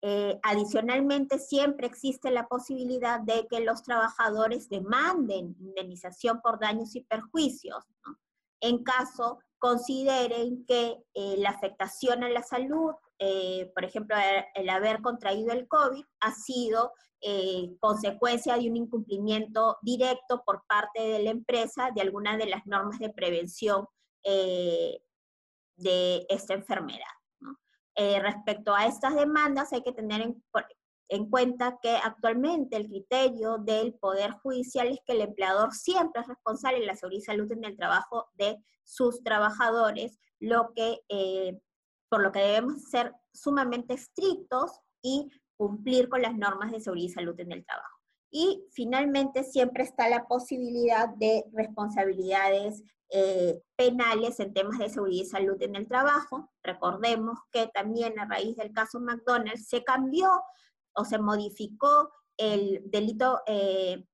Eh, 0.02 0.40
adicionalmente, 0.44 1.40
siempre 1.40 1.88
existe 1.88 2.30
la 2.30 2.48
posibilidad 2.48 3.20
de 3.20 3.48
que 3.48 3.62
los 3.62 3.82
trabajadores 3.82 4.70
demanden 4.70 5.56
indemnización 5.60 6.40
por 6.42 6.60
daños 6.60 6.96
y 6.96 7.02
perjuicios, 7.02 7.84
en 8.62 8.84
caso 8.84 9.40
consideren 9.60 10.66
que 10.68 11.04
eh, 11.16 11.36
la 11.40 11.50
afectación 11.50 12.24
a 12.24 12.30
la 12.30 12.44
salud, 12.44 12.94
eh, 13.18 13.72
por 13.74 13.86
ejemplo, 13.86 14.16
el 14.54 14.70
haber 14.70 15.02
contraído 15.02 15.52
el 15.52 15.68
COVID, 15.68 16.06
ha 16.20 16.32
sido 16.34 16.94
consecuencia 17.80 18.56
de 18.56 18.70
un 18.70 18.78
incumplimiento 18.78 19.80
directo 19.82 20.44
por 20.46 20.64
parte 20.68 21.02
de 21.02 21.24
la 21.24 21.32
empresa 21.32 21.90
de 21.96 22.02
alguna 22.02 22.38
de 22.38 22.46
las 22.46 22.68
normas 22.68 23.00
de 23.00 23.10
prevención 23.10 23.88
de 24.24 25.02
esta 26.30 26.54
enfermedad. 26.54 27.17
Eh, 28.00 28.20
respecto 28.20 28.76
a 28.76 28.86
estas 28.86 29.16
demandas 29.16 29.74
hay 29.74 29.82
que 29.82 29.92
tener 29.92 30.22
en, 30.22 31.30
cuenta 31.32 31.80
que 31.82 31.96
actualmente 31.96 32.78
el 32.78 32.88
criterio 32.88 33.58
del 33.58 33.96
Poder 33.96 34.34
Judicial 34.44 34.90
es 34.90 35.00
que 35.04 35.14
el 35.14 35.22
empleador 35.22 35.74
siempre 35.74 36.22
es 36.22 36.28
responsable 36.28 36.80
de 36.80 36.86
la 36.86 36.96
seguridad 36.96 37.22
y 37.22 37.26
salud 37.26 37.52
en 37.52 37.66
el 37.66 37.76
trabajo 37.76 38.28
de 38.36 38.64
sus 38.84 39.24
trabajadores, 39.24 40.20
lo 40.40 40.74
que, 40.76 41.00
eh, 41.10 41.60
por 42.08 42.22
lo 42.22 42.32
que 42.32 42.40
debemos 42.40 42.84
ser 42.84 43.14
sumamente 43.34 43.96
estrictos 43.96 44.80
y 45.02 45.32
cumplir 45.56 46.08
con 46.08 46.22
las 46.22 46.36
normas 46.36 46.72
de 46.72 46.80
seguridad 46.80 47.10
y 47.10 47.14
salud 47.14 47.40
en 47.40 47.52
el 47.52 47.66
trabajo. 47.66 47.98
Y 48.30 48.64
finalmente 48.74 49.44
siempre 49.44 49.84
está 49.84 50.08
la 50.08 50.28
posibilidad 50.28 51.10
de 51.16 51.46
responsabilidades 51.52 52.84
eh, 53.10 53.62
penales 53.76 54.40
en 54.40 54.54
temas 54.54 54.80
de 54.80 54.90
seguridad 54.90 55.24
y 55.24 55.26
salud 55.26 55.62
en 55.62 55.76
el 55.76 55.88
trabajo. 55.88 56.52
Recordemos 56.64 57.40
que 57.52 57.68
también 57.74 58.20
a 58.20 58.26
raíz 58.26 58.58
del 58.58 58.74
caso 58.74 59.00
McDonald's 59.00 59.68
se 59.68 59.84
cambió 59.84 60.30
o 60.94 61.06
se 61.06 61.18
modificó 61.20 62.12
el 62.38 62.82
delito 62.86 63.42
eh, 63.46 64.06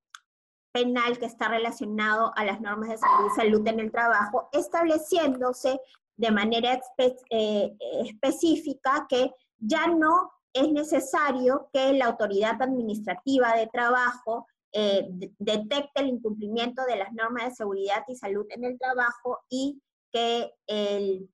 penal 0.72 1.18
que 1.18 1.26
está 1.26 1.48
relacionado 1.48 2.32
a 2.36 2.46
las 2.46 2.62
normas 2.62 2.90
de 2.90 2.98
seguridad 2.98 3.34
y 3.34 3.36
salud 3.36 3.68
en 3.68 3.80
el 3.80 3.92
trabajo, 3.92 4.50
estableciéndose 4.52 5.80
de 6.18 6.32
manera 6.32 6.80
eh, 6.98 7.76
específica 8.06 9.06
que 9.10 9.32
ya 9.58 9.88
no 9.88 10.32
es 10.54 10.72
necesario 10.72 11.70
que 11.74 11.94
la 11.94 12.06
autoridad 12.06 12.62
administrativa 12.62 13.56
de 13.56 13.68
trabajo 13.68 14.46
eh, 14.74 15.08
detecte 15.38 16.02
el 16.02 16.08
incumplimiento 16.08 16.84
de 16.86 16.96
las 16.96 17.14
normas 17.14 17.46
de 17.46 17.56
seguridad 17.56 18.04
y 18.08 18.16
salud 18.16 18.46
en 18.50 18.64
el 18.64 18.80
trabajo 18.80 19.40
y 19.48 19.82
que 20.12 20.52
el, 20.68 21.30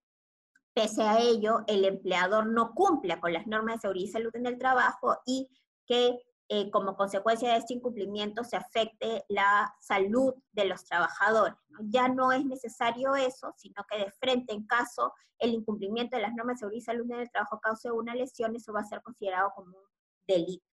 pese 0.74 1.04
a 1.04 1.20
ello 1.20 1.64
el 1.68 1.86
empleador 1.86 2.48
no 2.48 2.74
cumpla 2.74 3.20
con 3.20 3.32
las 3.32 3.48
normas 3.48 3.76
de 3.76 3.82
seguridad 3.82 4.10
y 4.10 4.12
salud 4.12 4.36
en 4.36 4.46
el 4.46 4.58
trabajo 4.58 5.18
y 5.26 5.50
que 5.86 6.20
eh, 6.50 6.72
como 6.72 6.98
consecuencia 6.98 7.52
de 7.52 7.60
este 7.60 7.76
incumplimiento 7.76 8.44
se 8.44 8.58
afecte 8.58 9.24
la 9.30 9.74
salud 9.80 10.34
de 10.52 10.66
los 10.66 10.84
trabajadores. 10.84 11.56
Ya 11.84 12.08
no 12.08 12.32
es 12.32 12.44
necesario 12.44 13.16
eso, 13.16 13.54
sino 13.56 13.86
que 13.90 14.00
de 14.00 14.12
frente, 14.12 14.54
en 14.54 14.66
caso 14.66 15.14
el 15.38 15.54
incumplimiento 15.54 16.18
de 16.18 16.24
las 16.24 16.34
normas 16.34 16.56
de 16.56 16.60
seguridad 16.60 16.82
y 16.82 16.86
salud 16.86 17.12
en 17.12 17.20
el 17.20 17.32
trabajo 17.32 17.60
cause 17.62 17.92
una 17.92 18.16
lesión, 18.16 18.56
eso 18.56 18.74
va 18.74 18.82
a 18.82 18.86
ser 18.86 19.02
considerado 19.02 19.52
como 19.56 19.78
un 19.78 19.84
delito. 20.28 20.66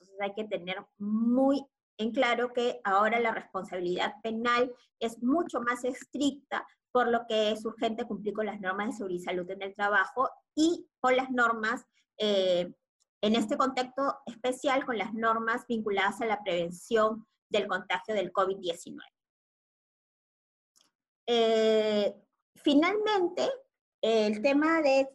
Entonces 0.00 0.20
hay 0.20 0.34
que 0.34 0.44
tener 0.44 0.84
muy 0.98 1.64
en 2.02 2.12
claro 2.12 2.52
que 2.52 2.80
ahora 2.84 3.20
la 3.20 3.32
responsabilidad 3.32 4.14
penal 4.22 4.74
es 4.98 5.22
mucho 5.22 5.60
más 5.60 5.84
estricta, 5.84 6.66
por 6.90 7.08
lo 7.08 7.26
que 7.26 7.52
es 7.52 7.64
urgente 7.64 8.06
cumplir 8.06 8.34
con 8.34 8.46
las 8.46 8.60
normas 8.60 8.88
de 8.88 8.92
seguridad 8.92 9.20
y 9.20 9.24
salud 9.24 9.50
en 9.50 9.62
el 9.62 9.74
trabajo 9.74 10.28
y 10.54 10.86
con 11.00 11.16
las 11.16 11.30
normas, 11.30 11.86
eh, 12.18 12.72
en 13.22 13.36
este 13.36 13.56
contexto 13.56 14.18
especial, 14.26 14.84
con 14.84 14.98
las 14.98 15.14
normas 15.14 15.64
vinculadas 15.66 16.20
a 16.20 16.26
la 16.26 16.42
prevención 16.42 17.26
del 17.48 17.66
contagio 17.68 18.14
del 18.14 18.32
COVID-19. 18.32 19.00
Eh, 21.28 22.14
finalmente, 22.56 23.48
el 24.02 24.42
tema 24.42 24.82
de, 24.82 25.08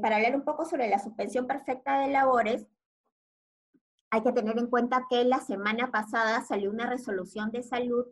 para 0.00 0.16
hablar 0.16 0.36
un 0.36 0.44
poco 0.44 0.64
sobre 0.64 0.88
la 0.88 0.98
suspensión 1.00 1.46
perfecta 1.46 2.00
de 2.00 2.08
labores, 2.08 2.66
hay 4.10 4.22
que 4.22 4.32
tener 4.32 4.58
en 4.58 4.68
cuenta 4.68 5.06
que 5.08 5.24
la 5.24 5.40
semana 5.40 5.90
pasada 5.90 6.42
salió 6.44 6.70
una 6.70 6.86
resolución 6.86 7.50
de 7.50 7.62
salud 7.62 8.06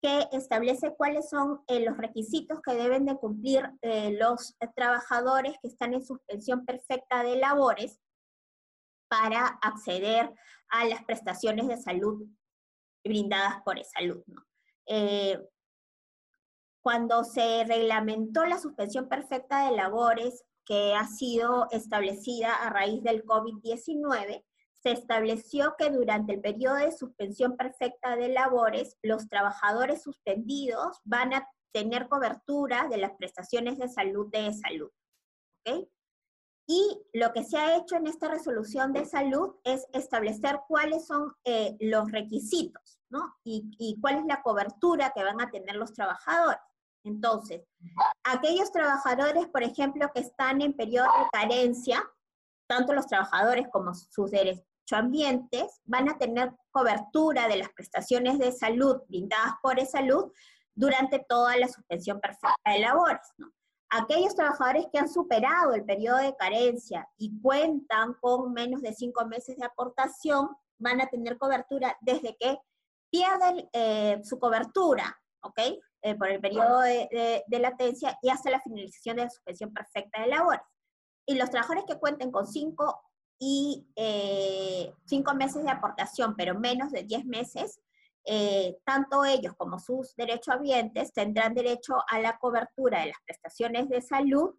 que 0.00 0.28
establece 0.32 0.94
cuáles 0.96 1.30
son 1.30 1.62
eh, 1.66 1.80
los 1.80 1.96
requisitos 1.96 2.60
que 2.60 2.74
deben 2.74 3.06
de 3.06 3.16
cumplir 3.16 3.70
eh, 3.80 4.12
los 4.18 4.54
trabajadores 4.76 5.56
que 5.62 5.68
están 5.68 5.94
en 5.94 6.04
suspensión 6.04 6.66
perfecta 6.66 7.22
de 7.22 7.36
labores 7.36 8.00
para 9.08 9.46
acceder 9.62 10.30
a 10.68 10.84
las 10.86 11.04
prestaciones 11.04 11.68
de 11.68 11.76
salud 11.76 12.26
brindadas 13.02 13.62
por 13.64 13.78
el 13.78 13.84
salud. 13.84 14.22
Eh, 14.86 15.38
cuando 16.82 17.24
se 17.24 17.64
reglamentó 17.64 18.44
la 18.44 18.58
suspensión 18.58 19.08
perfecta 19.08 19.66
de 19.66 19.76
labores 19.76 20.44
que 20.66 20.94
ha 20.94 21.06
sido 21.06 21.66
establecida 21.70 22.54
a 22.54 22.70
raíz 22.70 23.02
del 23.02 23.24
COVID-19, 23.24 24.44
se 24.84 24.92
estableció 24.92 25.74
que 25.78 25.88
durante 25.90 26.34
el 26.34 26.42
periodo 26.42 26.76
de 26.76 26.92
suspensión 26.92 27.56
perfecta 27.56 28.16
de 28.16 28.28
labores, 28.28 28.98
los 29.02 29.28
trabajadores 29.30 30.02
suspendidos 30.02 31.00
van 31.04 31.32
a 31.32 31.48
tener 31.72 32.06
cobertura 32.06 32.86
de 32.88 32.98
las 32.98 33.12
prestaciones 33.16 33.78
de 33.78 33.88
salud 33.88 34.30
de 34.30 34.52
salud. 34.52 34.90
Y 36.66 37.02
lo 37.14 37.32
que 37.32 37.44
se 37.44 37.56
ha 37.56 37.76
hecho 37.76 37.96
en 37.96 38.06
esta 38.06 38.28
resolución 38.28 38.92
de 38.92 39.06
salud 39.06 39.54
es 39.64 39.86
establecer 39.94 40.60
cuáles 40.68 41.06
son 41.06 41.32
eh, 41.44 41.76
los 41.80 42.12
requisitos, 42.12 43.00
¿no? 43.08 43.36
Y, 43.42 43.70
y 43.78 43.98
cuál 44.00 44.18
es 44.18 44.26
la 44.26 44.42
cobertura 44.42 45.12
que 45.14 45.24
van 45.24 45.40
a 45.40 45.50
tener 45.50 45.76
los 45.76 45.94
trabajadores. 45.94 46.60
Entonces, 47.04 47.66
aquellos 48.22 48.70
trabajadores, 48.70 49.46
por 49.48 49.62
ejemplo, 49.62 50.10
que 50.14 50.20
están 50.20 50.60
en 50.60 50.74
periodo 50.74 51.06
de 51.06 51.28
carencia, 51.32 52.02
tanto 52.66 52.92
los 52.92 53.06
trabajadores 53.06 53.66
como 53.70 53.94
sus 53.94 54.32
derechoambientes 54.84 55.80
van 55.84 56.08
a 56.08 56.18
tener 56.18 56.52
cobertura 56.70 57.48
de 57.48 57.56
las 57.56 57.68
prestaciones 57.72 58.38
de 58.38 58.52
salud 58.52 59.02
brindadas 59.08 59.54
por 59.62 59.80
salud 59.86 60.32
durante 60.74 61.24
toda 61.28 61.56
la 61.56 61.68
suspensión 61.68 62.20
perfecta 62.20 62.54
de 62.64 62.80
labores. 62.80 63.20
Aquellos 63.90 64.34
trabajadores 64.34 64.86
que 64.92 64.98
han 64.98 65.08
superado 65.08 65.72
el 65.74 65.84
periodo 65.84 66.18
de 66.18 66.34
carencia 66.36 67.08
y 67.16 67.40
cuentan 67.40 68.14
con 68.20 68.52
menos 68.52 68.82
de 68.82 68.92
cinco 68.92 69.24
meses 69.26 69.56
de 69.56 69.64
aportación 69.64 70.48
van 70.78 71.00
a 71.00 71.06
tener 71.06 71.38
cobertura 71.38 71.96
desde 72.00 72.36
que 72.36 72.58
pierden 73.10 73.68
eh, 73.72 74.20
su 74.24 74.38
cobertura, 74.40 75.16
¿ok? 75.42 75.58
Eh, 76.02 76.16
por 76.16 76.28
el 76.28 76.40
periodo 76.40 76.80
de, 76.80 77.44
latencia 77.48 78.18
y 78.20 78.30
hasta 78.30 78.50
la 78.50 78.60
finalización 78.60 79.16
de 79.16 79.22
la 79.22 79.30
suspensión 79.30 79.72
perfecta 79.72 80.20
de 80.20 80.26
labores. 80.26 80.62
Y 81.26 81.36
los 81.36 81.48
trabajadores 81.48 81.84
que 81.86 81.98
cuenten 81.98 82.32
con 82.32 82.46
cinco 82.46 83.00
y 83.38 83.86
eh, 83.96 84.92
cinco 85.04 85.34
meses 85.34 85.62
de 85.64 85.70
aportación, 85.70 86.34
pero 86.36 86.58
menos 86.58 86.92
de 86.92 87.02
diez 87.02 87.24
meses, 87.24 87.80
eh, 88.26 88.78
tanto 88.84 89.24
ellos 89.24 89.54
como 89.56 89.78
sus 89.78 90.14
derechohabientes 90.16 91.12
tendrán 91.12 91.54
derecho 91.54 91.96
a 92.08 92.20
la 92.20 92.38
cobertura 92.38 93.00
de 93.00 93.06
las 93.08 93.18
prestaciones 93.26 93.88
de 93.88 94.00
salud 94.00 94.54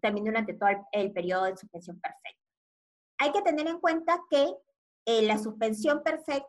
también 0.00 0.24
durante 0.24 0.54
todo 0.54 0.70
el, 0.92 1.12
periodo 1.12 1.44
de 1.44 1.56
suspensión 1.56 2.00
perfecta. 2.00 2.42
Hay 3.18 3.32
que 3.32 3.42
tener 3.42 3.66
en 3.66 3.80
cuenta 3.80 4.20
que 4.30 4.54
la 5.22 5.38
suspensión 5.38 6.02
perfecta, 6.02 6.48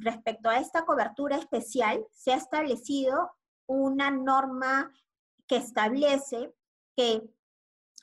respecto 0.00 0.48
a 0.48 0.58
esta 0.58 0.84
cobertura 0.84 1.36
especial, 1.36 2.04
se 2.12 2.32
ha 2.32 2.36
establecido 2.36 3.30
una 3.66 4.10
norma 4.10 4.92
que 5.46 5.56
establece 5.56 6.52
que 6.96 7.22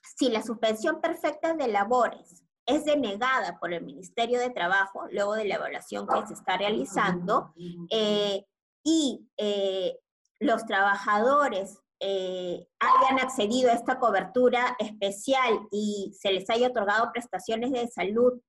si 0.04 0.30
la 0.30 0.44
suspensión 0.44 1.02
perfecta 1.02 1.54
de 1.54 1.68
labores 1.68 2.44
es 2.66 2.86
denegada 2.86 3.60
por 3.60 3.74
el 3.74 3.84
Ministerio 3.84 4.40
de 4.40 4.50
Trabajo, 4.50 5.08
luego 5.12 5.36
de 5.36 5.46
la 5.46 5.56
evaluación 5.56 6.08
que 6.08 6.28
se 6.28 6.34
está 6.34 6.58
realizando, 6.58 7.54
eh, 7.90 8.46
y 8.84 9.28
eh, 9.38 9.98
los 10.40 10.66
trabajadores 10.66 11.80
eh, 12.00 12.68
hayan 12.80 13.20
accedido 13.20 13.72
a 13.72 13.76
esta 13.76 13.98
cobertura 13.98 14.76
especial 14.80 15.68
y 15.72 16.14
se 16.20 16.32
les 16.32 16.50
haya 16.50 16.68
otorgado 16.68 17.12
prestaciones 17.14 17.72
de 17.72 17.88
salud 17.88 18.42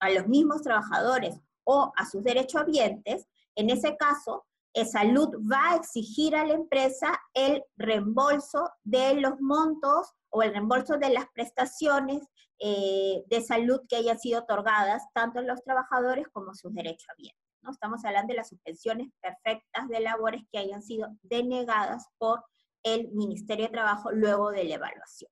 a 0.00 0.10
los 0.10 0.26
mismos 0.26 0.62
trabajadores 0.62 1.36
o 1.64 1.92
a 1.96 2.06
sus 2.06 2.22
derechohabientes, 2.22 3.26
en 3.54 3.70
ese 3.70 3.96
caso, 3.96 4.44
Salud 4.90 5.28
va 5.50 5.72
a 5.72 5.76
exigir 5.76 6.36
a 6.36 6.46
la 6.46 6.54
empresa 6.54 7.20
el 7.34 7.62
reembolso 7.76 8.70
de 8.84 9.14
los 9.14 9.40
montos 9.40 10.12
o 10.30 10.42
el 10.42 10.52
reembolso 10.52 10.96
de 10.96 11.10
las 11.10 11.26
prestaciones 11.34 12.22
eh, 12.60 13.24
de 13.26 13.40
salud 13.40 13.80
que 13.88 13.96
hayan 13.96 14.18
sido 14.18 14.42
otorgadas 14.42 15.02
tanto 15.14 15.40
a 15.40 15.42
los 15.42 15.62
trabajadores 15.62 16.26
como 16.32 16.50
a 16.50 16.54
sus 16.54 16.72
derechohabientes. 16.72 17.40
¿no? 17.62 17.70
Estamos 17.70 18.04
hablando 18.04 18.32
de 18.32 18.36
las 18.36 18.48
suspensiones 18.48 19.08
perfectas 19.20 19.88
de 19.88 20.00
labores 20.00 20.42
que 20.52 20.58
hayan 20.58 20.82
sido 20.82 21.08
denegadas 21.22 22.06
por 22.18 22.44
el 22.82 23.08
Ministerio 23.12 23.66
de 23.66 23.72
Trabajo 23.72 24.10
luego 24.12 24.50
de 24.50 24.64
la 24.64 24.74
evaluación. 24.74 25.30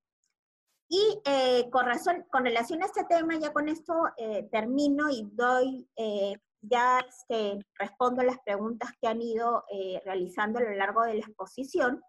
Y 0.89 1.21
eh, 1.27 1.69
con, 1.71 1.85
razón, 1.85 2.25
con 2.31 2.45
relación 2.45 2.83
a 2.83 2.87
este 2.87 3.05
tema, 3.05 3.39
ya 3.39 3.53
con 3.53 3.69
esto 3.69 3.95
eh, 4.17 4.49
termino 4.51 5.11
y 5.11 5.29
doy, 5.33 5.87
eh, 5.97 6.39
ya 6.61 7.01
este, 7.01 7.59
respondo 7.79 8.23
a 8.23 8.25
las 8.25 8.39
preguntas 8.41 8.91
que 9.01 9.09
han 9.09 9.21
ido 9.21 9.65
realizando 10.05 10.59
a 10.59 10.63
lo 10.63 10.75
largo 10.75 11.03
de 11.03 11.15
la 11.15 11.21
exposición. 11.21 12.03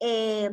hay 0.00 0.50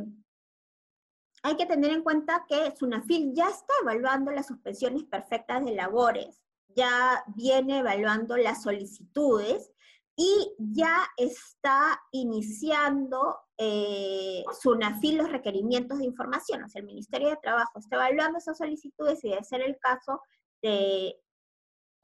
que 1.58 1.66
tener 1.66 1.91
en 1.91 2.03
cuenta 2.03 2.45
que 2.47 2.76
SUNAFIL 2.76 3.34
ya 3.34 3.49
está 3.49 3.74
evaluando 3.82 4.32
las 4.32 4.47
suspensiones 4.47 5.03
perfectas 5.03 5.64
de 5.64 5.76
labores, 5.76 6.41
ya 6.76 7.24
viene 7.36 7.80
evaluando 7.80 8.36
las 8.38 8.64
solicitudes 8.64 9.72
y 10.16 10.56
ya 10.58 11.06
está 11.18 12.01
iniciando 12.12 13.38
eh, 13.58 14.43
SUNAFIL 14.62 15.18
los 15.18 15.32
requerimientos 15.32 15.99
de 15.99 16.06
información. 16.06 16.64
O 16.64 16.70
sea, 16.70 16.80
el 16.80 16.86
Ministerio 16.88 17.30
de 17.30 17.38
Trabajo 17.38 17.80
está 17.80 17.97
evaluando 17.97 18.38
esas 18.38 18.58
solicitudes 18.58 19.24
y 19.24 19.30
de 19.30 19.43
ser 19.43 19.62
el 19.62 19.78
caso, 19.78 20.22
de, 20.62 21.20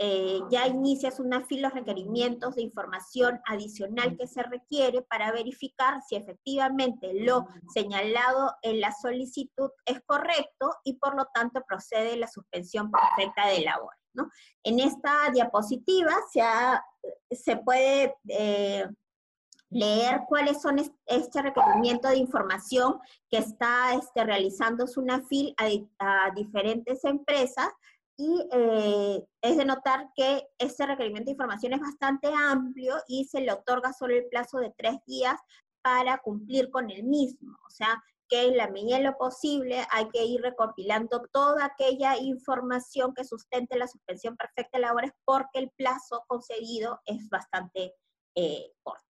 eh, 0.03 0.39
ya 0.49 0.65
inicia 0.65 1.11
SUNAFIL 1.11 1.61
los 1.61 1.75
requerimientos 1.75 2.55
de 2.55 2.63
información 2.63 3.39
adicional 3.45 4.17
que 4.17 4.25
se 4.25 4.41
requiere 4.41 5.03
para 5.03 5.31
verificar 5.31 6.01
si 6.01 6.15
efectivamente 6.15 7.13
lo 7.13 7.45
señalado 7.71 8.55
en 8.63 8.81
la 8.81 8.91
solicitud 8.93 9.69
es 9.85 10.01
correcto 10.07 10.75
y 10.83 10.93
por 10.93 11.15
lo 11.15 11.25
tanto 11.31 11.61
procede 11.67 12.17
la 12.17 12.27
suspensión 12.27 12.89
perfecta 12.89 13.45
de 13.49 13.61
labor. 13.61 13.93
En 14.63 14.79
esta 14.79 15.29
diapositiva 15.31 16.15
se, 16.33 16.41
se 17.35 17.57
puede 17.57 18.15
eh, 18.27 18.87
leer 19.69 20.21
cuáles 20.27 20.63
son 20.63 20.79
este 21.05 21.41
requerimiento 21.43 22.07
de 22.07 22.17
información 22.17 22.99
que 23.29 23.37
está 23.37 23.93
este, 23.93 24.23
realizando 24.23 24.87
SUNAFIL 24.87 25.53
a, 25.57 26.25
a 26.25 26.31
diferentes 26.31 27.05
empresas 27.05 27.69
y 28.17 28.47
eh, 28.51 29.25
es 29.41 29.57
de 29.57 29.65
notar 29.65 30.09
que 30.15 30.47
este 30.57 30.85
requerimiento 30.85 31.27
de 31.27 31.33
información 31.33 31.73
es 31.73 31.79
bastante 31.79 32.31
amplio 32.33 32.95
y 33.07 33.25
se 33.25 33.41
le 33.41 33.51
otorga 33.51 33.93
solo 33.93 34.15
el 34.15 34.27
plazo 34.27 34.59
de 34.59 34.73
tres 34.77 34.97
días 35.05 35.39
para 35.81 36.19
cumplir 36.19 36.69
con 36.69 36.89
el 36.91 37.03
mismo. 37.03 37.57
O 37.65 37.69
sea, 37.69 38.01
que 38.31 38.47
en 38.47 38.57
la 38.57 38.69
medida 38.69 38.97
de 38.97 39.03
lo 39.03 39.17
posible 39.17 39.85
hay 39.91 40.07
que 40.09 40.23
ir 40.23 40.41
recopilando 40.41 41.21
toda 41.33 41.65
aquella 41.65 42.15
información 42.17 43.13
que 43.13 43.25
sustente 43.25 43.77
la 43.77 43.87
suspensión 43.87 44.37
perfecta 44.37 44.77
de 44.77 44.83
labores 44.83 45.11
porque 45.25 45.59
el 45.59 45.69
plazo 45.71 46.23
concedido 46.27 47.01
es 47.05 47.27
bastante 47.29 47.93
eh, 48.35 48.71
corto. 48.83 49.05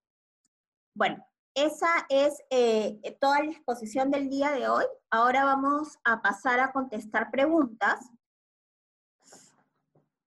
Bueno, 0.95 1.23
esa 1.53 2.05
es 2.09 2.41
eh, 2.49 2.99
toda 3.19 3.43
la 3.43 3.51
exposición 3.51 4.09
del 4.09 4.29
día 4.29 4.51
de 4.51 4.67
hoy. 4.67 4.85
Ahora 5.11 5.45
vamos 5.45 5.97
a 6.03 6.21
pasar 6.21 6.59
a 6.59 6.71
contestar 6.71 7.29
preguntas. 7.29 8.09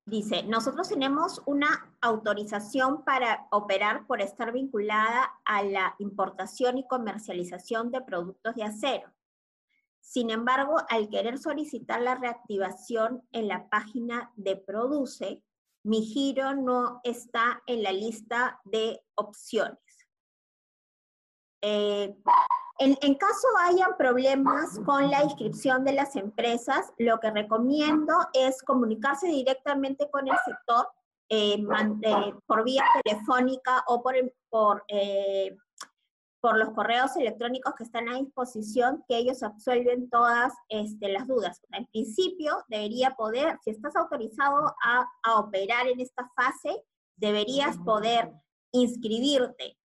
Dice, 0.07 0.42
nosotros 0.42 0.90
tenemos 0.90 1.40
una 1.46 1.90
autorización 2.02 3.05
para 3.05 3.48
operar 3.50 4.07
por 4.07 4.20
estar 4.20 4.52
vinculada 4.52 5.32
a 5.46 5.62
la 5.62 5.96
importación 5.98 6.76
y 6.76 6.86
comercialización 6.86 7.90
de 7.90 8.02
productos 8.02 8.55
de 8.55 8.64
acero. 8.64 9.11
Sin 10.00 10.28
embargo, 10.28 10.76
al 10.90 11.09
querer 11.09 11.38
solicitar 11.38 12.02
la 12.02 12.16
reactivación 12.16 13.26
en 13.32 13.48
la 13.48 13.70
página 13.70 14.30
de 14.36 14.57
Produce, 14.57 15.42
mi 15.82 16.02
giro 16.02 16.55
no 16.55 17.00
está 17.02 17.62
en 17.66 17.82
la 17.82 17.92
lista 17.92 18.61
de 18.64 19.02
opciones. 19.14 19.78
Eh, 21.66 22.14
en, 22.78 23.14
caso 23.14 23.48
hayan 23.62 23.96
problemas 23.96 24.78
con 24.84 25.10
la 25.10 25.24
inscripción 25.24 25.82
de 25.82 25.94
las 25.94 26.14
empresas, 26.14 26.92
lo 26.98 27.18
que 27.20 27.30
recomiendo 27.30 28.12
es 28.34 28.62
comunicarse 28.62 29.28
directamente 29.28 30.10
con 30.10 30.28
el 30.28 30.36
sector 30.44 30.88
eh, 31.30 31.64
eh, 32.02 32.34
por 32.46 32.64
vía 32.64 32.84
telefónica 33.02 33.82
o 33.86 34.02
por, 34.02 34.14
por, 34.50 34.84
los 36.58 36.70
correos 36.74 37.16
electrónicos 37.16 37.74
que 37.76 37.84
están 37.84 38.10
a 38.10 38.18
disposición, 38.18 39.02
que 39.08 39.16
ellos 39.16 39.42
absuelven 39.42 40.10
todas 40.10 40.52
este, 40.68 41.08
las 41.08 41.26
dudas. 41.26 41.62
En 41.70 41.86
principio, 41.86 42.62
debería 42.68 43.12
poder, 43.12 43.58
si 43.64 43.70
estás 43.70 43.96
autorizado 43.96 44.74
a 44.82 45.40
operar 45.40 45.86
en 45.86 46.00
esta 46.00 46.30
fase, 46.36 46.84
deberías 47.16 47.78
poder 47.78 48.30
inscribirte 48.72 49.78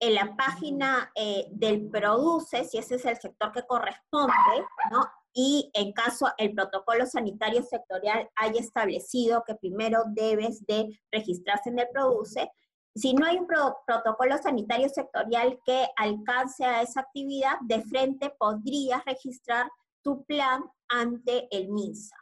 en 0.00 0.14
la 0.14 0.34
página 0.36 1.10
eh, 1.14 1.46
del 1.50 1.88
produce, 1.88 2.64
si 2.64 2.78
ese 2.78 2.96
es 2.96 3.04
el 3.04 3.16
sector 3.16 3.52
que 3.52 3.66
corresponde, 3.66 4.66
¿no? 4.90 5.04
Y 5.32 5.70
en 5.74 5.92
caso 5.92 6.28
el 6.38 6.54
protocolo 6.54 7.06
sanitario 7.06 7.62
sectorial 7.62 8.28
haya 8.36 8.60
establecido 8.60 9.42
que 9.46 9.56
primero 9.56 10.02
debes 10.08 10.64
de 10.66 11.00
registrarse 11.10 11.70
en 11.70 11.78
el 11.78 11.88
produce, 11.92 12.50
si 12.96 13.12
no 13.12 13.26
hay 13.26 13.38
un 13.38 13.48
protocolo 13.48 14.38
sanitario 14.38 14.88
sectorial 14.88 15.58
que 15.64 15.88
alcance 15.96 16.64
a 16.64 16.82
esa 16.82 17.00
actividad, 17.00 17.58
de 17.62 17.82
frente 17.82 18.30
podrías 18.38 19.04
registrar 19.04 19.68
tu 20.02 20.24
plan 20.24 20.62
ante 20.88 21.48
el 21.50 21.70
MINSA. 21.70 22.16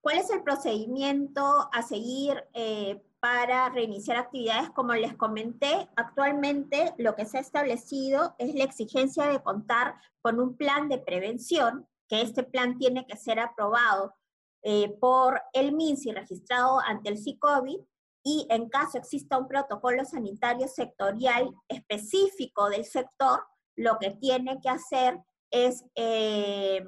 ¿Cuál 0.00 0.18
es 0.18 0.30
el 0.30 0.44
procedimiento 0.44 1.68
a 1.72 1.82
seguir 1.82 2.44
eh, 2.52 3.02
para 3.20 3.68
reiniciar 3.70 4.16
actividades, 4.16 4.70
como 4.70 4.94
les 4.94 5.14
comenté, 5.14 5.88
actualmente 5.96 6.94
lo 6.98 7.14
que 7.14 7.24
se 7.24 7.38
ha 7.38 7.40
establecido 7.40 8.34
es 8.38 8.54
la 8.54 8.64
exigencia 8.64 9.26
de 9.26 9.42
contar 9.42 9.96
con 10.20 10.40
un 10.40 10.56
plan 10.56 10.88
de 10.88 10.98
prevención, 10.98 11.86
que 12.08 12.22
este 12.22 12.44
plan 12.44 12.78
tiene 12.78 13.06
que 13.06 13.16
ser 13.16 13.40
aprobado 13.40 14.14
eh, 14.62 14.90
por 15.00 15.40
el 15.52 15.72
MINSI 15.72 16.12
registrado 16.12 16.80
ante 16.80 17.08
el 17.08 17.18
CICOVID 17.18 17.80
y 18.24 18.46
en 18.50 18.68
caso 18.68 18.98
exista 18.98 19.38
un 19.38 19.46
protocolo 19.46 20.04
sanitario 20.04 20.66
sectorial 20.66 21.54
específico 21.68 22.68
del 22.68 22.84
sector, 22.84 23.44
lo 23.76 23.98
que 23.98 24.10
tiene 24.10 24.60
que 24.60 24.68
hacer 24.68 25.20
es, 25.50 25.84
eh, 25.94 26.84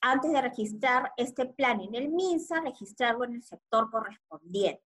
antes 0.00 0.32
de 0.32 0.40
registrar 0.40 1.12
este 1.16 1.46
plan 1.46 1.80
en 1.80 1.94
el 1.96 2.10
MINSA, 2.10 2.60
registrarlo 2.60 3.24
en 3.24 3.34
el 3.34 3.42
sector 3.42 3.90
correspondiente. 3.90 4.85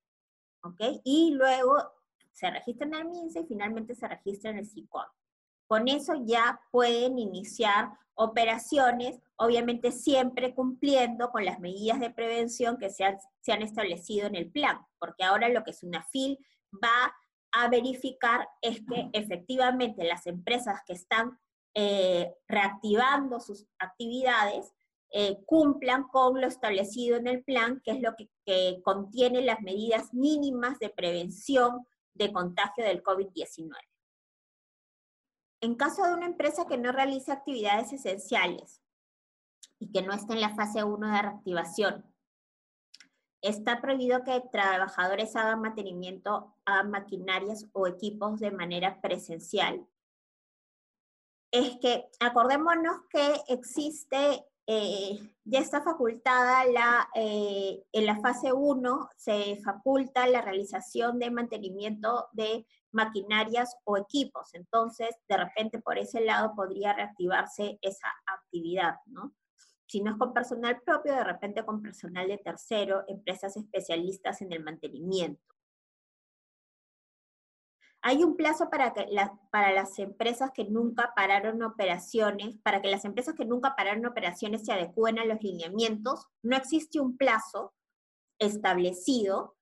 ¿Ok? 0.63 0.81
Y 1.05 1.33
luego 1.33 1.77
se 2.33 2.51
registra 2.51 2.87
en 2.87 2.95
el 2.95 3.05
MINSA 3.07 3.41
y 3.41 3.47
finalmente 3.47 3.95
se 3.95 4.09
registra 4.09 4.51
en 4.51 4.59
el 4.59 4.67
SICOM. 4.67 5.05
Con 5.67 5.89
eso 5.89 6.15
ya 6.25 6.61
pueden 6.71 7.19
iniciar 7.19 7.91
operaciones, 8.15 9.21
obviamente 9.37 9.93
siempre 9.93 10.55
cumpliendo 10.55 11.31
con 11.31 11.45
las 11.45 11.61
medidas 11.61 12.01
de 12.01 12.11
prevención 12.11 12.77
que 12.77 12.91
se 12.91 13.05
han, 13.05 13.17
se 13.41 13.53
han 13.53 13.63
establecido 13.63 14.27
en 14.27 14.35
el 14.35 14.51
plan, 14.51 14.79
porque 14.99 15.25
ahora 15.25 15.49
lo 15.49 15.65
que 15.65 15.73
SUNAFIL 15.73 16.39
va 16.73 17.15
a 17.53 17.69
verificar 17.69 18.49
es 18.61 18.81
que 18.81 19.11
efectivamente 19.13 20.05
las 20.05 20.27
empresas 20.27 20.81
que 20.87 20.93
están 20.93 21.39
eh, 21.75 22.35
reactivando 22.49 23.41
sus 23.41 23.67
actividades 23.79 24.75
eh, 25.11 25.43
cumplan 25.45 26.05
con 26.05 26.41
lo 26.41 26.47
establecido 26.47 27.17
en 27.17 27.27
el 27.27 27.43
plan, 27.43 27.81
que 27.85 27.93
es 27.93 28.01
lo 28.01 28.15
que, 28.17 28.31
que 28.45 28.81
contiene 28.85 29.43
las 29.43 29.61
medidas 29.61 30.15
mínimas 30.15 30.79
de 30.79 30.91
prevención 30.91 31.87
de 32.15 32.33
contagio 32.33 32.85
del 32.85 33.03
COVID-19. 33.03 33.73
En 35.63 35.75
caso 35.75 36.05
de 36.05 36.15
una 36.15 36.27
empresa 36.27 36.67
que 36.67 36.79
no 36.79 36.93
realice 36.93 37.33
actividades 37.33 37.93
esenciales 37.93 38.81
y 39.79 39.91
que 39.93 40.03
no 40.03 40.13
esté 40.13 40.33
en 40.33 40.41
la 40.41 40.55
fase 40.55 40.85
1 40.85 41.07
de 41.07 41.23
reactivación, 41.23 42.11
está 43.43 43.81
prohibido 43.81 44.23
que 44.25 44.43
trabajadores 44.53 45.35
hagan 45.37 45.61
mantenimiento 45.61 46.55
a 46.65 46.83
maquinarias 46.83 47.67
o 47.73 47.87
equipos 47.87 48.39
de 48.41 48.51
manera 48.51 49.01
presencial. 49.01 49.87
Es 51.51 51.79
que 51.79 52.09
acordémonos 52.21 53.03
que 53.11 53.41
existe, 53.49 54.45
eh, 54.67 55.19
ya 55.45 55.59
está 55.59 55.83
facultada 55.83 56.65
la, 56.67 57.09
eh, 57.15 57.83
en 57.93 58.07
la 58.07 58.21
fase 58.21 58.53
1, 58.53 59.09
se 59.17 59.61
faculta 59.65 60.27
la 60.27 60.43
realización 60.43 61.19
de 61.19 61.31
mantenimiento 61.31 62.29
de 62.33 62.67
maquinarias 62.93 63.77
o 63.85 63.97
equipos. 63.97 64.55
Entonces, 64.55 65.17
de 65.29 65.37
repente 65.37 65.81
por 65.81 65.99
ese 65.99 66.21
lado 66.21 66.55
podría 66.55 66.93
reactivarse 66.93 67.79
esa 67.83 68.09
actividad, 68.27 68.97
¿no? 69.07 69.35
Si 69.87 70.01
no 70.01 70.13
es 70.13 70.19
con 70.19 70.33
personal 70.33 70.81
propio, 70.83 71.15
de 71.15 71.25
repente 71.25 71.65
con 71.65 71.83
personal 71.83 72.29
de 72.29 72.39
tercero, 72.39 73.03
empresas 73.09 73.57
especialistas 73.57 74.41
en 74.41 74.53
el 74.53 74.63
mantenimiento. 74.63 75.43
Hay 78.03 78.25
un 78.25 78.37
plazo 78.37 78.71
para, 78.71 78.93
que 78.95 79.07
para 79.51 79.73
las 79.73 79.99
empresas 79.99 80.51
que 80.55 80.65
nunca 80.65 81.13
pararon 81.15 81.63
operaciones, 81.63 82.57
para 82.63 82.81
que 82.81 82.91
las 82.91 83.05
empresas 83.05 83.35
que 83.35 83.45
nunca 83.45 83.77
pararon 83.77 84.07
operaciones 84.07 84.65
se 84.65 84.73
adecúen 84.73 85.19
a 85.19 85.25
los 85.25 85.43
lineamientos. 85.43 86.27
No 86.43 86.57
existe 86.57 86.99
un 86.99 87.19
plazo 87.19 87.75
establecido, 88.39 89.57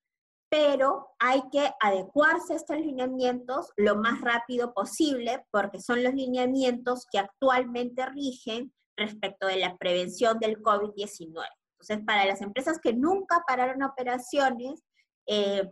pero 0.49 1.09
hay 1.19 1.43
que 1.51 1.69
adecuarse 1.79 2.53
a 2.53 2.55
estos 2.55 2.77
lineamientos 2.77 3.71
lo 3.77 3.97
más 3.97 4.21
rápido 4.21 4.73
posible 4.73 5.45
porque 5.51 5.79
son 5.79 6.03
los 6.03 6.13
lineamientos 6.13 7.05
que 7.11 7.19
actualmente 7.19 8.05
rigen 8.07 8.73
respecto 8.97 9.47
de 9.47 9.57
la 9.57 9.77
prevención 9.77 10.39
del 10.39 10.61
COVID-19. 10.61 11.45
Entonces, 11.79 12.05
para 12.05 12.25
las 12.25 12.41
empresas 12.41 12.79
que 12.79 12.93
nunca 12.93 13.43
pararon 13.47 13.83
operaciones, 13.83 14.83
eh, 15.27 15.69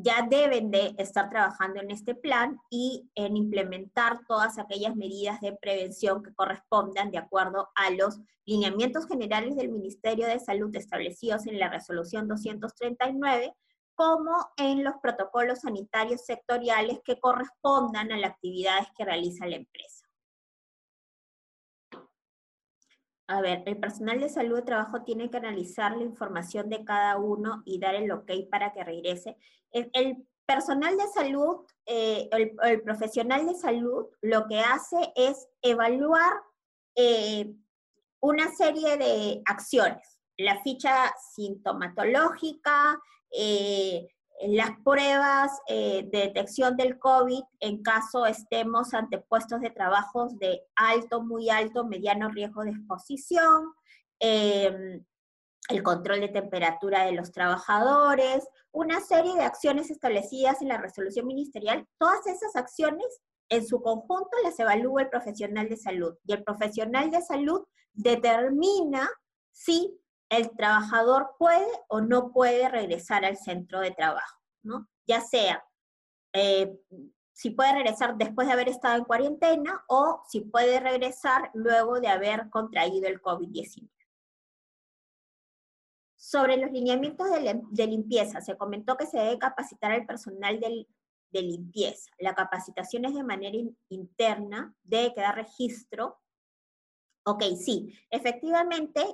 ya 0.00 0.26
deben 0.30 0.70
de 0.70 0.94
estar 0.96 1.28
trabajando 1.28 1.80
en 1.80 1.90
este 1.90 2.14
plan 2.14 2.60
y 2.70 3.10
en 3.16 3.36
implementar 3.36 4.20
todas 4.28 4.56
aquellas 4.58 4.94
medidas 4.94 5.40
de 5.40 5.56
prevención 5.60 6.22
que 6.22 6.32
correspondan 6.34 7.10
de 7.10 7.18
acuerdo 7.18 7.68
a 7.74 7.90
los 7.90 8.20
lineamientos 8.46 9.08
generales 9.08 9.56
del 9.56 9.70
Ministerio 9.70 10.28
de 10.28 10.38
Salud 10.38 10.74
establecidos 10.76 11.48
en 11.48 11.58
la 11.58 11.68
resolución 11.68 12.28
239, 12.28 13.52
como 13.96 14.36
en 14.56 14.84
los 14.84 14.94
protocolos 15.02 15.62
sanitarios 15.62 16.24
sectoriales 16.24 17.00
que 17.04 17.18
correspondan 17.18 18.12
a 18.12 18.18
las 18.18 18.30
actividades 18.30 18.86
que 18.96 19.04
realiza 19.04 19.46
la 19.46 19.56
empresa. 19.56 19.97
A 23.28 23.42
ver, 23.42 23.62
el 23.66 23.76
personal 23.76 24.20
de 24.20 24.30
salud 24.30 24.56
de 24.56 24.62
trabajo 24.62 25.02
tiene 25.02 25.30
que 25.30 25.36
analizar 25.36 25.94
la 25.94 26.02
información 26.02 26.70
de 26.70 26.82
cada 26.82 27.18
uno 27.18 27.62
y 27.66 27.78
dar 27.78 27.94
el 27.94 28.10
ok 28.10 28.30
para 28.50 28.72
que 28.72 28.82
regrese. 28.82 29.36
El, 29.70 30.26
personal 30.46 30.96
de 30.96 31.06
salud, 31.08 31.66
eh, 31.84 32.26
el, 32.32 32.80
profesional 32.80 33.44
de 33.46 33.54
salud, 33.54 34.06
lo 34.22 34.46
que 34.46 34.60
hace 34.60 35.12
es 35.14 35.46
evaluar 35.60 36.32
eh, 36.94 37.52
una 38.20 38.50
serie 38.56 38.96
de 38.96 39.42
acciones. 39.44 40.18
La 40.38 40.62
ficha 40.62 41.12
sintomatológica, 41.34 42.98
eh, 43.30 44.08
las 44.46 44.70
pruebas 44.84 45.50
eh, 45.66 46.08
de 46.10 46.18
detección 46.20 46.76
del 46.76 46.98
COVID 46.98 47.42
en 47.60 47.82
caso 47.82 48.26
estemos 48.26 48.94
ante 48.94 49.18
puestos 49.18 49.60
de 49.60 49.70
trabajo 49.70 50.28
de 50.38 50.62
alto, 50.76 51.22
muy 51.22 51.50
alto, 51.50 51.84
mediano 51.84 52.28
riesgo 52.28 52.62
de 52.62 52.70
exposición, 52.70 53.72
em, 54.20 55.04
el 55.68 55.82
control 55.82 56.20
de 56.20 56.28
temperatura 56.28 57.04
de 57.04 57.12
los 57.12 57.32
trabajadores, 57.32 58.46
una 58.70 59.00
serie 59.00 59.34
de 59.34 59.42
acciones 59.42 59.90
establecidas 59.90 60.62
en 60.62 60.68
la 60.68 60.78
resolución 60.78 61.26
ministerial. 61.26 61.86
Todas 61.98 62.26
esas 62.26 62.54
acciones 62.54 63.20
en 63.48 63.66
su 63.66 63.82
conjunto 63.82 64.30
las 64.44 64.58
evalúa 64.60 65.02
el 65.02 65.08
profesional 65.08 65.68
de 65.68 65.76
salud 65.76 66.14
y 66.24 66.32
el 66.32 66.44
profesional 66.44 67.10
de 67.10 67.22
salud 67.22 67.64
determina 67.92 69.08
si 69.52 69.98
el 70.30 70.50
trabajador 70.56 71.34
puede 71.38 71.66
o 71.88 72.00
no 72.00 72.32
puede 72.32 72.68
regresar 72.68 73.24
al 73.24 73.36
centro 73.36 73.80
de 73.80 73.90
trabajo, 73.90 74.38
¿no? 74.62 74.88
Ya 75.06 75.20
sea 75.20 75.64
eh, 76.32 76.78
si 77.32 77.50
puede 77.50 77.72
regresar 77.72 78.16
después 78.16 78.46
de 78.48 78.52
haber 78.52 78.68
estado 78.68 78.96
en 78.96 79.04
cuarentena 79.04 79.84
o 79.88 80.22
si 80.28 80.40
puede 80.40 80.80
regresar 80.80 81.50
luego 81.54 82.00
de 82.00 82.08
haber 82.08 82.50
contraído 82.50 83.06
el 83.08 83.22
COVID-19. 83.22 83.88
Sobre 86.16 86.56
los 86.56 86.72
lineamientos 86.72 87.28
de, 87.30 87.86
limpieza, 87.86 88.40
se 88.40 88.56
comentó 88.56 88.96
que 88.96 89.06
se 89.06 89.18
debe 89.18 89.38
capacitar 89.38 89.92
al 89.92 90.04
personal 90.04 90.58
de 90.58 91.42
limpieza. 91.42 92.10
La 92.18 92.34
capacitación 92.34 93.04
es 93.04 93.14
de 93.14 93.22
manera 93.22 93.56
interna, 93.88 94.74
debe 94.82 95.14
quedar 95.14 95.36
registro. 95.36 96.20
Ok, 97.24 97.44
sí, 97.56 97.96
efectivamente 98.10 99.06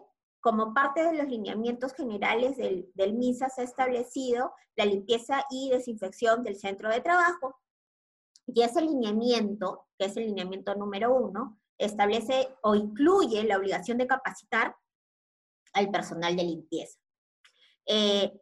como 0.45 0.75
parte 0.75 1.03
de 1.03 1.15
los 1.15 1.27
lineamientos 1.27 1.95
generales 1.95 2.59
del, 2.59 3.15
MISA 3.15 3.49
se 3.49 3.63
ha 3.63 3.65
establecido 3.65 4.53
la 4.77 4.85
limpieza 4.85 5.43
y 5.49 5.71
desinfección 5.71 6.43
del 6.43 6.57
centro 6.57 6.91
de 6.91 7.01
trabajo. 7.01 7.59
Y 8.47 8.61
ese 8.61 8.83
lineamiento, 8.83 9.87
que 9.99 10.05
es 10.05 10.17
el 10.19 10.27
lineamiento 10.27 10.75
número 10.75 11.15
uno, 11.15 11.59
establece 11.79 12.55
o 12.61 12.75
incluye 12.75 13.43
la 13.45 13.57
obligación 13.57 13.97
de 13.97 14.07
capacitar 14.07 14.77
al 15.73 15.91
personal 15.91 16.37
de 16.37 16.45
limpieza. 16.45 16.99
Eh, 17.87 18.39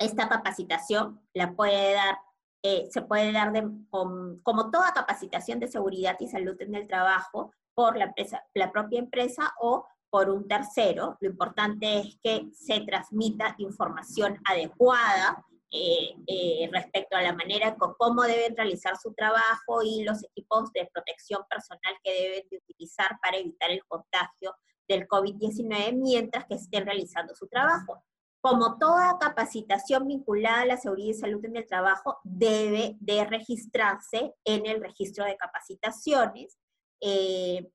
esta 0.00 0.28
capacitación 0.28 1.24
la 1.34 1.54
puede 1.54 1.94
dar, 1.94 2.18
eh, 2.64 2.88
se 2.90 3.00
puede 3.00 3.30
dar 3.30 3.52
como 3.90 4.70
toda 4.72 4.92
capacitación 4.92 5.60
de 5.60 5.68
seguridad 5.68 6.16
y 6.18 6.26
salud 6.26 6.60
en 6.60 6.74
el 6.74 6.88
trabajo 6.88 7.52
por 7.74 7.96
la, 7.96 8.06
empresa, 8.06 8.44
la 8.54 8.72
propia 8.72 8.98
empresa 8.98 9.54
o 9.60 9.86
por 10.12 10.28
un 10.28 10.46
tercero. 10.46 11.16
Lo 11.20 11.30
importante 11.30 12.00
es 12.00 12.18
que 12.22 12.46
se 12.52 12.80
transmita 12.80 13.54
información 13.56 14.38
adecuada 14.44 15.42
eh, 15.70 16.14
eh, 16.26 16.68
respecto 16.70 17.16
a 17.16 17.22
la 17.22 17.32
manera 17.32 17.74
con 17.76 17.94
cómo 17.96 18.22
deben 18.24 18.54
realizar 18.54 18.98
su 18.98 19.14
trabajo 19.14 19.82
y 19.82 20.04
los 20.04 20.22
equipos 20.22 20.70
de 20.74 20.86
protección 20.92 21.40
personal 21.48 21.94
que 22.04 22.12
deben 22.12 22.46
de 22.50 22.58
utilizar 22.58 23.18
para 23.22 23.38
evitar 23.38 23.70
el 23.70 23.82
contagio 23.86 24.54
del 24.86 25.08
COVID-19 25.08 25.94
mientras 25.94 26.44
que 26.44 26.56
estén 26.56 26.84
realizando 26.84 27.34
su 27.34 27.46
trabajo. 27.46 28.04
Como 28.42 28.76
toda 28.76 29.18
capacitación 29.18 30.06
vinculada 30.08 30.60
a 30.60 30.66
la 30.66 30.76
seguridad 30.76 31.08
y 31.08 31.14
salud 31.14 31.42
en 31.46 31.56
el 31.56 31.66
trabajo, 31.66 32.18
debe 32.22 32.98
de 33.00 33.24
registrarse 33.24 34.34
en 34.44 34.66
el 34.66 34.82
registro 34.82 35.24
de 35.24 35.38
capacitaciones. 35.38 36.58
Eh, 37.00 37.66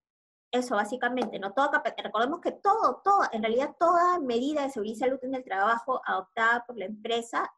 eso 0.51 0.75
básicamente, 0.75 1.39
¿no? 1.39 1.53
Todo, 1.53 1.71
recordemos 1.97 2.39
que 2.41 2.51
todo, 2.51 3.01
todo, 3.03 3.21
en 3.31 3.43
realidad 3.43 3.75
toda 3.79 4.19
medida 4.19 4.63
de 4.63 4.69
seguridad 4.69 4.95
y 4.95 4.99
salud 4.99 5.19
en 5.23 5.35
el 5.35 5.43
trabajo 5.43 6.01
adoptada 6.05 6.63
por 6.65 6.77
la 6.77 6.85
empresa 6.85 7.51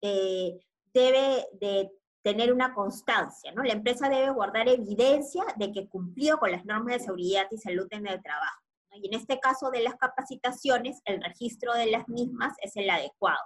eh, 0.00 0.58
debe 0.92 1.46
de 1.60 1.90
tener 2.22 2.52
una 2.52 2.74
constancia, 2.74 3.52
¿no? 3.52 3.62
La 3.62 3.72
empresa 3.72 4.08
debe 4.08 4.30
guardar 4.30 4.68
evidencia 4.68 5.44
de 5.56 5.72
que 5.72 5.88
cumplió 5.88 6.38
con 6.38 6.50
las 6.50 6.64
normas 6.64 6.94
de 6.94 7.04
seguridad 7.04 7.46
y 7.50 7.58
salud 7.58 7.86
en 7.90 8.06
el 8.06 8.22
trabajo. 8.22 8.62
Y 8.92 9.08
en 9.08 9.14
este 9.14 9.38
caso 9.38 9.70
de 9.70 9.82
las 9.82 9.94
capacitaciones, 9.96 11.00
el 11.04 11.22
registro 11.22 11.74
de 11.74 11.86
las 11.86 12.08
mismas 12.08 12.54
es 12.62 12.74
el 12.76 12.88
adecuado, 12.88 13.42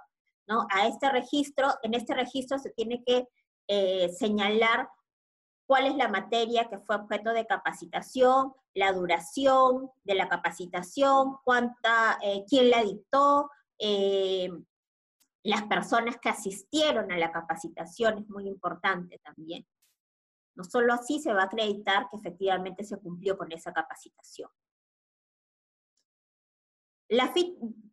¿no? 0.47 0.65
A 0.71 0.87
este 0.87 1.11
registro, 1.11 1.67
en 1.83 1.93
este 1.93 2.13
registro 2.13 2.57
se 2.57 2.71
tiene 2.71 3.03
que 3.05 3.27
eh, 3.67 4.09
señalar 4.09 4.89
cuál 5.71 5.85
es 5.85 5.95
la 5.95 6.09
materia 6.09 6.67
que 6.67 6.79
fue 6.79 6.97
objeto 6.97 7.31
de 7.31 7.47
capacitación, 7.47 8.51
la 8.73 8.91
duración 8.91 9.89
de 10.03 10.15
la 10.15 10.27
capacitación, 10.27 11.37
cuánta, 11.45 12.19
eh, 12.21 12.43
quién 12.49 12.69
la 12.69 12.83
dictó, 12.83 13.49
eh, 13.79 14.49
las 15.43 15.63
personas 15.67 16.17
que 16.17 16.27
asistieron 16.27 17.09
a 17.09 17.17
la 17.17 17.31
capacitación 17.31 18.17
es 18.17 18.27
muy 18.27 18.49
importante 18.49 19.17
también. 19.19 19.65
No 20.57 20.65
solo 20.65 20.91
así 20.91 21.21
se 21.21 21.31
va 21.31 21.43
a 21.43 21.45
acreditar 21.45 22.09
que 22.09 22.17
efectivamente 22.17 22.83
se 22.83 22.97
cumplió 22.97 23.37
con 23.37 23.49
esa 23.53 23.71
capacitación. 23.71 24.49
La 27.07 27.33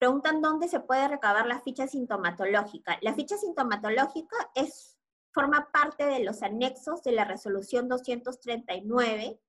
preguntan 0.00 0.42
dónde 0.42 0.66
se 0.66 0.80
puede 0.80 1.06
recabar 1.06 1.46
la 1.46 1.60
ficha 1.60 1.86
sintomatológica. 1.86 2.98
La 3.02 3.14
ficha 3.14 3.36
sintomatológica 3.36 4.36
es, 4.56 4.97
forma 5.38 5.68
parte 5.70 6.04
de 6.04 6.24
los 6.24 6.42
anexos 6.42 7.04
de 7.04 7.12
la 7.12 7.24
resolución 7.24 7.88
239 7.88 9.40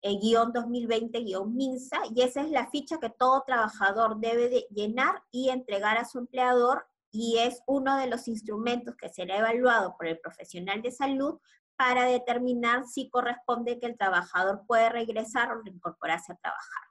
eh, 0.00 0.18
guion 0.18 0.50
2020-MINSA, 0.50 1.98
y 2.14 2.22
esa 2.22 2.40
es 2.40 2.50
la 2.50 2.70
ficha 2.70 2.98
que 2.98 3.10
todo 3.10 3.44
trabajador 3.46 4.18
debe 4.18 4.48
de 4.48 4.66
llenar 4.70 5.22
y 5.30 5.50
entregar 5.50 5.98
a 5.98 6.06
su 6.06 6.20
empleador, 6.20 6.86
y 7.10 7.36
es 7.36 7.62
uno 7.66 7.98
de 7.98 8.06
los 8.06 8.28
instrumentos 8.28 8.96
que 8.96 9.10
será 9.10 9.36
evaluado 9.36 9.94
por 9.98 10.06
el 10.06 10.18
profesional 10.20 10.80
de 10.80 10.90
salud 10.90 11.38
para 11.76 12.04
determinar 12.04 12.86
si 12.86 13.10
corresponde 13.10 13.78
que 13.78 13.86
el 13.88 13.98
trabajador 13.98 14.62
puede 14.66 14.88
regresar 14.88 15.52
o 15.52 15.60
reincorporarse 15.60 16.32
a 16.32 16.36
trabajar. 16.36 16.82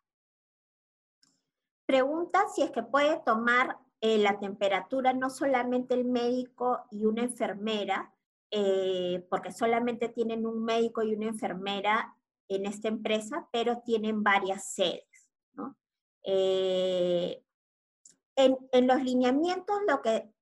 Pregunta 1.87 2.45
si 2.53 2.61
es 2.61 2.69
que 2.69 2.83
puede 2.83 3.19
tomar 3.25 3.79
eh, 4.01 4.19
la 4.19 4.37
temperatura 4.37 5.13
no 5.13 5.31
solamente 5.31 5.95
el 5.95 6.05
médico 6.05 6.85
y 6.91 7.05
una 7.05 7.23
enfermera, 7.23 8.14
eh, 8.51 9.25
porque 9.29 9.51
solamente 9.51 10.09
tienen 10.09 10.45
un 10.45 10.63
médico 10.63 11.03
y 11.03 11.15
una 11.15 11.27
enfermera 11.27 12.15
en 12.47 12.65
esta 12.65 12.87
empresa, 12.87 13.47
pero 13.51 13.81
tienen 13.85 14.23
varias 14.23 14.73
sedes. 14.73 15.03
Eh, 16.27 17.43
en, 18.35 18.87
los 18.87 19.01
lineamientos 19.03 19.77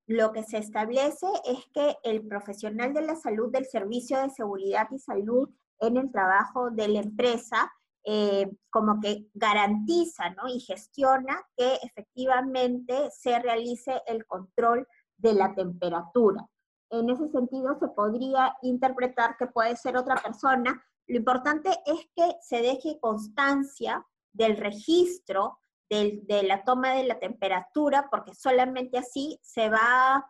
lo 0.07 0.31
que, 0.31 0.43
se 0.43 0.57
establece 0.57 1.27
es 1.45 1.65
que 1.73 1.97
el 2.03 2.25
profesional 2.25 2.93
de 2.93 3.01
la 3.01 3.15
salud 3.15 3.51
del 3.51 3.65
Servicio 3.65 4.21
de 4.21 4.29
Seguridad 4.29 4.87
y 4.91 4.99
Salud 4.99 5.49
en 5.79 5.97
el 5.97 6.11
trabajo 6.11 6.71
de 6.71 6.87
la 6.87 6.99
empresa 6.99 7.71
eh, 8.05 8.49
como 8.69 8.99
que 8.99 9.27
garantiza 9.33 10.35
y 10.53 10.59
gestiona 10.59 11.41
que 11.55 11.75
efectivamente 11.83 13.09
se 13.11 13.39
realice 13.39 14.01
el 14.07 14.25
control 14.25 14.87
de 15.17 15.33
la 15.33 15.53
temperatura. 15.53 16.45
En 16.93 17.09
ese 17.09 17.27
sentido, 17.29 17.75
se 17.79 17.87
podría 17.87 18.55
interpretar 18.61 19.35
que 19.35 19.47
puede 19.47 19.75
ser 19.75 19.97
otra 19.97 20.15
persona. 20.15 20.79
Lo 21.07 21.17
importante 21.17 21.69
es 21.87 22.07
que 22.15 22.35
se 22.41 22.61
deje 22.61 22.99
constancia 22.99 24.05
del 24.31 24.57
registro 24.57 25.57
de, 25.89 26.43
la 26.43 26.63
toma 26.63 26.93
de 26.93 27.03
la 27.03 27.19
temperatura, 27.19 28.09
porque 28.11 28.35
solamente 28.35 28.99
así 28.99 29.39
se 29.41 29.69
va 29.69 30.23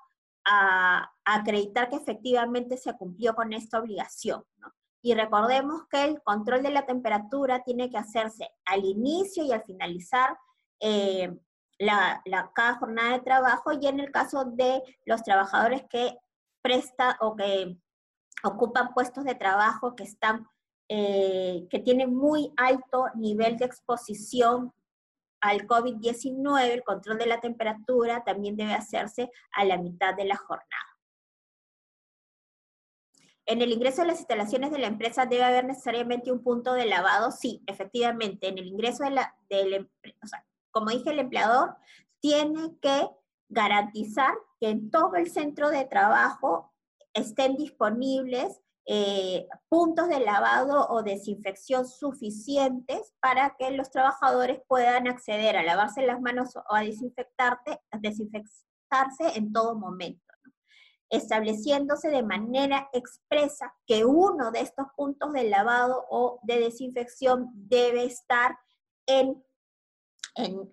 a, 0.45 1.11
acreditar 1.25 1.89
que 1.89 1.97
efectivamente 1.97 2.77
se 2.77 2.95
cumplió 2.97 3.35
con 3.35 3.51
esta 3.51 3.79
obligación. 3.79 4.43
Y 5.01 5.15
recordemos 5.15 5.85
que 5.89 6.05
el 6.05 6.21
control 6.23 6.63
de 6.63 6.71
la 6.71 6.85
temperatura 6.85 7.61
tiene 7.63 7.89
que 7.89 7.97
hacerse 7.97 8.49
al 8.65 8.85
inicio 8.85 9.43
y 9.43 9.51
al 9.51 9.63
finalizar 9.63 10.37
eh, 10.79 11.29
la, 11.77 12.21
cada 12.55 12.75
jornada 12.75 13.11
de 13.11 13.21
trabajo 13.21 13.73
y 13.73 13.85
en 13.85 13.99
el 13.99 14.11
caso 14.11 14.45
de 14.45 14.81
los 15.05 15.23
trabajadores 15.23 15.83
que 15.89 16.17
presta 16.63 17.17
o 17.21 17.35
que 17.35 17.77
ocupan 18.43 18.93
puestos 18.93 19.23
de 19.25 19.35
trabajo 19.35 19.95
que 19.95 20.03
están 20.03 20.47
eh, 20.89 21.65
que 21.69 21.79
tienen 21.79 22.13
muy 22.13 22.51
alto 22.57 23.05
nivel 23.15 23.57
de 23.57 23.65
exposición 23.65 24.73
al 25.41 25.67
COVID-19, 25.67 26.61
el 26.69 26.83
control 26.83 27.17
de 27.17 27.25
la 27.25 27.41
temperatura 27.41 28.23
también 28.23 28.55
debe 28.55 28.73
hacerse 28.73 29.29
a 29.51 29.65
la 29.65 29.77
mitad 29.77 30.13
de 30.15 30.25
la 30.25 30.35
jornada. 30.35 30.93
En 33.45 33.61
el 33.61 33.71
ingreso 33.71 34.01
a 34.01 34.05
las 34.05 34.19
instalaciones 34.19 34.71
de 34.71 34.79
la 34.79 34.87
empresa 34.87 35.25
debe 35.25 35.43
haber 35.43 35.65
necesariamente 35.65 36.31
un 36.31 36.43
punto 36.43 36.73
de 36.73 36.85
lavado. 36.85 37.31
Sí, 37.31 37.61
efectivamente, 37.67 38.47
en 38.47 38.57
el 38.57 38.67
ingreso 38.67 39.03
de 39.03 39.11
la, 39.11 39.35
del, 39.49 39.89
o 40.23 40.27
sea, 40.27 40.45
como 40.71 40.91
dije, 40.91 41.09
el 41.09 41.19
empleador 41.19 41.75
tiene 42.21 42.77
que 42.81 43.09
garantizar 43.53 44.33
que 44.59 44.69
en 44.69 44.89
todo 44.91 45.15
el 45.15 45.29
centro 45.29 45.69
de 45.69 45.85
trabajo 45.85 46.73
estén 47.13 47.55
disponibles 47.55 48.59
eh, 48.85 49.47
puntos 49.69 50.09
de 50.09 50.19
lavado 50.19 50.89
o 50.89 51.03
desinfección 51.03 51.87
suficientes 51.87 53.13
para 53.21 53.55
que 53.57 53.71
los 53.71 53.89
trabajadores 53.89 54.59
puedan 54.67 55.07
acceder 55.07 55.55
a 55.55 55.63
lavarse 55.63 56.05
las 56.05 56.19
manos 56.19 56.55
o 56.57 56.75
a 56.75 56.81
desinfectarse 56.81 57.79
en 59.35 59.53
todo 59.53 59.75
momento 59.75 60.23
estableciéndose 61.13 62.09
de 62.09 62.23
manera 62.23 62.89
expresa 62.91 63.75
que 63.85 64.03
uno 64.03 64.49
de 64.49 64.61
estos 64.61 64.87
puntos 64.95 65.31
de 65.31 65.43
lavado 65.43 66.07
o 66.09 66.39
de 66.41 66.59
desinfección 66.59 67.51
debe 67.53 68.05
estar 68.05 68.57
en, 69.05 69.43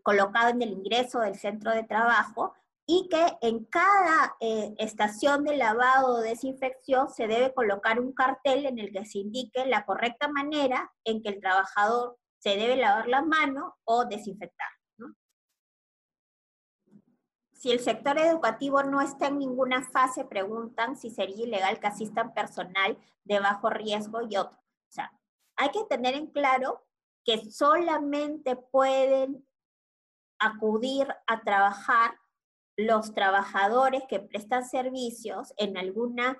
colocado 0.02 0.48
en 0.48 0.62
el 0.62 0.70
ingreso 0.70 1.20
del 1.20 1.34
centro 1.34 1.72
de 1.72 1.82
trabajo 1.82 2.54
y 2.92 3.08
que 3.08 3.38
en 3.42 3.66
cada 3.66 4.36
eh, 4.40 4.74
estación 4.78 5.44
de 5.44 5.56
lavado 5.56 6.14
o 6.14 6.20
desinfección 6.20 7.08
se 7.08 7.28
debe 7.28 7.54
colocar 7.54 8.00
un 8.00 8.12
cartel 8.12 8.66
en 8.66 8.80
el 8.80 8.90
que 8.90 9.04
se 9.04 9.18
indique 9.18 9.64
la 9.66 9.86
correcta 9.86 10.26
manera 10.26 10.92
en 11.04 11.22
que 11.22 11.28
el 11.28 11.40
trabajador 11.40 12.18
se 12.40 12.56
debe 12.56 12.74
lavar 12.74 13.06
la 13.06 13.22
mano 13.22 13.76
o 13.84 14.06
desinfectar. 14.06 14.66
Si 17.52 17.70
el 17.70 17.78
sector 17.78 18.18
educativo 18.18 18.82
no 18.82 19.00
está 19.00 19.28
en 19.28 19.38
ninguna 19.38 19.84
fase, 19.84 20.24
preguntan 20.24 20.96
si 20.96 21.10
sería 21.10 21.46
ilegal 21.46 21.78
que 21.78 21.86
asistan 21.86 22.34
personal 22.34 22.98
de 23.22 23.38
bajo 23.38 23.70
riesgo 23.70 24.22
y 24.28 24.36
otro. 24.36 24.58
O 24.58 24.92
sea, 24.92 25.12
hay 25.54 25.70
que 25.70 25.84
tener 25.84 26.14
en 26.14 26.26
claro 26.26 26.84
que 27.24 27.52
solamente 27.52 28.56
pueden 28.56 29.46
acudir 30.40 31.06
a 31.28 31.40
trabajar 31.42 32.18
los 32.86 33.14
trabajadores 33.14 34.02
que 34.08 34.20
prestan 34.20 34.64
servicios 34.64 35.52
en 35.56 35.76
alguna 35.76 36.38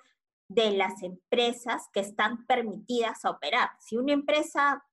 de 0.49 0.72
las 0.72 1.03
empresas 1.03 1.88
que 1.93 2.01
están 2.01 2.47
permitidas 2.47 3.24
a 3.24 3.30
operar. 3.30 3.70
Si 3.78 3.97
una 3.97 4.12
empresa 4.12 4.84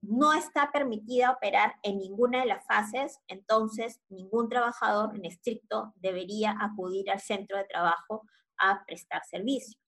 no 0.00 0.32
está 0.32 0.72
permitida 0.72 1.30
operar 1.30 1.74
en 1.82 1.98
ninguna 1.98 2.40
de 2.40 2.46
las 2.46 2.66
fases, 2.66 3.18
entonces 3.28 4.00
ningún 4.08 4.48
trabajador 4.48 5.14
en 5.14 5.24
estricto 5.24 5.92
debería 5.96 6.56
acudir 6.60 7.10
al 7.10 7.20
centro 7.20 7.58
de 7.58 7.64
trabajo 7.64 8.22
a 8.58 8.84
prestar 8.86 9.22
servicios, 9.24 9.80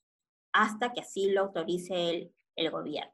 hasta 0.52 0.92
que 0.92 1.00
así 1.00 1.30
lo 1.30 1.42
autorice 1.42 2.30
el, 2.56 2.70
gobierno. 2.70 3.13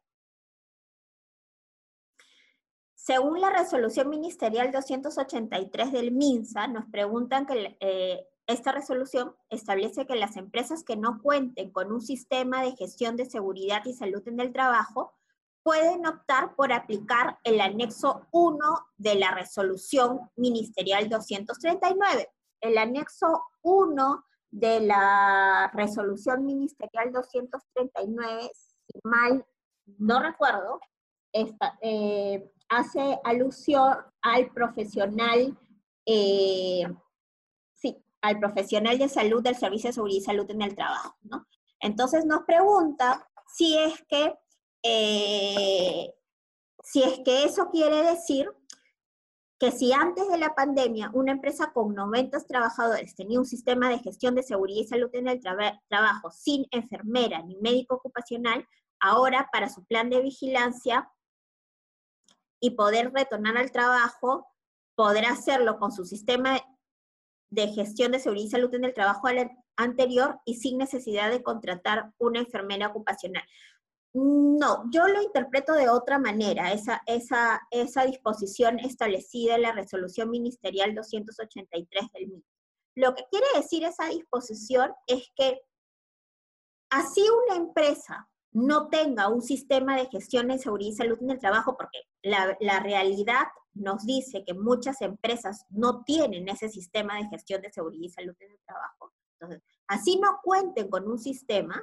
Según 3.10 3.40
la 3.40 3.50
resolución 3.50 4.08
ministerial 4.08 4.70
283 4.70 5.90
del 5.90 6.12
MINSA, 6.12 6.68
nos 6.68 6.86
preguntan 6.92 7.44
que 7.44 7.76
eh, 7.80 8.24
esta 8.46 8.70
resolución 8.70 9.34
establece 9.48 10.06
que 10.06 10.14
las 10.14 10.36
empresas 10.36 10.84
que 10.84 10.96
no 10.96 11.20
cuenten 11.20 11.72
con 11.72 11.90
un 11.90 12.00
sistema 12.00 12.62
de 12.62 12.76
gestión 12.76 13.16
de 13.16 13.24
seguridad 13.24 13.82
y 13.84 13.94
salud 13.94 14.22
en 14.28 14.38
el 14.38 14.52
trabajo 14.52 15.12
pueden 15.64 16.06
optar 16.06 16.54
por 16.54 16.72
aplicar 16.72 17.36
el 17.42 17.60
anexo 17.60 18.28
1 18.30 18.58
de 18.96 19.16
la 19.16 19.34
resolución 19.34 20.30
ministerial 20.36 21.08
239. 21.08 22.28
El 22.60 22.78
anexo 22.78 23.42
1 23.62 24.24
de 24.52 24.82
la 24.82 25.68
resolución 25.74 26.44
ministerial 26.44 27.10
239, 27.10 28.50
si 28.54 29.00
mal 29.02 29.44
no 29.98 30.22
recuerdo, 30.22 30.78
eh, 31.32 32.52
hace 32.70 33.18
alusión 33.24 33.98
al 34.22 34.50
profesional, 34.52 35.58
eh, 36.06 36.84
sí, 37.74 38.02
al 38.22 38.38
profesional 38.38 38.96
de 38.96 39.08
salud 39.08 39.42
del 39.42 39.56
Servicio 39.56 39.88
de 39.88 39.94
Seguridad 39.94 40.20
y 40.20 40.24
Salud 40.24 40.50
en 40.50 40.62
el 40.62 40.74
Trabajo, 40.74 41.16
¿no? 41.22 41.46
Entonces 41.80 42.24
nos 42.24 42.44
pregunta 42.44 43.28
si 43.46 43.76
es 43.76 44.02
que 44.08 44.34
eh, 44.82 46.14
si 46.82 47.02
es 47.02 47.20
que 47.24 47.44
eso 47.44 47.68
quiere 47.70 48.02
decir 48.02 48.48
que 49.58 49.70
si 49.70 49.92
antes 49.92 50.26
de 50.28 50.38
la 50.38 50.54
pandemia 50.54 51.10
una 51.12 51.32
empresa 51.32 51.70
con 51.72 51.94
90 51.94 52.38
trabajadores 52.46 53.14
tenía 53.14 53.38
un 53.38 53.44
sistema 53.44 53.90
de 53.90 53.98
gestión 53.98 54.34
de 54.34 54.42
seguridad 54.42 54.80
y 54.80 54.86
salud 54.86 55.10
en 55.12 55.28
el 55.28 55.40
trabajo 55.40 56.30
sin 56.30 56.66
enfermera 56.70 57.42
ni 57.42 57.56
médico 57.56 57.96
ocupacional, 57.96 58.66
ahora 59.00 59.48
para 59.52 59.68
su 59.68 59.84
plan 59.84 60.08
de 60.08 60.22
vigilancia 60.22 61.10
y 62.60 62.70
poder 62.70 63.12
retornar 63.12 63.56
al 63.56 63.72
trabajo, 63.72 64.46
podrá 64.94 65.30
hacerlo 65.30 65.78
con 65.78 65.92
su 65.92 66.04
sistema 66.04 66.60
de 67.50 67.68
gestión 67.68 68.12
de 68.12 68.20
seguridad 68.20 68.46
y 68.46 68.50
salud 68.50 68.74
en 68.74 68.84
el 68.84 68.94
trabajo 68.94 69.28
anterior 69.76 70.40
y 70.44 70.56
sin 70.56 70.78
necesidad 70.78 71.30
de 71.30 71.42
contratar 71.42 72.12
una 72.18 72.40
enfermera 72.40 72.88
ocupacional. 72.88 73.42
No, 74.12 74.90
yo 74.90 75.06
lo 75.06 75.22
interpreto 75.22 75.72
de 75.72 75.88
otra 75.88 76.18
manera, 76.18 76.72
esa, 76.72 77.00
esa, 77.06 77.60
esa 77.70 78.04
disposición 78.04 78.80
establecida 78.80 79.54
en 79.54 79.62
la 79.62 79.72
resolución 79.72 80.30
ministerial 80.30 80.94
283 80.94 82.12
del 82.12 82.28
MIT. 82.28 82.44
Lo 82.96 83.14
que 83.14 83.24
quiere 83.30 83.46
decir 83.54 83.84
esa 83.84 84.06
disposición 84.06 84.92
es 85.06 85.30
que 85.36 85.60
así 86.90 87.24
una 87.46 87.56
empresa 87.56 88.28
no 88.52 88.88
tenga 88.88 89.28
un 89.28 89.42
sistema 89.42 89.96
de 89.96 90.06
gestión 90.06 90.48
de 90.48 90.58
seguridad 90.58 90.90
y 90.90 90.96
salud 90.96 91.18
en 91.20 91.30
el 91.30 91.38
trabajo, 91.38 91.76
porque 91.76 91.98
la, 92.22 92.80
realidad 92.80 93.44
nos 93.74 94.04
dice 94.04 94.44
que 94.44 94.54
muchas 94.54 95.00
empresas 95.02 95.64
no 95.70 96.02
tienen 96.04 96.48
ese 96.48 96.68
sistema 96.68 97.16
de 97.16 97.28
gestión 97.28 97.62
de 97.62 97.72
seguridad 97.72 98.04
y 98.04 98.10
salud 98.10 98.34
en 98.40 98.50
el 98.50 98.60
trabajo. 98.66 99.12
Entonces, 99.38 99.62
así 99.86 100.18
no 100.18 100.40
cuenten 100.42 100.88
con 100.88 101.08
un 101.08 101.18
sistema, 101.18 101.82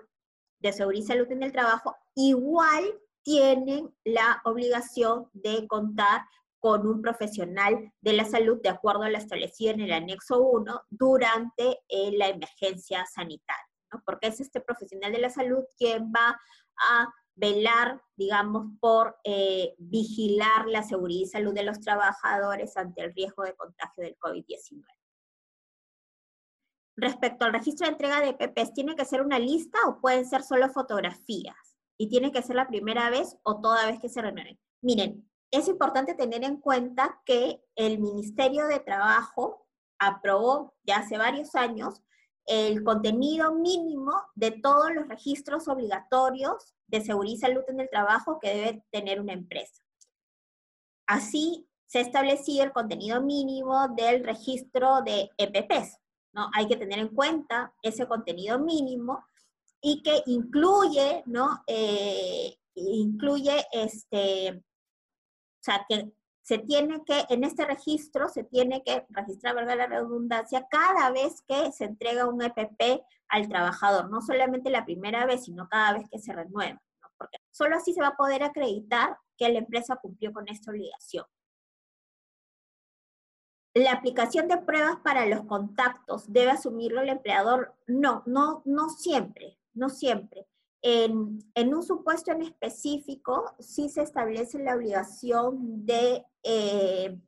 de 0.59 0.73
seguridad 0.73 1.03
y 1.03 1.07
salud 1.07 1.31
en 1.31 1.43
el 1.43 1.51
trabajo, 1.51 1.95
igual 2.15 2.83
tienen 3.23 3.93
la 4.03 4.41
obligación 4.45 5.29
de 5.33 5.67
contar 5.67 6.21
con 6.59 6.87
un 6.87 7.01
profesional 7.01 7.93
de 8.01 8.13
la 8.13 8.25
salud 8.25 8.59
de 8.61 8.69
acuerdo 8.69 9.03
a 9.03 9.09
lo 9.09 9.17
establecido 9.17 9.73
en 9.73 9.81
el 9.81 9.93
anexo 9.93 10.41
1 10.41 10.81
durante 10.89 11.79
eh, 11.87 12.11
la 12.17 12.29
emergencia 12.29 13.05
sanitaria, 13.05 13.66
porque 14.05 14.27
es 14.27 14.39
este 14.39 14.61
profesional 14.61 15.11
de 15.11 15.19
la 15.19 15.29
salud 15.29 15.63
quien 15.77 16.11
va 16.11 16.39
a 16.77 17.13
velar, 17.35 18.01
digamos, 18.15 18.67
por 18.79 19.17
eh, 19.23 19.75
vigilar 19.77 20.67
la 20.67 20.83
seguridad 20.83 21.21
y 21.21 21.27
salud 21.27 21.53
de 21.53 21.63
los 21.63 21.79
trabajadores 21.79 22.75
ante 22.77 23.03
el 23.03 23.13
riesgo 23.13 23.43
de 23.43 23.55
contagio 23.55 24.03
del 24.03 24.17
COVID-19. 24.17 24.83
Respecto 26.95 27.45
al 27.45 27.53
registro 27.53 27.85
de 27.85 27.91
entrega 27.91 28.21
de 28.21 28.33
PPs, 28.33 28.73
¿tiene 28.73 28.95
que 28.95 29.05
ser 29.05 29.21
una 29.21 29.37
lista 29.37 29.77
o 29.87 30.01
pueden 30.01 30.25
ser 30.25 30.41
solo 30.41 30.67
fotografías? 30.69 31.77
Y 31.95 32.09
tiene 32.09 32.31
que 32.31 32.41
ser 32.41 32.55
la 32.55 32.67
primera 32.67 33.11
vez 33.11 33.37
o 33.43 33.61
toda 33.61 33.85
vez 33.85 33.99
que 33.99 34.09
se 34.09 34.21
renueven. 34.21 34.59
Miren, 34.81 35.29
es 35.51 35.67
importante 35.67 36.15
tener 36.15 36.43
en 36.43 36.57
cuenta 36.57 37.21
que 37.23 37.63
el 37.75 37.99
Ministerio 37.99 38.67
de 38.67 38.79
Trabajo 38.79 39.67
aprobó 39.99 40.75
ya 40.83 40.97
hace 40.97 41.17
varios 41.17 41.53
años 41.55 42.01
el 42.47 42.83
contenido 42.83 43.53
mínimo 43.53 44.13
de 44.35 44.51
todos 44.51 44.91
los 44.93 45.07
registros 45.07 45.67
obligatorios 45.67 46.73
de 46.87 47.01
seguridad 47.01 47.35
y 47.35 47.39
salud 47.39 47.63
en 47.67 47.81
el 47.81 47.89
trabajo 47.89 48.39
que 48.39 48.55
debe 48.55 48.83
tener 48.91 49.19
una 49.19 49.33
empresa. 49.33 49.83
Así 51.05 51.67
se 51.85 51.99
ha 51.99 52.21
el 52.21 52.71
contenido 52.73 53.21
mínimo 53.21 53.87
del 53.89 54.23
registro 54.23 55.01
de 55.01 55.29
EPPs, 55.37 55.97
¿no? 56.33 56.49
Hay 56.53 56.67
que 56.67 56.75
tener 56.75 56.99
en 56.99 57.09
cuenta 57.09 57.73
ese 57.81 58.07
contenido 58.07 58.59
mínimo 58.59 59.25
y 59.81 60.01
que 60.01 60.23
incluye, 60.25 61.23
¿no? 61.25 61.63
Eh, 61.67 62.57
incluye 62.75 63.65
este, 63.71 64.51
o 64.51 65.63
sea, 65.63 65.85
que 65.87 66.11
se 66.47 66.59
tiene 66.59 67.03
que, 67.03 67.25
en 67.27 67.43
este 67.43 67.65
registro, 67.65 68.29
se 68.29 68.45
tiene 68.45 68.81
que 68.81 69.05
registrar, 69.09 69.53
¿verdad? 69.53 69.79
La 69.79 69.87
redundancia, 69.87 70.65
cada 70.69 71.11
vez 71.11 71.41
que 71.41 71.73
se 71.73 71.83
entrega 71.83 72.25
un 72.25 72.41
EPP 72.41 73.03
al 73.27 73.49
trabajador, 73.49 74.09
no 74.09 74.21
solamente 74.21 74.69
la 74.69 74.85
primera 74.85 75.25
vez, 75.25 75.43
sino 75.43 75.67
cada 75.67 75.91
vez 75.97 76.07
que 76.09 76.19
se 76.19 76.31
renueva, 76.31 76.81
porque 77.17 77.37
solo 77.51 77.75
así 77.75 77.91
se 77.91 77.99
va 77.99 78.07
a 78.07 78.15
poder 78.15 78.43
acreditar 78.43 79.17
que 79.37 79.49
la 79.49 79.59
empresa 79.59 79.97
cumplió 79.97 80.31
con 80.31 80.47
esta 80.47 80.71
obligación. 80.71 81.25
La 83.73 83.91
aplicación 83.91 84.47
de 84.47 84.57
pruebas 84.57 85.01
para 85.03 85.25
los 85.25 85.43
contactos 85.47 86.31
debe 86.31 86.51
asumirlo 86.51 87.01
el 87.01 87.09
empleador. 87.09 87.75
No, 87.87 88.23
no, 88.25 88.61
no 88.63 88.87
siempre, 88.89 89.59
no 89.73 89.89
siempre. 89.89 90.47
En, 90.89 91.73
un 91.73 91.83
supuesto 91.83 92.31
en 92.31 92.43
específico, 92.43 93.53
sí 93.59 93.89
se 93.89 94.03
establece 94.03 94.57
la 94.57 94.73
obligación 94.73 95.85
de 95.85 96.25
eh, 96.43 97.19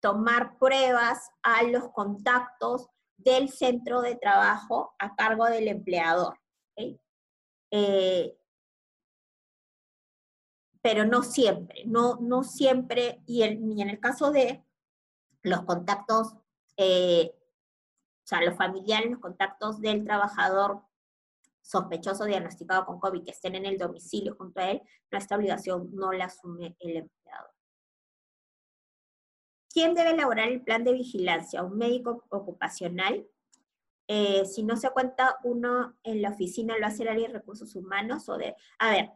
tomar 0.00 0.58
pruebas 0.58 1.30
a 1.44 1.62
los 1.62 1.88
contactos 1.90 2.88
del 3.16 3.48
centro 3.48 4.00
de 4.00 4.16
trabajo 4.16 4.96
a 4.98 5.14
cargo 5.14 5.44
del 5.44 5.68
empleador. 5.68 6.40
Eh, 7.70 8.36
pero 10.82 11.04
no 11.04 11.22
siempre, 11.22 11.84
no, 11.84 12.16
no 12.20 12.42
siempre, 12.42 13.22
y, 13.24 13.44
y 13.44 13.82
en 13.82 13.88
el 13.88 14.00
caso 14.00 14.32
de 14.32 14.64
los 15.42 15.62
contactos, 15.62 16.34
eh, 16.76 17.32
o 17.36 18.26
sea, 18.26 18.42
los 18.42 18.56
familiares, 18.56 19.12
los 19.12 19.20
contactos 19.20 19.80
del 19.80 20.02
trabajador 20.02 20.82
sospechoso 21.66 22.24
diagnosticado 22.24 22.86
con 22.86 23.00
COVID 23.00 23.24
que 23.24 23.32
estén 23.32 23.54
en 23.54 23.66
el 23.66 23.78
domicilio 23.78 24.36
junto 24.36 24.60
a 24.60 24.70
él, 24.70 24.82
nuestra 25.10 25.36
obligación 25.36 25.90
no 25.92 26.12
la 26.12 26.26
asume 26.26 26.76
el 26.78 26.96
empleador. 26.96 27.50
¿Quién 29.70 29.94
debe 29.94 30.10
elaborar 30.10 30.48
el 30.48 30.62
plan 30.62 30.84
de 30.84 30.92
vigilancia? 30.92 31.62
¿Un 31.62 31.76
médico 31.76 32.24
ocupacional? 32.30 33.26
Eh, 34.08 34.46
si 34.46 34.62
no 34.62 34.76
se 34.76 34.90
cuenta 34.90 35.38
uno 35.42 35.96
en 36.04 36.22
la 36.22 36.30
oficina, 36.30 36.78
lo 36.78 36.86
hace 36.86 37.02
el 37.02 37.08
área 37.08 37.26
de 37.28 37.34
recursos 37.34 37.74
humanos 37.74 38.28
o 38.28 38.38
de... 38.38 38.54
A 38.78 38.90
ver, 38.90 39.10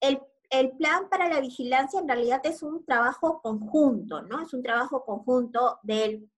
el 0.00 0.20
el 0.50 0.72
plan 0.72 1.08
para 1.08 1.28
la 1.28 1.40
vigilancia 1.40 2.00
en 2.00 2.08
realidad 2.08 2.40
es 2.44 2.62
un 2.62 2.84
trabajo 2.84 3.40
conjunto, 3.40 4.22
¿no? 4.22 4.42
Es 4.42 4.52
un 4.52 4.62
trabajo 4.62 5.04
conjunto 5.04 5.78
del, 5.84 6.28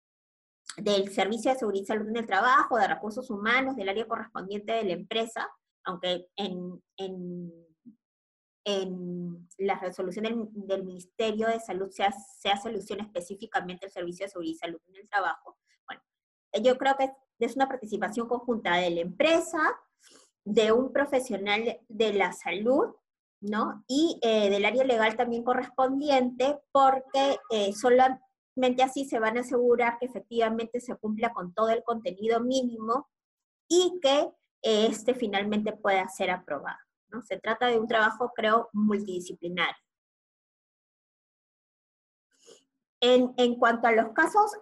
del 0.76 1.10
Servicio 1.12 1.52
de 1.52 1.58
Seguridad 1.58 1.82
y 1.82 1.86
Salud 1.86 2.08
en 2.08 2.16
el 2.16 2.26
Trabajo, 2.26 2.78
de 2.78 2.88
Recursos 2.88 3.30
Humanos, 3.30 3.76
del 3.76 3.88
área 3.88 4.06
correspondiente 4.06 4.72
de 4.72 4.84
la 4.84 4.92
empresa, 4.92 5.48
aunque 5.84 6.28
en, 6.36 6.82
en, 6.96 7.52
en 8.64 9.48
la 9.58 9.78
resolución 9.78 10.50
del, 10.52 10.84
Ministerio 10.84 11.48
de 11.48 11.60
Salud 11.60 11.90
se, 11.90 12.04
hace, 12.04 12.18
se 12.40 12.68
alusión 12.68 13.00
específicamente 13.00 13.86
al 13.86 13.92
Servicio 13.92 14.26
de 14.26 14.30
Seguridad 14.30 14.54
y 14.54 14.58
Salud 14.58 14.80
en 14.88 14.96
el 14.96 15.08
Trabajo. 15.08 15.58
Bueno, 15.86 16.02
yo 16.62 16.78
creo 16.78 16.96
que 16.96 17.10
es 17.38 17.56
una 17.56 17.68
participación 17.68 18.28
conjunta 18.28 18.76
de 18.76 18.90
la 18.90 19.00
empresa, 19.00 19.58
de 20.44 20.72
un 20.72 20.92
profesional 20.92 21.80
de 21.88 22.12
la 22.12 22.32
salud 22.32 22.94
¿no? 23.42 23.84
Y 23.88 24.18
eh, 24.22 24.48
del 24.48 24.64
área 24.64 24.84
legal 24.84 25.16
también 25.16 25.42
correspondiente, 25.42 26.60
porque 26.70 27.38
eh, 27.50 27.72
solamente 27.72 28.24
así 28.82 29.04
se 29.04 29.18
van 29.18 29.36
a 29.36 29.40
asegurar 29.40 29.98
que 29.98 30.06
efectivamente 30.06 30.80
se 30.80 30.96
cumpla 30.96 31.32
con 31.32 31.52
todo 31.54 31.70
el 31.70 31.82
contenido 31.82 32.40
mínimo 32.40 33.08
y 33.68 33.98
que 34.02 34.30
eh, 34.62 34.86
este 34.86 35.14
finalmente 35.14 35.72
pueda 35.72 36.08
ser 36.08 36.30
aprobado. 36.30 36.78
¿no? 37.08 37.22
Se 37.22 37.38
trata 37.38 37.66
de 37.66 37.78
un 37.78 37.86
trabajo, 37.86 38.32
creo, 38.34 38.68
multidisciplinario. 38.72 39.76
En, 43.00 43.34
en, 43.36 43.56
cuanto 43.56 43.88
a 43.88 43.92
los 43.92 44.12
casos 44.12 44.52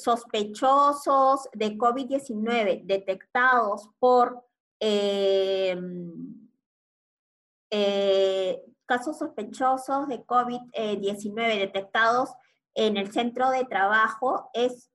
sospechosos 0.00 1.48
de 1.52 1.76
COVID-19 1.76 2.84
detectados 2.84 3.88
por 3.98 4.46
eh, 7.74 8.62
casos 8.84 9.18
sospechosos 9.18 10.06
de 10.06 10.24
COVID-19 10.26 11.58
detectados 11.58 12.30
en 12.74 12.96
el 12.96 13.12
centro 13.12 13.50
de 13.50 13.64
trabajo 13.64 14.50
es 14.54 14.90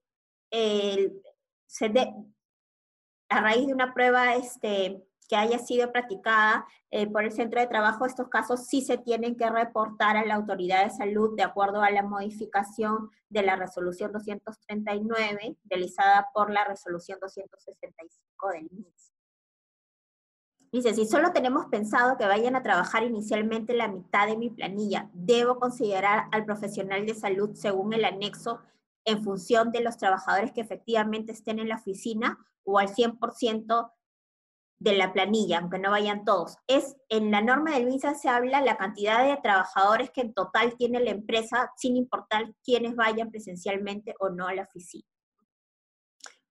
a 3.28 3.40
raíz 3.40 3.66
de 3.66 3.74
una 3.74 3.92
prueba 3.92 4.34
este, 4.34 5.02
que 5.28 5.36
haya 5.36 5.58
sido 5.58 5.92
practicada 5.92 6.66
eh, 6.90 7.06
por 7.06 7.22
el 7.22 7.32
centro 7.32 7.60
de 7.60 7.66
trabajo, 7.66 8.06
estos 8.06 8.28
casos 8.28 8.66
sí 8.66 8.80
se 8.80 8.96
tienen 8.96 9.36
que 9.36 9.48
reportar 9.50 10.16
a 10.16 10.24
la 10.24 10.36
autoridad 10.36 10.84
de 10.84 10.90
salud 10.90 11.36
de 11.36 11.42
acuerdo 11.42 11.82
a 11.82 11.90
la 11.90 12.02
modificación 12.02 13.10
de 13.28 13.42
la 13.42 13.56
resolución 13.56 14.10
239 14.10 15.56
realizada 15.64 16.28
por 16.32 16.50
la 16.50 16.64
resolución 16.64 17.18
265 17.20 18.48
del 18.48 18.68
MIS. 18.70 18.97
Dice, 20.70 20.92
si 20.92 21.06
solo 21.06 21.32
tenemos 21.32 21.66
pensado 21.66 22.18
que 22.18 22.26
vayan 22.26 22.54
a 22.54 22.62
trabajar 22.62 23.02
inicialmente 23.02 23.72
la 23.72 23.88
mitad 23.88 24.26
de 24.26 24.36
mi 24.36 24.50
planilla, 24.50 25.08
debo 25.14 25.58
considerar 25.58 26.28
al 26.30 26.44
profesional 26.44 27.06
de 27.06 27.14
salud 27.14 27.54
según 27.54 27.94
el 27.94 28.04
anexo 28.04 28.60
en 29.06 29.24
función 29.24 29.72
de 29.72 29.80
los 29.80 29.96
trabajadores 29.96 30.52
que 30.52 30.60
efectivamente 30.60 31.32
estén 31.32 31.58
en 31.58 31.70
la 31.70 31.76
oficina 31.76 32.38
o 32.64 32.78
al 32.78 32.88
100% 32.88 33.90
de 34.80 34.92
la 34.92 35.12
planilla, 35.14 35.58
aunque 35.58 35.78
no 35.78 35.90
vayan 35.90 36.26
todos. 36.26 36.58
Es 36.66 36.96
en 37.08 37.30
la 37.30 37.40
norma 37.40 37.72
del 37.72 37.86
MISA 37.86 38.14
se 38.14 38.28
habla 38.28 38.60
la 38.60 38.76
cantidad 38.76 39.24
de 39.24 39.40
trabajadores 39.40 40.10
que 40.10 40.20
en 40.20 40.34
total 40.34 40.76
tiene 40.76 41.00
la 41.00 41.10
empresa, 41.10 41.72
sin 41.76 41.96
importar 41.96 42.54
quiénes 42.62 42.94
vayan 42.94 43.30
presencialmente 43.30 44.14
o 44.20 44.28
no 44.28 44.46
a 44.46 44.54
la 44.54 44.62
oficina. 44.62 45.07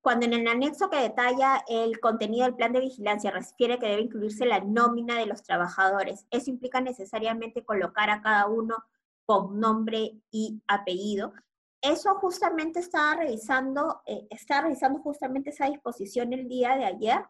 Cuando 0.08 0.26
en 0.26 0.32
el 0.32 0.48
anexo 0.48 0.90
que 0.90 1.02
detalla 1.02 1.66
el 1.68 2.00
contenido 2.00 2.46
del 2.46 2.56
plan 2.56 2.72
de 2.72 2.80
vigilancia 2.80 3.30
refiere 3.30 3.78
que 3.78 3.88
debe 3.88 4.04
incluirse 4.04 4.46
la 4.46 4.62
nómina 4.62 5.20
de 5.20 5.26
los 5.26 5.44
trabajadores, 5.44 6.26
eso 6.32 6.50
implica 6.50 6.80
necesariamente 6.80 7.66
colocar 7.66 8.10
a 8.10 8.22
cada 8.22 8.48
uno 8.48 8.78
con 9.26 9.60
nombre 9.60 10.14
y 10.32 10.62
apellido. 10.66 11.34
Eso 11.82 12.16
justamente 12.22 12.80
estaba 12.80 13.16
revisando, 13.16 14.02
eh, 14.06 14.26
estaba 14.30 14.62
revisando 14.62 15.00
justamente 15.02 15.50
esa 15.50 15.66
disposición 15.66 16.32
el 16.32 16.48
día 16.48 16.78
de 16.78 16.86
ayer 16.86 17.26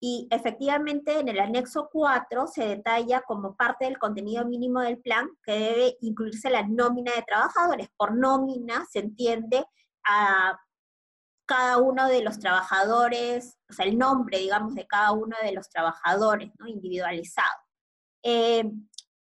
y 0.00 0.26
efectivamente 0.30 1.20
en 1.20 1.28
el 1.28 1.38
anexo 1.38 1.90
4 1.92 2.46
se 2.46 2.64
detalla 2.66 3.20
como 3.26 3.54
parte 3.56 3.84
del 3.84 3.98
contenido 3.98 4.46
mínimo 4.46 4.80
del 4.80 5.02
plan 5.02 5.28
que 5.44 5.52
debe 5.52 5.98
incluirse 6.00 6.48
la 6.48 6.66
nómina 6.66 7.12
de 7.14 7.24
trabajadores. 7.24 7.90
Por 7.94 8.16
nómina 8.16 8.86
se 8.90 9.00
entiende 9.00 9.66
a 10.02 10.58
cada 11.46 11.78
uno 11.78 12.08
de 12.08 12.22
los 12.22 12.38
trabajadores, 12.38 13.56
o 13.70 13.72
sea, 13.72 13.86
el 13.86 13.96
nombre, 13.96 14.38
digamos, 14.38 14.74
de 14.74 14.86
cada 14.86 15.12
uno 15.12 15.36
de 15.42 15.52
los 15.52 15.68
trabajadores, 15.70 16.50
¿no? 16.58 16.66
Individualizado. 16.66 17.60
Eh, 18.22 18.70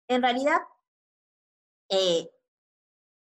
en 0.09 0.21
realidad, 0.21 0.59
eh, 1.89 2.29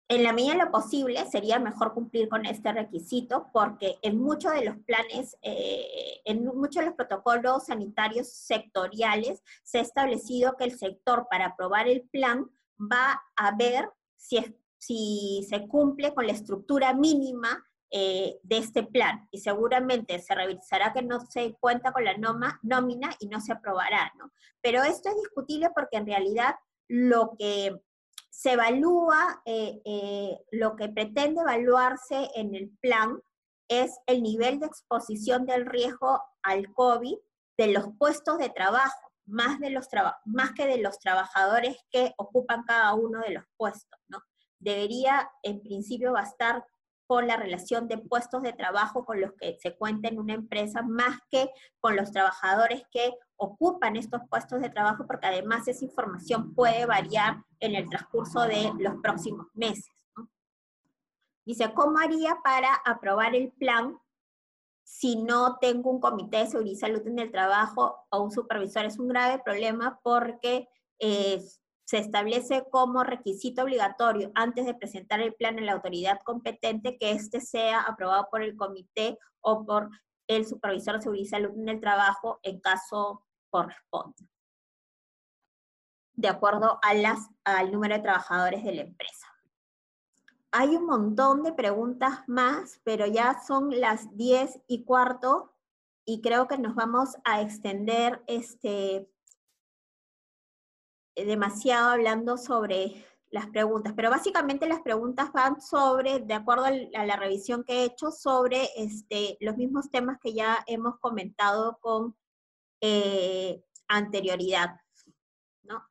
en 0.09 0.23
la 0.23 0.34
medida 0.34 0.53
de 0.53 0.65
lo 0.65 0.71
posible, 0.71 1.25
sería 1.32 1.59
mejor 1.59 1.93
cumplir 1.93 2.27
con 2.27 2.45
este 2.45 2.73
requisito 2.73 3.49
porque 3.53 3.97
en 4.01 4.19
muchos 4.19 4.51
de 4.53 4.65
los 4.65 4.75
planes, 4.79 5.38
eh, 5.41 6.19
en 6.25 6.43
muchos 6.45 6.82
de 6.82 6.88
los 6.88 6.95
protocolos 6.95 7.67
sanitarios 7.67 8.27
sectoriales, 8.27 9.41
se 9.63 9.77
ha 9.77 9.82
establecido 9.82 10.57
que 10.57 10.65
el 10.65 10.77
sector 10.77 11.27
para 11.29 11.47
aprobar 11.47 11.88
el 11.88 12.01
plan 12.09 12.49
va 12.77 13.23
a 13.38 13.55
ver 13.55 13.89
si, 14.17 14.43
si 14.79 15.45
se 15.47 15.65
cumple 15.67 16.13
con 16.13 16.27
la 16.27 16.34
estructura 16.34 16.93
mínima 16.93 17.63
eh, 17.93 18.39
de 18.43 18.57
este 18.57 18.83
plan 18.83 19.27
y 19.31 19.39
seguramente 19.39 20.17
se 20.19 20.33
revisará 20.33 20.93
que 20.93 21.01
no 21.01 21.19
se 21.19 21.57
cuenta 21.59 21.91
con 21.91 22.05
la 22.05 22.15
nómina 22.61 23.09
y 23.19 23.27
no 23.27 23.41
se 23.41 23.51
aprobará, 23.51 24.13
¿no? 24.17 24.31
Pero 24.61 24.81
esto 24.83 25.09
es 25.09 25.15
discutible 25.17 25.69
porque 25.75 25.97
en 25.97 26.05
realidad 26.05 26.55
lo 26.87 27.33
que 27.37 27.77
se 28.29 28.53
evalúa, 28.53 29.41
eh, 29.45 29.81
eh, 29.83 30.39
lo 30.51 30.77
que 30.77 30.87
pretende 30.87 31.41
evaluarse 31.41 32.29
en 32.35 32.55
el 32.55 32.69
plan 32.79 33.21
es 33.67 33.99
el 34.05 34.23
nivel 34.23 34.61
de 34.61 34.67
exposición 34.67 35.45
del 35.45 35.65
riesgo 35.65 36.21
al 36.43 36.73
COVID 36.73 37.17
de 37.57 37.67
los 37.67 37.85
puestos 37.99 38.37
de 38.37 38.49
trabajo, 38.49 39.11
más, 39.25 39.59
de 39.59 39.69
los 39.69 39.87
más 40.25 40.53
que 40.53 40.65
de 40.65 40.77
los 40.77 40.97
trabajadores 40.99 41.77
que 41.89 42.13
ocupan 42.17 42.63
cada 42.63 42.93
uno 42.93 43.19
de 43.19 43.31
los 43.31 43.43
puestos, 43.57 43.99
¿no? 44.07 44.19
Debería, 44.59 45.29
en 45.43 45.61
principio, 45.61 46.13
bastar 46.13 46.65
con 47.12 47.28
la 47.28 47.36
relación 47.36 47.89
de 47.89 47.97
puestos 47.97 48.41
de 48.41 48.53
trabajo 48.53 49.03
con 49.03 49.20
los 49.20 49.34
que 49.34 49.57
se 49.59 49.76
cuenta 49.76 50.07
en 50.07 50.18
una 50.18 50.34
empresa, 50.34 50.82
más 50.82 51.20
que 51.30 51.51
con 51.82 51.97
los 51.97 52.09
trabajadores 52.09 52.84
que 52.89 53.14
ocupan 53.36 53.97
estos 53.97 54.22
puestos 54.30 54.62
de 54.62 54.70
trabajo, 54.70 55.05
porque 55.05 55.28
además 55.28 55.68
esa 55.68 55.84
información 55.84 56.55
puede 56.55 56.86
variar 56.86 57.43
en 57.59 57.76
el 57.76 57.89
transcurso 57.89 58.43
de 58.43 58.72
los 58.80 58.95
próximos 59.01 59.47
meses. 59.53 59.91
Dice, 61.43 61.74
¿cómo 61.74 61.99
haría 61.99 62.38
para 62.45 62.76
aprobar 62.86 63.36
el 63.36 63.51
plan 63.51 63.99
si 64.82 65.22
no 65.22 65.57
tengo 65.57 65.89
un 65.91 65.99
comité 65.99 66.38
de 66.38 66.47
seguridad 66.47 66.76
y 66.76 66.80
salud 66.80 67.05
en 67.05 67.20
el 67.20 67.30
trabajo 67.30 68.05
o 68.09 68.22
un 68.22 68.32
supervisor? 68.32 68.86
Es 68.86 68.97
un 68.97 69.09
grave 69.09 69.43
problema 69.43 69.99
porque 70.01 70.70
es 70.97 71.61
se 71.86 71.97
establece 71.97 72.65
como 72.71 73.03
requisito 73.03 73.63
obligatorio 73.63 74.32
antes 74.36 74.65
de 74.65 74.73
presentar 74.73 75.19
el 75.19 75.34
plan 75.34 75.57
en 75.57 75.65
la 75.65 75.73
autoridad 75.73 76.19
competente 76.23 76.97
que 76.97 77.11
éste 77.11 77.41
sea 77.41 77.82
aprobado 77.82 78.27
por 78.32 78.41
el 78.41 78.55
comité 78.55 79.17
o 79.41 79.65
por 79.65 79.89
el 80.27 80.45
supervisor 80.45 80.95
de 80.95 81.01
seguridad 81.01 81.25
y 81.25 81.29
salud 81.29 81.51
en 81.57 81.69
el 81.69 81.82
trabajo 81.82 82.39
en 82.43 82.61
caso 82.61 83.25
corresponda, 83.49 84.15
de 86.13 86.27
acuerdo 86.29 86.79
a 86.82 86.93
las, 86.93 87.29
al 87.43 87.71
número 87.71 87.95
de 87.95 88.01
trabajadores 88.01 88.63
de 88.63 88.73
la 88.73 88.82
empresa. 88.84 89.27
Hay 90.51 90.75
un 90.75 90.86
montón 90.86 91.43
de 91.43 91.53
preguntas 91.53 92.27
más, 92.27 92.79
pero 92.84 93.05
ya 93.05 93.41
son 93.45 93.79
las 93.79 94.15
10 94.17 94.61
y 94.67 94.84
cuarto 94.84 95.53
y 96.05 96.21
creo 96.21 96.47
que 96.47 96.57
nos 96.57 96.75
vamos 96.75 97.17
a 97.23 97.41
extender 97.41 98.23
este, 98.27 99.11
demasiado 101.16 101.89
hablando 101.89 102.38
sobre 102.38 103.05
las 103.32 103.47
preguntas, 103.47 103.93
pero 103.95 104.09
básicamente 104.09 104.68
las 104.68 104.82
preguntas 104.82 105.32
van 105.32 105.62
sobre, 105.62 106.20
de 106.20 106.34
acuerdo 106.34 106.66
a 106.66 107.05
la 107.05 107.16
revisión 107.16 107.64
que 107.64 107.82
he 107.82 107.86
hecho, 107.86 108.12
sobre 108.12 108.70
este, 108.76 109.38
los 109.39 109.55
mismos 109.55 109.89
temas 109.89 110.20
que 110.22 110.34
ya 110.34 110.64
hemos 110.68 110.99
comentado 110.99 111.78
con 111.80 112.16
eh, 112.82 113.64
anterioridad. 113.88 114.76
¿no? 115.64 115.82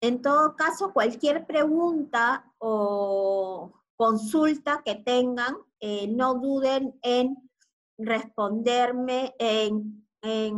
En 0.00 0.22
todo 0.22 0.56
caso, 0.56 0.94
cualquier 0.94 1.46
pregunta 1.46 2.50
o 2.58 3.70
consulta 3.94 4.80
que 4.82 4.94
tengan, 4.94 5.54
eh, 5.80 6.08
no 6.08 6.34
duden 6.34 6.98
en 7.02 7.36
responderme, 7.98 9.34
en 9.38 10.04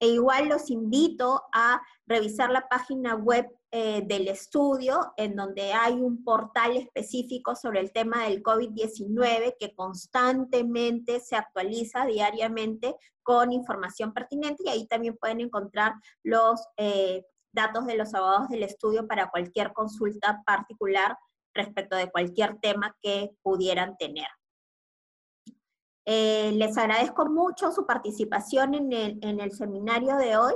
e 0.02 0.08
igual 0.08 0.48
los 0.48 0.68
invito 0.68 1.44
a 1.52 1.80
revisar 2.06 2.50
la 2.50 2.68
página 2.68 3.14
web 3.14 3.48
eh, 3.70 4.02
del 4.04 4.26
estudio, 4.26 5.14
en 5.16 5.36
donde 5.36 5.72
hay 5.72 5.94
un 5.94 6.24
portal 6.24 6.76
específico 6.76 7.54
sobre 7.54 7.78
el 7.78 7.92
tema 7.92 8.24
del 8.24 8.42
COVID-19 8.42 9.54
que 9.60 9.76
constantemente 9.76 11.20
se 11.20 11.36
actualiza 11.36 12.04
diariamente 12.04 12.96
con 13.22 13.52
información 13.52 14.12
pertinente 14.12 14.64
y 14.66 14.70
ahí 14.70 14.88
también 14.88 15.16
pueden 15.16 15.40
encontrar 15.40 15.94
los 16.24 16.60
eh, 16.76 17.24
datos 17.52 17.86
de 17.86 17.96
los 17.96 18.12
abogados 18.12 18.48
del 18.48 18.64
estudio 18.64 19.06
para 19.06 19.30
cualquier 19.30 19.72
consulta 19.72 20.42
particular 20.44 21.16
respecto 21.54 21.96
de 21.96 22.10
cualquier 22.10 22.58
tema 22.58 22.96
que 23.02 23.30
pudieran 23.42 23.96
tener. 23.96 24.28
Eh, 26.04 26.52
les 26.52 26.76
agradezco 26.76 27.26
mucho 27.26 27.70
su 27.70 27.86
participación 27.86 28.74
en 28.74 29.40
el, 29.40 29.52
seminario 29.52 30.16
de 30.16 30.36
hoy. 30.36 30.54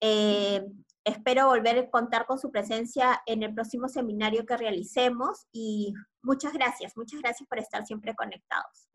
Eh, 0.00 0.66
espero 1.04 1.46
volver 1.46 1.78
a 1.78 1.90
contar 1.90 2.26
con 2.26 2.38
su 2.38 2.50
presencia 2.50 3.22
en 3.26 3.42
el 3.42 3.54
próximo 3.54 3.88
seminario 3.88 4.44
que 4.46 4.56
realicemos 4.56 5.46
y 5.52 5.94
muchas 6.22 6.52
gracias, 6.52 6.96
muchas 6.96 7.20
gracias 7.20 7.48
por 7.48 7.58
estar 7.58 7.86
siempre 7.86 8.14
conectados. 8.14 8.88